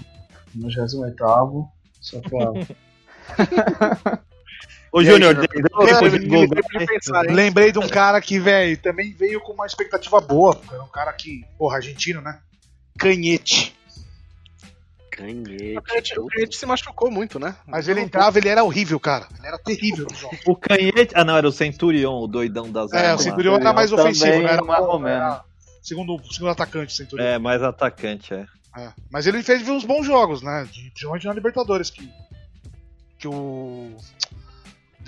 28 0.55 1.69
só 2.01 2.21
pra. 2.21 2.53
Ô, 4.93 5.03
Júnior, 5.03 5.35
Lembrei 7.31 7.73
gol. 7.73 7.83
de 7.83 7.87
um 7.87 7.89
cara 7.89 8.21
que, 8.21 8.39
velho, 8.39 8.77
também 8.77 9.13
veio 9.13 9.41
com 9.41 9.53
uma 9.55 9.67
expectativa 9.67 10.21
boa. 10.21 10.61
Era 10.71 10.83
um 10.83 10.89
cara 10.89 11.13
que, 11.15 11.45
porra, 11.59 11.77
argentino, 11.77 12.21
né? 12.21 12.39
Canhete. 12.99 13.75
Canhete. 15.11 15.79
O 15.79 15.83
Canhete- 15.83 16.21
O 16.21 16.27
Canhete 16.27 16.57
se 16.57 16.67
machucou 16.67 17.11
muito, 17.11 17.39
né? 17.39 17.55
Mas 17.67 17.89
ele 17.89 18.01
entrava, 18.01 18.39
ele 18.39 18.49
era 18.49 18.65
horrível, 18.65 18.99
cara. 19.01 19.27
Ele 19.39 19.47
era 19.47 19.59
terrível 19.59 20.07
no 20.11 20.15
jogo. 20.17 20.37
O 20.47 20.57
canhete. 20.57 21.13
Ah, 21.15 21.25
não, 21.25 21.37
era 21.37 21.47
o 21.49 21.53
Centurion, 21.53 22.23
o 22.23 22.27
doidão 22.27 22.71
das 22.71 22.93
É, 22.93 22.97
o 22.97 22.99
armas. 23.07 23.23
Centurion 23.23 23.55
era 23.57 23.73
mais 23.73 23.91
Também 23.91 24.05
ofensivo, 24.07 24.43
né? 24.43 24.53
Era 24.53 24.63
mais 24.63 24.85
ou 24.85 24.99
menos. 24.99 25.41
segundo, 25.83 26.21
segundo 26.33 26.51
atacante, 26.51 26.93
o 26.93 26.97
Centurion. 26.97 27.25
É, 27.25 27.39
mais 27.39 27.63
atacante, 27.63 28.33
é. 28.35 28.47
É. 28.77 28.91
Mas 29.11 29.27
ele 29.27 29.43
fez 29.43 29.69
uns 29.69 29.85
bons 29.85 30.05
jogos, 30.07 30.41
né? 30.43 30.67
De- 30.71 30.91
Principalmente 30.91 31.27
na 31.27 31.35
Libertadores, 31.35 31.91
que, 31.91 32.11
que 33.19 33.29
o, 33.29 33.95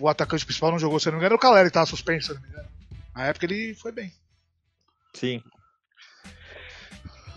o 0.00 0.08
atacante 0.08 0.44
principal 0.44 0.70
não 0.70 0.78
jogou, 0.78 0.98
se 1.00 1.06
não 1.06 1.14
me 1.14 1.18
engano, 1.20 1.36
o 1.36 1.38
Caleri, 1.38 1.68
que 1.68 1.74
tava 1.74 1.86
suspenso, 1.86 2.28
se 2.28 2.34
não 2.34 2.40
me 2.42 2.48
engano. 2.48 2.68
Na 3.14 3.26
época 3.26 3.46
ele 3.46 3.74
foi 3.74 3.92
bem. 3.92 4.12
Sim. 5.14 5.42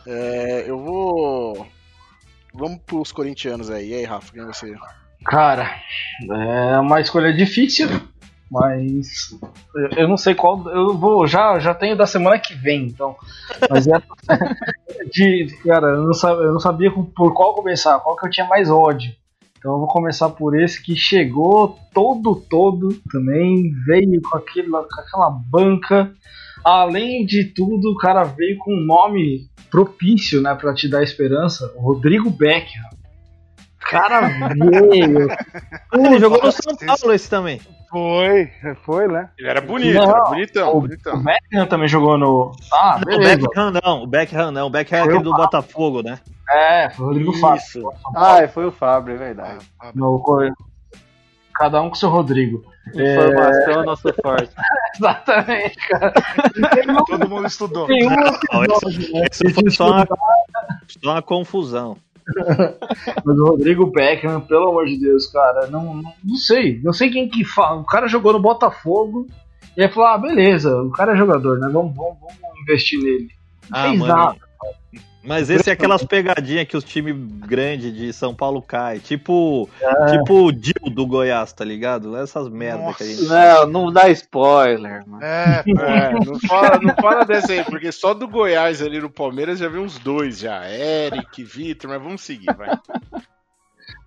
É, 0.05 0.66
eu 0.68 0.80
vou. 0.80 1.68
Vamos 2.53 2.80
pros 2.86 3.12
corintianos 3.12 3.70
aí. 3.70 3.89
E 3.89 3.93
aí, 3.95 4.03
Rafa, 4.05 4.32
quem 4.32 4.41
é 4.41 4.45
você? 4.45 4.74
Cara, 5.26 5.70
é 6.32 6.80
uma 6.80 7.01
escolha 7.01 7.34
difícil, 7.34 7.88
mas 8.49 9.08
eu- 9.76 9.89
eu 10.03 10.08
não 10.08 10.18
sei 10.18 10.34
qual. 10.34 10.68
Eu 10.70 10.97
vou 10.97 11.28
já 11.28 11.60
já 11.60 11.74
tenho 11.74 11.95
da 11.97 12.08
semana 12.08 12.39
que 12.39 12.53
vem, 12.55 12.86
então. 12.86 13.16
Mas 13.70 13.86
é 13.88 13.91
de 15.12 15.58
cara, 15.64 15.88
eu 15.88 16.03
não 16.03 16.14
sabia, 16.14 16.43
eu 16.45 16.53
não 16.53 16.60
sabia 16.60 16.91
por 16.91 17.34
qual 17.34 17.53
começar, 17.55 17.99
qual 17.99 18.16
que 18.16 18.26
eu 18.26 18.30
tinha 18.32 18.47
mais 18.47 18.70
ódio. 18.70 19.14
Então 19.58 19.74
eu 19.74 19.80
vou 19.80 19.88
começar 19.88 20.30
por 20.30 20.60
esse 20.60 20.82
que 20.82 20.95
chegou 20.95 21.78
todo 21.93 22.36
todo 22.36 22.89
também 23.12 23.72
veio 23.86 24.22
com 24.22 24.38
aquele 24.38 24.70
com 24.70 24.78
aquela 24.78 25.30
banca. 25.30 26.14
Além 26.64 27.26
de 27.26 27.45
tudo, 27.45 27.91
o 27.91 27.97
cara 27.97 28.24
veio 28.24 28.58
com 28.58 28.74
um 28.74 28.86
nome 28.86 29.49
propício, 29.70 30.41
né, 30.41 30.55
para 30.55 30.74
te 30.74 30.88
dar 30.88 31.03
esperança, 31.03 31.72
o 31.76 31.82
Rodrigo 31.82 32.30
Beckham. 32.30 32.84
O 33.82 33.89
cara 33.89 34.22
veio 34.22 35.28
Ele 35.93 36.20
jogou 36.20 36.41
no 36.41 36.51
São 36.51 36.76
Paulo 36.76 37.14
esse 37.14 37.30
também. 37.30 37.62
Foi, 37.89 38.51
foi, 38.84 39.08
né? 39.08 39.30
Ele 39.38 39.47
era 39.47 39.62
bonito, 39.62 39.95
Não, 39.95 40.10
era 40.10 40.24
bonitão, 40.26 40.76
o, 40.76 40.82
bonitão. 40.82 41.16
o 41.16 41.24
Beckham 41.24 41.66
também 41.68 41.88
jogou 41.88 42.18
no. 42.18 42.51
Ah, 42.74 42.99
Não, 43.05 43.16
o. 43.16 43.20
Beckham 43.20 43.72
não, 43.72 44.03
o 44.03 44.08
Beckham 44.08 44.51
não, 44.51 44.68
o 44.68 44.70
Beckham 44.70 44.99
é 44.99 45.01
aquele 45.03 45.24
do 45.24 45.32
Botafogo, 45.32 46.03
né? 46.03 46.20
É, 46.50 46.89
foi 46.89 47.06
o 47.06 47.08
Rodrigo 47.10 47.34
Fábio. 47.34 47.62
Ah, 48.16 48.48
foi 48.48 48.66
o 48.66 48.72
Fábio, 48.72 49.16
é 49.16 49.18
verdade. 49.18 49.66
No, 49.93 50.20
co- 50.20 50.39
cada 51.56 51.82
um 51.82 51.89
com 51.89 51.95
seu 51.95 52.10
Rodrigo. 52.10 52.64
Informação 52.93 53.82
é 53.82 53.86
nosso 53.86 54.14
forte. 54.22 54.50
Exatamente, 54.95 55.76
cara. 55.89 56.14
Todo 57.08 57.30
mundo 57.30 57.48
estudou. 57.48 57.86
Tem 57.88 58.08
um 58.08 58.10
Não, 58.10 58.64
episódio, 58.64 59.14
né? 59.14 59.28
Isso 59.32 59.43
foi 59.54 59.70
só 59.72 59.91
uma, 59.91 60.06
só 60.88 61.12
uma 61.12 61.22
confusão. 61.22 61.98
Mas 63.26 63.39
o 63.39 63.45
Rodrigo 63.45 63.88
Beckham, 63.91 64.41
pelo 64.41 64.70
amor 64.70 64.86
de 64.86 65.00
Deus, 65.00 65.28
cara, 65.28 65.68
não, 65.68 65.95
não, 65.95 66.14
não 66.24 66.36
sei. 66.36 66.80
Não 66.84 66.93
sei 66.93 67.10
quem 67.10 67.30
que 67.30 67.43
fala. 67.45 67.82
O 67.82 67.86
cara 67.86 68.08
jogou 68.08 68.34
no 68.34 68.39
Botafogo 68.41 69.28
e 69.76 69.84
aí 69.84 69.89
falou: 69.89 70.10
ah, 70.10 70.18
beleza, 70.18 70.76
o 70.82 70.91
cara 70.91 71.14
é 71.14 71.18
jogador, 71.18 71.58
né? 71.60 71.70
Vamos, 71.72 71.95
vamos, 71.95 72.18
vamos 72.20 72.60
investir 72.64 73.00
nele. 73.02 73.28
Não 73.70 73.80
Ah, 73.80 73.84
fez 73.88 74.00
mano. 74.00 74.14
nada. 74.16 74.38
Mas 75.28 75.49
esse 75.49 75.69
é 75.69 75.73
aquelas 75.73 76.05
pegadinhas 76.05 76.65
que 76.65 76.78
os 76.78 76.86
times 76.86 77.13
grandes 77.45 77.93
de 77.93 78.13
São 78.13 78.34
Paulo 78.34 78.61
caem. 78.61 78.99
Tipo, 78.99 79.69
tipo 80.09 80.45
o 80.45 80.51
Dil 80.53 80.89
do 80.89 81.05
Goiás, 81.05 81.51
tá 81.51 81.65
ligado? 81.65 82.15
Essas 82.15 82.47
merdas 82.47 82.95
que 82.95 83.03
a 83.03 83.05
gente. 83.05 83.25
Não, 83.25 83.67
não 83.67 83.91
dá 83.91 84.07
spoiler, 84.09 85.05
mano. 85.05 85.21
É, 85.21 85.65
É, 85.67 86.25
não 86.25 86.39
fala, 86.39 86.80
não 86.80 86.95
fala 86.95 87.25
dessa 87.25 87.51
aí, 87.51 87.61
porque 87.65 87.91
só 87.91 88.13
do 88.13 88.25
Goiás 88.25 88.82
ali 88.82 89.01
no 89.01 89.09
Palmeiras 89.09 89.59
já 89.59 89.67
vi 89.67 89.80
uns 89.80 89.99
dois 89.99 90.39
já. 90.39 90.63
Eric, 90.71 91.43
Vitor, 91.43 91.89
mas 91.89 92.01
vamos 92.01 92.21
seguir, 92.21 92.55
vai. 92.55 92.69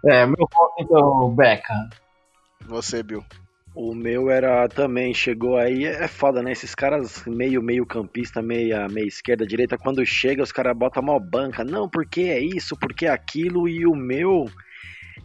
É, 0.06 0.24
meu 0.24 0.48
voto 0.50 0.74
então, 0.78 1.24
o 1.24 1.30
Beckham. 1.30 1.90
Você, 2.66 3.02
Bill. 3.02 3.22
O 3.74 3.94
meu 3.94 4.28
era 4.30 4.68
também, 4.68 5.14
chegou 5.14 5.56
aí, 5.56 5.84
é 5.84 6.08
foda, 6.08 6.42
né? 6.42 6.50
Esses 6.52 6.74
caras 6.74 7.24
meio, 7.26 7.62
meio 7.62 7.86
campista, 7.86 8.42
meia, 8.42 8.88
meia 8.88 9.06
esquerda, 9.06 9.46
direita, 9.46 9.78
quando 9.78 10.04
chega 10.04 10.42
os 10.42 10.50
caras 10.52 10.76
botam 10.76 11.02
mal 11.02 11.20
banca. 11.20 11.62
Não, 11.64 11.88
porque 11.88 12.22
é 12.22 12.40
isso, 12.40 12.76
porque 12.76 13.06
é 13.06 13.10
aquilo, 13.10 13.68
e 13.68 13.86
o 13.86 13.94
meu, 13.94 14.46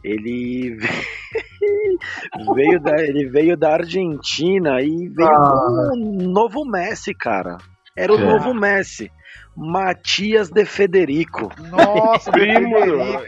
ele 0.03 0.77
veio 2.55 2.79
da, 2.79 3.01
ele 3.01 3.27
veio 3.29 3.57
da 3.57 3.73
Argentina 3.73 4.79
e 4.81 5.07
veio 5.09 5.27
Ah. 5.29 5.89
o 5.93 5.95
novo 5.97 6.63
Messi, 6.65 7.13
cara. 7.13 7.57
Era 7.97 8.13
o 8.13 8.19
É. 8.19 8.23
novo 8.23 8.53
Messi. 8.53 9.11
Matias 9.55 10.49
de 10.49 10.65
Federico. 10.65 11.49
Nossa, 11.69 12.29
Primo, 12.33 12.75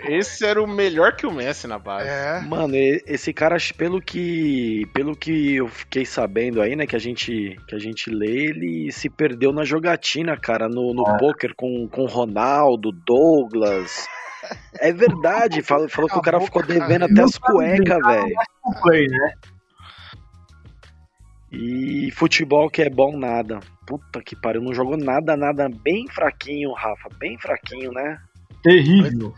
esse 0.10 0.46
era 0.46 0.62
o 0.62 0.68
melhor 0.68 1.16
que 1.16 1.26
o 1.26 1.32
Messi 1.32 1.68
na 1.68 1.80
base. 1.80 2.10
É. 2.10 2.42
Mano, 2.42 2.74
esse 2.76 3.32
cara, 3.32 3.56
pelo 3.78 4.02
que, 4.02 4.86
pelo 4.94 5.16
que 5.16 5.56
eu 5.56 5.68
fiquei 5.68 6.06
sabendo 6.06 6.62
aí, 6.62 6.76
né, 6.76 6.86
que 6.86 6.96
a 6.96 7.00
gente, 7.00 7.56
que 7.68 7.76
a 7.76 7.80
gente 7.80 8.10
lê, 8.10 8.48
ele 8.48 8.92
se 8.92 9.10
perdeu 9.10 9.54
na 9.54 9.64
jogatina, 9.64 10.36
cara, 10.36 10.68
no, 10.68 10.94
no 10.94 11.18
poker 11.18 11.54
com 11.56 11.88
com 11.88 12.06
Ronaldo, 12.06 12.92
Douglas. 12.92 14.06
É 14.80 14.92
verdade, 14.92 15.62
falou, 15.62 15.90
falou 15.90 16.10
que 16.10 16.18
o 16.18 16.22
cara 16.22 16.40
ficou 16.40 16.64
devendo 16.64 17.06
até 17.06 17.22
as 17.22 17.38
cuecas, 17.38 18.00
velho. 18.06 18.36
Né? 19.10 19.34
E 21.52 22.12
futebol 22.12 22.70
que 22.70 22.82
é 22.82 22.90
bom 22.90 23.18
nada. 23.18 23.60
Puta 23.88 24.22
que 24.22 24.36
pariu, 24.36 24.62
não 24.62 24.74
jogou 24.74 24.98
nada, 24.98 25.36
nada, 25.38 25.70
bem 25.84 26.08
fraquinho, 26.10 26.74
Rafa, 26.74 27.10
bem 27.18 27.40
fraquinho, 27.40 27.92
né? 27.94 28.20
Terrível. 28.62 29.34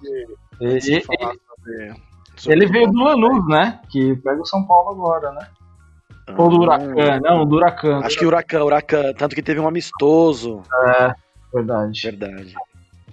Antes 0.62 0.86
de 0.86 0.94
E- 0.94 0.98
e- 0.98 1.02
falar 1.02 1.34
sobre- 1.36 1.94
sobre 2.36 2.58
Ele 2.58 2.66
veio 2.72 2.88
do 2.88 3.00
Lanús, 3.04 3.48
né? 3.48 3.80
Que 3.90 4.16
pega 4.16 4.42
o 4.42 4.46
São 4.46 4.66
Paulo 4.66 4.90
agora, 4.92 5.32
né? 5.34 5.48
Ou 6.38 6.50
do 6.50 6.60
Huracan, 6.62 7.20
não, 7.22 7.46
do 7.46 7.56
Huracan. 7.56 8.00
Acho 8.04 8.18
que 8.18 8.26
o 8.26 8.28
Huracan, 8.28 8.64
Huracan, 8.64 9.14
tanto 9.14 9.36
que 9.36 9.42
teve 9.42 9.60
um 9.60 9.68
amistoso. 9.68 10.62
É, 10.86 11.14
verdade. 11.54 12.02
Verdade. 12.04 12.54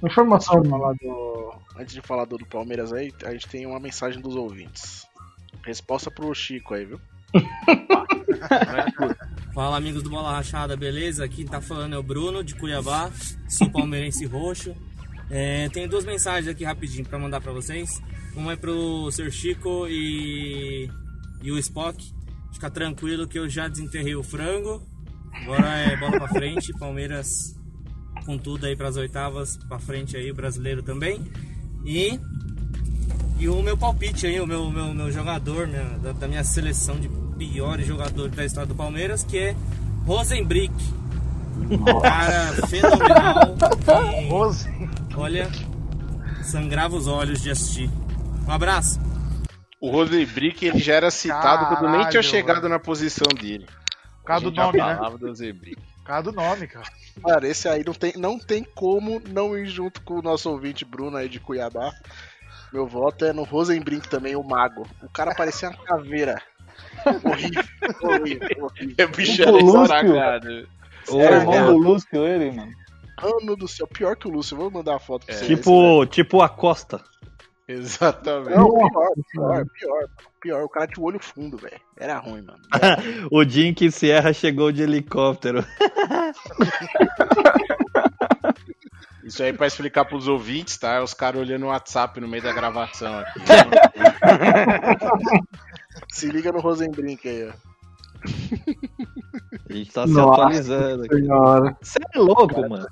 Informação. 0.02 0.62
falar 0.64 0.94
do- 0.94 1.54
Antes 1.78 1.94
de 1.94 2.00
falar 2.00 2.24
do, 2.24 2.38
do 2.38 2.46
Palmeiras 2.46 2.92
aí, 2.92 3.12
a 3.24 3.30
gente 3.32 3.48
tem 3.48 3.66
uma 3.66 3.78
mensagem 3.80 4.20
dos 4.20 4.34
ouvintes. 4.36 5.06
Resposta 5.64 6.10
pro 6.10 6.34
Chico 6.34 6.72
aí, 6.74 6.84
viu? 6.86 6.98
Fala 9.54 9.76
amigos 9.76 10.02
do 10.02 10.10
Bola 10.10 10.32
Rachada, 10.32 10.76
beleza? 10.76 11.24
Aqui 11.24 11.44
tá 11.44 11.60
falando 11.60 11.94
é 11.94 11.98
o 11.98 12.02
Bruno 12.02 12.44
de 12.44 12.54
Cuiabá, 12.54 13.10
sou 13.48 13.70
palmeirense 13.70 14.24
roxo. 14.26 14.74
É, 15.30 15.68
tenho 15.70 15.88
duas 15.88 16.04
mensagens 16.04 16.48
aqui 16.48 16.64
rapidinho 16.64 17.04
pra 17.04 17.18
mandar 17.18 17.40
pra 17.40 17.52
vocês. 17.52 18.00
Uma 18.34 18.52
é 18.52 18.56
pro 18.56 19.10
Sr. 19.10 19.30
Chico 19.30 19.86
e, 19.88 20.90
e 21.42 21.50
o 21.50 21.58
Spock. 21.58 22.14
Fica 22.52 22.70
tranquilo 22.70 23.26
que 23.26 23.38
eu 23.38 23.48
já 23.48 23.68
desenterrei 23.68 24.14
o 24.14 24.22
frango. 24.22 24.82
Agora 25.32 25.66
é 25.66 25.96
bola 25.96 26.18
pra 26.18 26.28
frente, 26.28 26.72
Palmeiras 26.78 27.54
com 28.24 28.38
tudo 28.38 28.66
aí 28.66 28.74
pras 28.74 28.96
oitavas, 28.96 29.56
pra 29.68 29.78
frente 29.78 30.16
aí, 30.16 30.30
o 30.30 30.34
brasileiro 30.34 30.82
também. 30.82 31.20
E 31.84 32.18
e 33.38 33.48
o 33.48 33.62
meu 33.62 33.76
palpite 33.76 34.26
aí, 34.26 34.40
o 34.40 34.46
meu, 34.46 34.70
meu, 34.70 34.94
meu 34.94 35.10
jogador 35.12 35.66
minha- 35.66 35.98
da, 35.98 36.12
da 36.12 36.28
minha 36.28 36.44
seleção 36.44 36.96
de 36.98 37.08
piores 37.38 37.86
jogadores 37.86 38.34
da 38.34 38.44
história 38.44 38.66
do 38.66 38.74
Palmeiras, 38.74 39.22
que 39.24 39.38
é 39.38 39.56
Rosenbrick. 40.06 40.72
Um 41.70 42.00
cara 42.00 42.52
fenomenal. 42.66 43.56
que, 44.20 44.28
Rose. 44.28 44.68
olha, 45.16 45.48
sangrava 46.42 46.94
os 46.96 47.06
olhos 47.06 47.40
de 47.42 47.50
assistir. 47.50 47.90
Um 48.46 48.52
abraço. 48.52 49.00
O 49.80 49.90
Rosenbrick 49.90 50.64
ele 50.66 50.78
já 50.78 50.94
era 50.94 51.10
citado 51.10 51.66
quando 51.76 51.82
nem 51.90 52.00
tinha 52.00 52.04
Caralho, 52.12 52.22
chegado 52.22 52.56
mano. 52.62 52.68
na 52.70 52.78
posição 52.78 53.26
dele. 53.38 53.66
Por 54.20 54.26
causa 54.26 54.50
do 54.50 54.56
nome, 54.56 54.78
né? 54.78 54.98
do 55.18 55.26
Rosenbrick. 55.28 55.76
Por 55.98 56.04
causa 56.04 56.22
do 56.24 56.32
nome, 56.32 56.66
cara. 56.66 56.86
Cara, 57.24 57.48
esse 57.48 57.68
aí 57.68 57.82
não 57.84 57.92
tem, 57.94 58.12
não 58.16 58.38
tem 58.38 58.64
como 58.74 59.20
não 59.28 59.56
ir 59.56 59.66
junto 59.66 60.00
com 60.02 60.14
o 60.18 60.22
nosso 60.22 60.50
ouvinte 60.50 60.84
Bruno 60.84 61.16
aí 61.16 61.28
de 61.28 61.40
Cuiabá. 61.40 61.92
Meu 62.72 62.86
voto 62.86 63.24
é 63.24 63.32
no 63.32 63.44
Rosenbrink 63.44 64.08
também, 64.08 64.36
o 64.36 64.42
mago. 64.42 64.86
O 65.02 65.08
cara 65.08 65.34
parecia 65.34 65.70
uma 65.70 65.84
caveira. 65.84 66.40
horrível, 67.24 67.64
horrível, 68.02 68.64
horrível. 68.64 68.94
É 68.98 69.06
bicho 69.06 69.42
era. 69.42 70.66
O 71.08 71.20
É, 71.20 71.32
irmão 71.36 71.54
é. 71.54 71.64
do 71.64 71.76
Lúcio, 71.76 72.26
ele, 72.26 72.50
mano. 72.50 72.72
Mano 73.22 73.56
do 73.56 73.66
céu, 73.68 73.86
pior 73.86 74.16
que 74.16 74.28
o 74.28 74.30
Lúcio. 74.30 74.56
Vou 74.56 74.70
mandar 74.70 74.92
uma 74.92 75.00
foto 75.00 75.24
pra 75.26 75.34
você. 75.34 75.46
Tipo, 75.46 76.04
tipo 76.06 76.42
a 76.42 76.48
Costa. 76.48 77.00
Exatamente. 77.68 78.56
Não, 78.56 78.68
pior, 78.70 79.12
pior, 79.32 79.64
pior, 79.72 80.08
pior. 80.40 80.62
O 80.64 80.68
cara 80.68 80.86
tinha 80.86 81.02
o 81.02 81.06
olho 81.06 81.18
fundo, 81.18 81.56
velho. 81.56 81.80
Era 81.96 82.18
ruim, 82.18 82.42
mano. 82.42 82.60
o 83.30 83.44
dia 83.44 83.66
em 83.66 83.74
que 83.74 83.90
Sierra 83.90 84.32
chegou 84.32 84.70
de 84.70 84.82
helicóptero. 84.82 85.64
Isso 89.26 89.42
aí 89.42 89.52
pra 89.52 89.66
explicar 89.66 90.04
pros 90.04 90.28
ouvintes, 90.28 90.78
tá? 90.78 90.94
É 90.94 91.00
Os 91.02 91.12
caras 91.12 91.40
olhando 91.40 91.64
o 91.66 91.68
WhatsApp 91.68 92.20
no 92.20 92.28
meio 92.28 92.42
da 92.42 92.52
gravação 92.52 93.18
aqui. 93.18 93.40
Se 96.12 96.26
liga 96.28 96.52
no 96.52 96.60
Rosenbrink 96.60 97.28
aí, 97.28 97.48
ó. 97.48 97.52
A 99.68 99.72
gente 99.72 99.92
tá 99.92 100.06
se 100.06 100.12
Nossa 100.12 100.32
atualizando 100.42 101.04
aqui. 101.04 101.16
senhora. 101.16 101.76
Você 101.80 101.98
é 102.14 102.18
louco, 102.18 102.68
mano. 102.68 102.86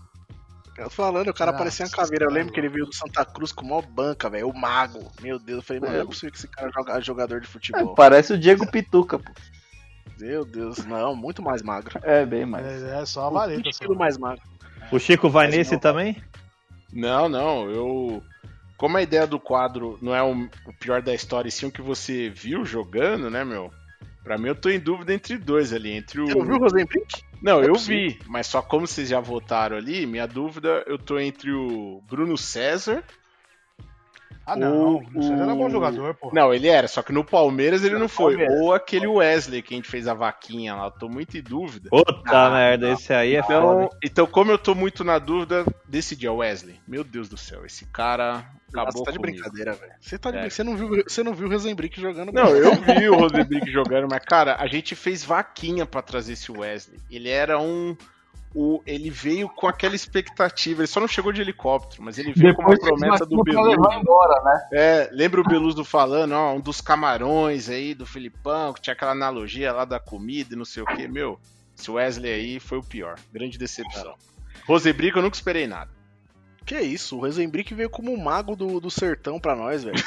Eu 0.77 0.85
tô 0.85 0.91
falando, 0.91 1.29
o 1.29 1.35
cara 1.35 1.53
Nossa, 1.53 1.63
parecia 1.65 1.87
uma 1.87 1.93
caveira. 1.93 2.25
Eu 2.25 2.31
lembro 2.31 2.53
que 2.53 2.59
ele 2.59 2.69
veio 2.69 2.87
do 2.87 2.95
Santa 2.95 3.25
Cruz 3.25 3.53
com 3.53 3.65
mó 3.65 3.81
banca, 3.81 4.29
velho. 4.29 4.49
O 4.49 4.59
mago. 4.59 5.11
Meu 5.23 5.39
Deus, 5.39 5.59
eu 5.59 5.63
falei, 5.63 5.81
mano, 5.81 5.93
não 5.95 6.01
é 6.01 6.05
possível 6.05 6.33
que 6.33 6.39
esse 6.39 6.49
cara 6.49 6.69
joga 6.75 7.01
jogador 7.01 7.41
de 7.41 7.47
É, 7.47 7.51
futebol. 7.51 7.95
parece 7.95 8.33
o 8.33 8.39
Diego 8.39 8.69
Pituca, 8.71 9.19
pô. 9.19 9.31
Meu 10.19 10.45
Deus, 10.45 10.79
não, 10.85 11.15
muito 11.15 11.43
mais 11.43 11.63
magro. 11.63 11.99
É, 12.03 12.25
bem 12.27 12.45
mais. 12.45 12.67
É, 12.67 13.01
é 13.03 13.07
só 13.07 13.27
a 13.29 13.31
vareta. 13.31 13.57
20 13.63 13.73
Só. 13.73 13.79
quilos 13.81 13.97
mais 13.97 14.19
magro. 14.19 14.43
O 14.93 14.99
Chico 14.99 15.29
vai 15.29 15.47
Mas 15.47 15.57
nesse 15.57 15.73
não. 15.73 15.81
também? 15.81 16.17
Não, 16.93 17.29
não, 17.29 17.71
eu. 17.71 18.23
Como 18.77 18.97
a 18.97 19.03
ideia 19.03 19.27
do 19.27 19.39
quadro 19.39 19.99
não 20.03 20.15
é 20.15 20.23
o, 20.23 20.49
pior 20.81 21.01
da 21.01 21.15
história, 21.15 21.49
e 21.49 21.53
sim 21.53 21.67
o 21.67 21.71
que 21.73 21.81
você 21.83 22.29
viu 22.29 22.65
jogando, 22.65 23.31
né, 23.31 23.45
meu? 23.45 23.71
Pra 24.23 24.39
mim, 24.39 24.49
eu 24.49 24.55
tô 24.55 24.69
em 24.71 24.79
dúvida 24.81 25.13
entre 25.13 25.37
dois 25.37 25.73
ali. 25.73 25.93
Entre 25.93 26.21
o. 26.21 26.27
Você 26.27 26.35
não 26.35 26.45
viu 26.45 26.57
o 26.57 26.59
Rosenbrink? 26.59 27.23
Não, 27.43 27.61
É 27.63 27.67
eu 27.67 27.73
possível. 27.73 28.11
vi, 28.11 28.19
mas 28.27 28.47
só 28.47 28.63
como 28.63 28.87
vocês 28.87 29.09
já 29.09 29.21
votaram 29.21 29.77
ali, 29.77 30.07
minha 30.07 30.27
dúvida, 30.27 30.83
eu 30.87 30.99
tô 30.99 31.19
entre 31.19 31.53
o 31.53 32.03
Bruno 32.09 32.37
César. 32.39 33.03
Ah, 34.47 34.57
não. 34.57 34.97
O- 34.97 35.19
O 35.19 35.23
César 35.23 35.43
era 35.45 35.55
bom 35.55 35.71
jogador, 35.71 36.15
pô. 36.15 36.31
Não, 36.33 36.53
ele 36.53 36.69
era, 36.69 36.87
só 36.87 37.03
que 37.03 37.13
no 37.13 37.25
Palmeiras 37.25 37.83
ele 37.85 37.99
não 37.99 38.09
foi. 38.09 38.37
Palmeiras. 38.37 38.61
Ou 38.61 38.73
aquele 38.75 39.07
Wesley 39.07 39.63
que 39.63 39.75
a 39.75 39.77
gente 39.77 39.89
fez 39.89 40.07
a 40.07 40.15
vaquinha 40.15 40.75
lá, 40.75 40.87
eu 40.87 40.91
tô 40.91 41.09
muito 41.09 41.37
em 41.39 41.43
dúvida. 41.43 41.89
Puta 41.91 42.15
Ah, 42.27 42.51
merda, 42.51 42.91
esse 42.91 43.13
aí 43.13 43.37
é 43.37 43.41
Então, 43.41 43.63
foda. 43.63 43.89
então, 44.05 44.27
como 44.27 44.51
eu 44.51 44.59
tô 44.59 44.75
muito 44.75 45.03
na 45.05 45.19
dúvida, 45.19 45.65
decidi, 45.89 46.29
ó, 46.29 46.35
Wesley. 46.37 46.81
Meu 46.87 47.03
Deus 47.05 47.29
do 47.29 47.37
céu, 47.37 47.65
esse 47.65 47.87
cara 47.87 48.45
acabou 48.69 49.05
tá 49.05 49.13
de 49.13 49.19
comigo. 49.19 49.37
brincadeira, 49.39 49.73
velho. 49.73 49.93
Você 50.01 50.19
tá 50.19 50.31
de 50.31 50.39
É. 50.39 50.51
Você 50.51 50.63
não 50.63 50.77
viu, 50.77 50.89
você 51.07 51.23
não 51.23 51.33
viu 51.35 51.47
o 51.47 51.51
Rosenbrink 51.51 52.01
jogando 52.01 52.33
Não, 52.33 52.49
eu 52.49 52.71
vi 53.05 53.09
o 53.09 53.15
Rosenbrick 53.17 53.71
jogando, 53.71 54.09
mas, 54.11 54.23
cara, 54.25 54.57
a 54.59 54.67
gente 54.67 54.95
fez 54.95 55.25
vaquinha 55.25 55.87
pra 55.87 56.03
trazer 56.03 56.35
esse 56.35 56.51
Wesley. 56.53 56.99
Ele 57.11 57.29
era 57.31 57.59
um. 57.59 57.97
O, 58.55 58.81
ele 58.87 59.11
veio 59.11 59.49
com 59.49 59.67
aquela 59.67 59.97
expectativa, 59.97 60.83
ele 60.83 60.87
só 60.87 61.01
não 61.01 61.09
chegou 61.09 61.33
de 61.33 61.41
helicóptero, 61.41 62.03
mas 62.05 62.19
ele 62.19 62.33
veio 62.33 62.55
com 62.55 62.63
uma 62.63 62.71
Depois 62.71 62.89
promessa 62.89 63.27
do 63.27 63.43
levar 63.43 63.99
embora, 63.99 64.43
né? 64.45 64.69
É, 64.73 65.09
lembra 65.11 65.41
o 65.41 65.45
Beluso 65.45 65.85
falando, 65.85 66.33
ó, 66.33 66.55
um 66.55 66.61
dos 66.61 66.81
camarões 66.81 67.69
aí 67.69 67.95
do 67.95 68.07
Filipão, 68.07 68.73
que 68.73 68.81
tinha 68.81 68.95
aquela 68.95 69.11
analogia 69.11 69.73
lá 69.73 69.85
da 69.85 69.99
comida 69.99 70.55
e 70.55 70.57
não 70.57 70.65
sei 70.65 70.85
o 70.85 70.87
que, 70.87 71.09
meu. 71.09 71.39
Esse 71.77 71.91
Wesley 71.91 72.33
aí 72.33 72.61
foi 72.61 72.79
o 72.79 72.83
pior. 72.85 73.17
Grande 73.33 73.59
decepção. 73.59 74.15
Rosebrick 74.69 75.17
eu 75.17 75.23
nunca 75.23 75.37
esperei 75.37 75.67
nada. 75.67 75.91
Que 76.65 76.81
isso, 76.81 77.19
o 77.19 77.21
Rosenbrink 77.21 77.75
veio 77.75 77.91
como 77.91 78.11
um 78.11 78.17
mago 78.17 78.57
do, 78.57 78.81
do 78.81 78.91
sertão 78.91 79.39
pra 79.39 79.55
nós, 79.55 79.85
velho. 79.85 80.03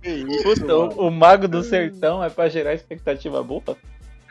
que 0.00 0.08
isso, 0.08 0.42
Puta, 0.44 0.60
mano. 0.60 0.92
o, 0.96 1.08
o 1.08 1.10
mago 1.10 1.48
do 1.48 1.62
sertão 1.64 2.22
é 2.22 2.30
pra 2.30 2.48
gerar 2.48 2.74
expectativa 2.74 3.42
boa? 3.42 3.76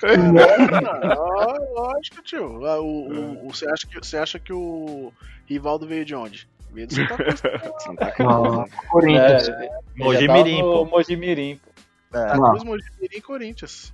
Não, 0.08 1.74
lógico, 1.74 2.22
tio. 2.24 2.66
Ah, 2.66 2.80
O, 2.80 2.86
o- 2.86 3.48
o- 3.48 3.54
você, 3.54 3.68
acha 3.70 3.88
que, 3.88 3.96
você 3.98 4.18
acha 4.18 4.40
que 4.40 4.54
o 4.54 5.12
Rivaldo 5.46 5.88
veio 5.88 6.06
de 6.06 6.16
onde? 6.16 6.48
Veio 6.72 6.88
do 6.88 6.94
Santa 6.96 7.16
Cruz. 7.18 7.42
Santa 7.84 8.12
Cruz. 8.12 8.30
Não, 8.30 8.66
Corinthians. 8.90 9.50
É, 9.50 9.66
ele 9.66 9.70
Mojimirim, 9.96 10.62
pô. 10.62 10.86
Mojimirim, 10.86 11.58
pô. 11.64 11.72
Santa 12.12 12.36
Não. 12.38 12.50
Cruz, 12.52 12.64
Mojimirim 12.64 13.18
e 13.18 13.22
Corinthians. 13.22 13.94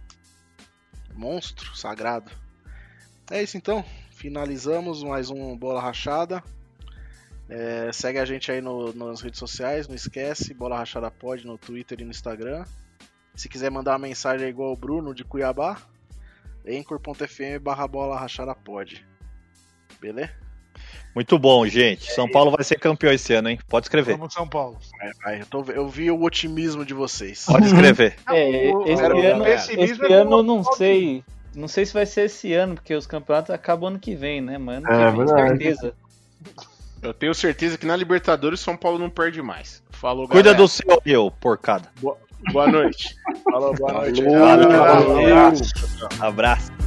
Monstro 1.14 1.76
sagrado. 1.76 2.32
É 3.32 3.42
isso 3.44 3.58
então. 3.58 3.84
Finalizamos 4.12 5.04
mais 5.04 5.30
um 5.30 5.58
Bola 5.58 5.82
Rachada. 5.82 6.44
É, 7.50 7.90
segue 7.92 8.20
a 8.20 8.26
gente 8.26 8.52
aí 8.52 8.62
no- 8.62 8.94
nas 8.94 9.22
redes 9.22 9.40
sociais, 9.40 9.88
não 9.88 9.96
esquece, 9.96 10.54
Bola 10.54 10.78
Rachada 10.78 11.10
Pod 11.10 11.46
no 11.48 11.58
Twitter 11.58 12.00
e 12.00 12.04
no 12.06 12.12
Instagram. 12.12 12.64
Se 13.36 13.50
quiser 13.50 13.72
mandar 13.72 13.94
uma 13.94 14.00
mensagem 14.08 14.46
é 14.46 14.50
igual 14.50 14.72
o 14.72 14.76
Bruno 14.78 15.14
de 15.16 15.24
Cuiabá, 15.24 15.78
anchor.fm 16.68 17.60
barra 17.62 17.88
Bola 17.88 18.20
Rachada 18.20 18.54
Pod. 18.56 19.06
Beleza? 20.00 20.32
Muito 21.14 21.38
bom, 21.40 21.66
gente. 21.68 22.12
São 22.14 22.30
Paulo 22.30 22.52
vai 22.52 22.64
ser 22.64 22.80
campeão 22.80 23.12
esse 23.12 23.34
ano, 23.34 23.50
hein? 23.50 23.60
Pode 23.68 23.86
escrever. 23.86 24.16
Vamos 24.18 24.34
São 24.34 24.48
Paulo. 24.48 24.78
Vai, 24.98 25.12
vai, 25.24 25.42
eu, 25.42 25.46
tô- 25.48 25.66
eu 25.72 25.88
vi 25.90 26.10
o 26.12 26.22
otimismo 26.22 26.86
de 26.86 26.94
vocês. 26.94 27.46
Pode 27.46 27.66
escrever. 27.68 28.16
É, 28.30 28.72
o- 28.74 28.86
esse 28.88 29.04
ano, 29.04 29.48
esse 29.48 30.06
é 30.06 30.14
ano 30.14 30.38
eu 30.38 30.44
não 30.44 30.64
sei. 30.64 31.24
Não 31.56 31.68
sei 31.68 31.86
se 31.86 31.94
vai 31.94 32.06
ser 32.06 32.26
esse 32.26 32.54
ano, 32.54 32.76
porque 32.76 32.94
os 32.94 33.08
campeonatos 33.08 33.50
acabam 33.50 33.90
ano 33.90 34.00
que 34.00 34.16
vem, 34.16 34.40
né, 34.40 34.58
mano? 34.58 34.88
Ano 34.88 35.02
É, 35.02 35.12
que 35.12 35.18
vem, 35.18 35.26
verdade. 35.26 35.48
certeza. 35.64 35.94
Eu 37.02 37.14
tenho 37.14 37.34
certeza 37.34 37.78
que 37.78 37.86
na 37.86 37.96
Libertadores 37.96 38.60
São 38.60 38.78
Paulo 38.78 39.00
não 39.00 39.10
perde 39.10 39.42
mais. 39.42 39.82
Falou, 39.90 40.28
Cuida 40.28 40.54
galera. 40.54 40.58
do 40.64 40.68
seu, 40.68 41.02
eu, 41.06 41.32
porcada. 41.32 41.90
Boa 42.00 42.18
noite. 42.72 43.16
Falou, 43.44 43.74
boa 43.76 43.94
noite. 43.94 44.24
Valeu. 44.24 44.70
Valeu. 44.70 45.54
Abraço. 46.20 46.79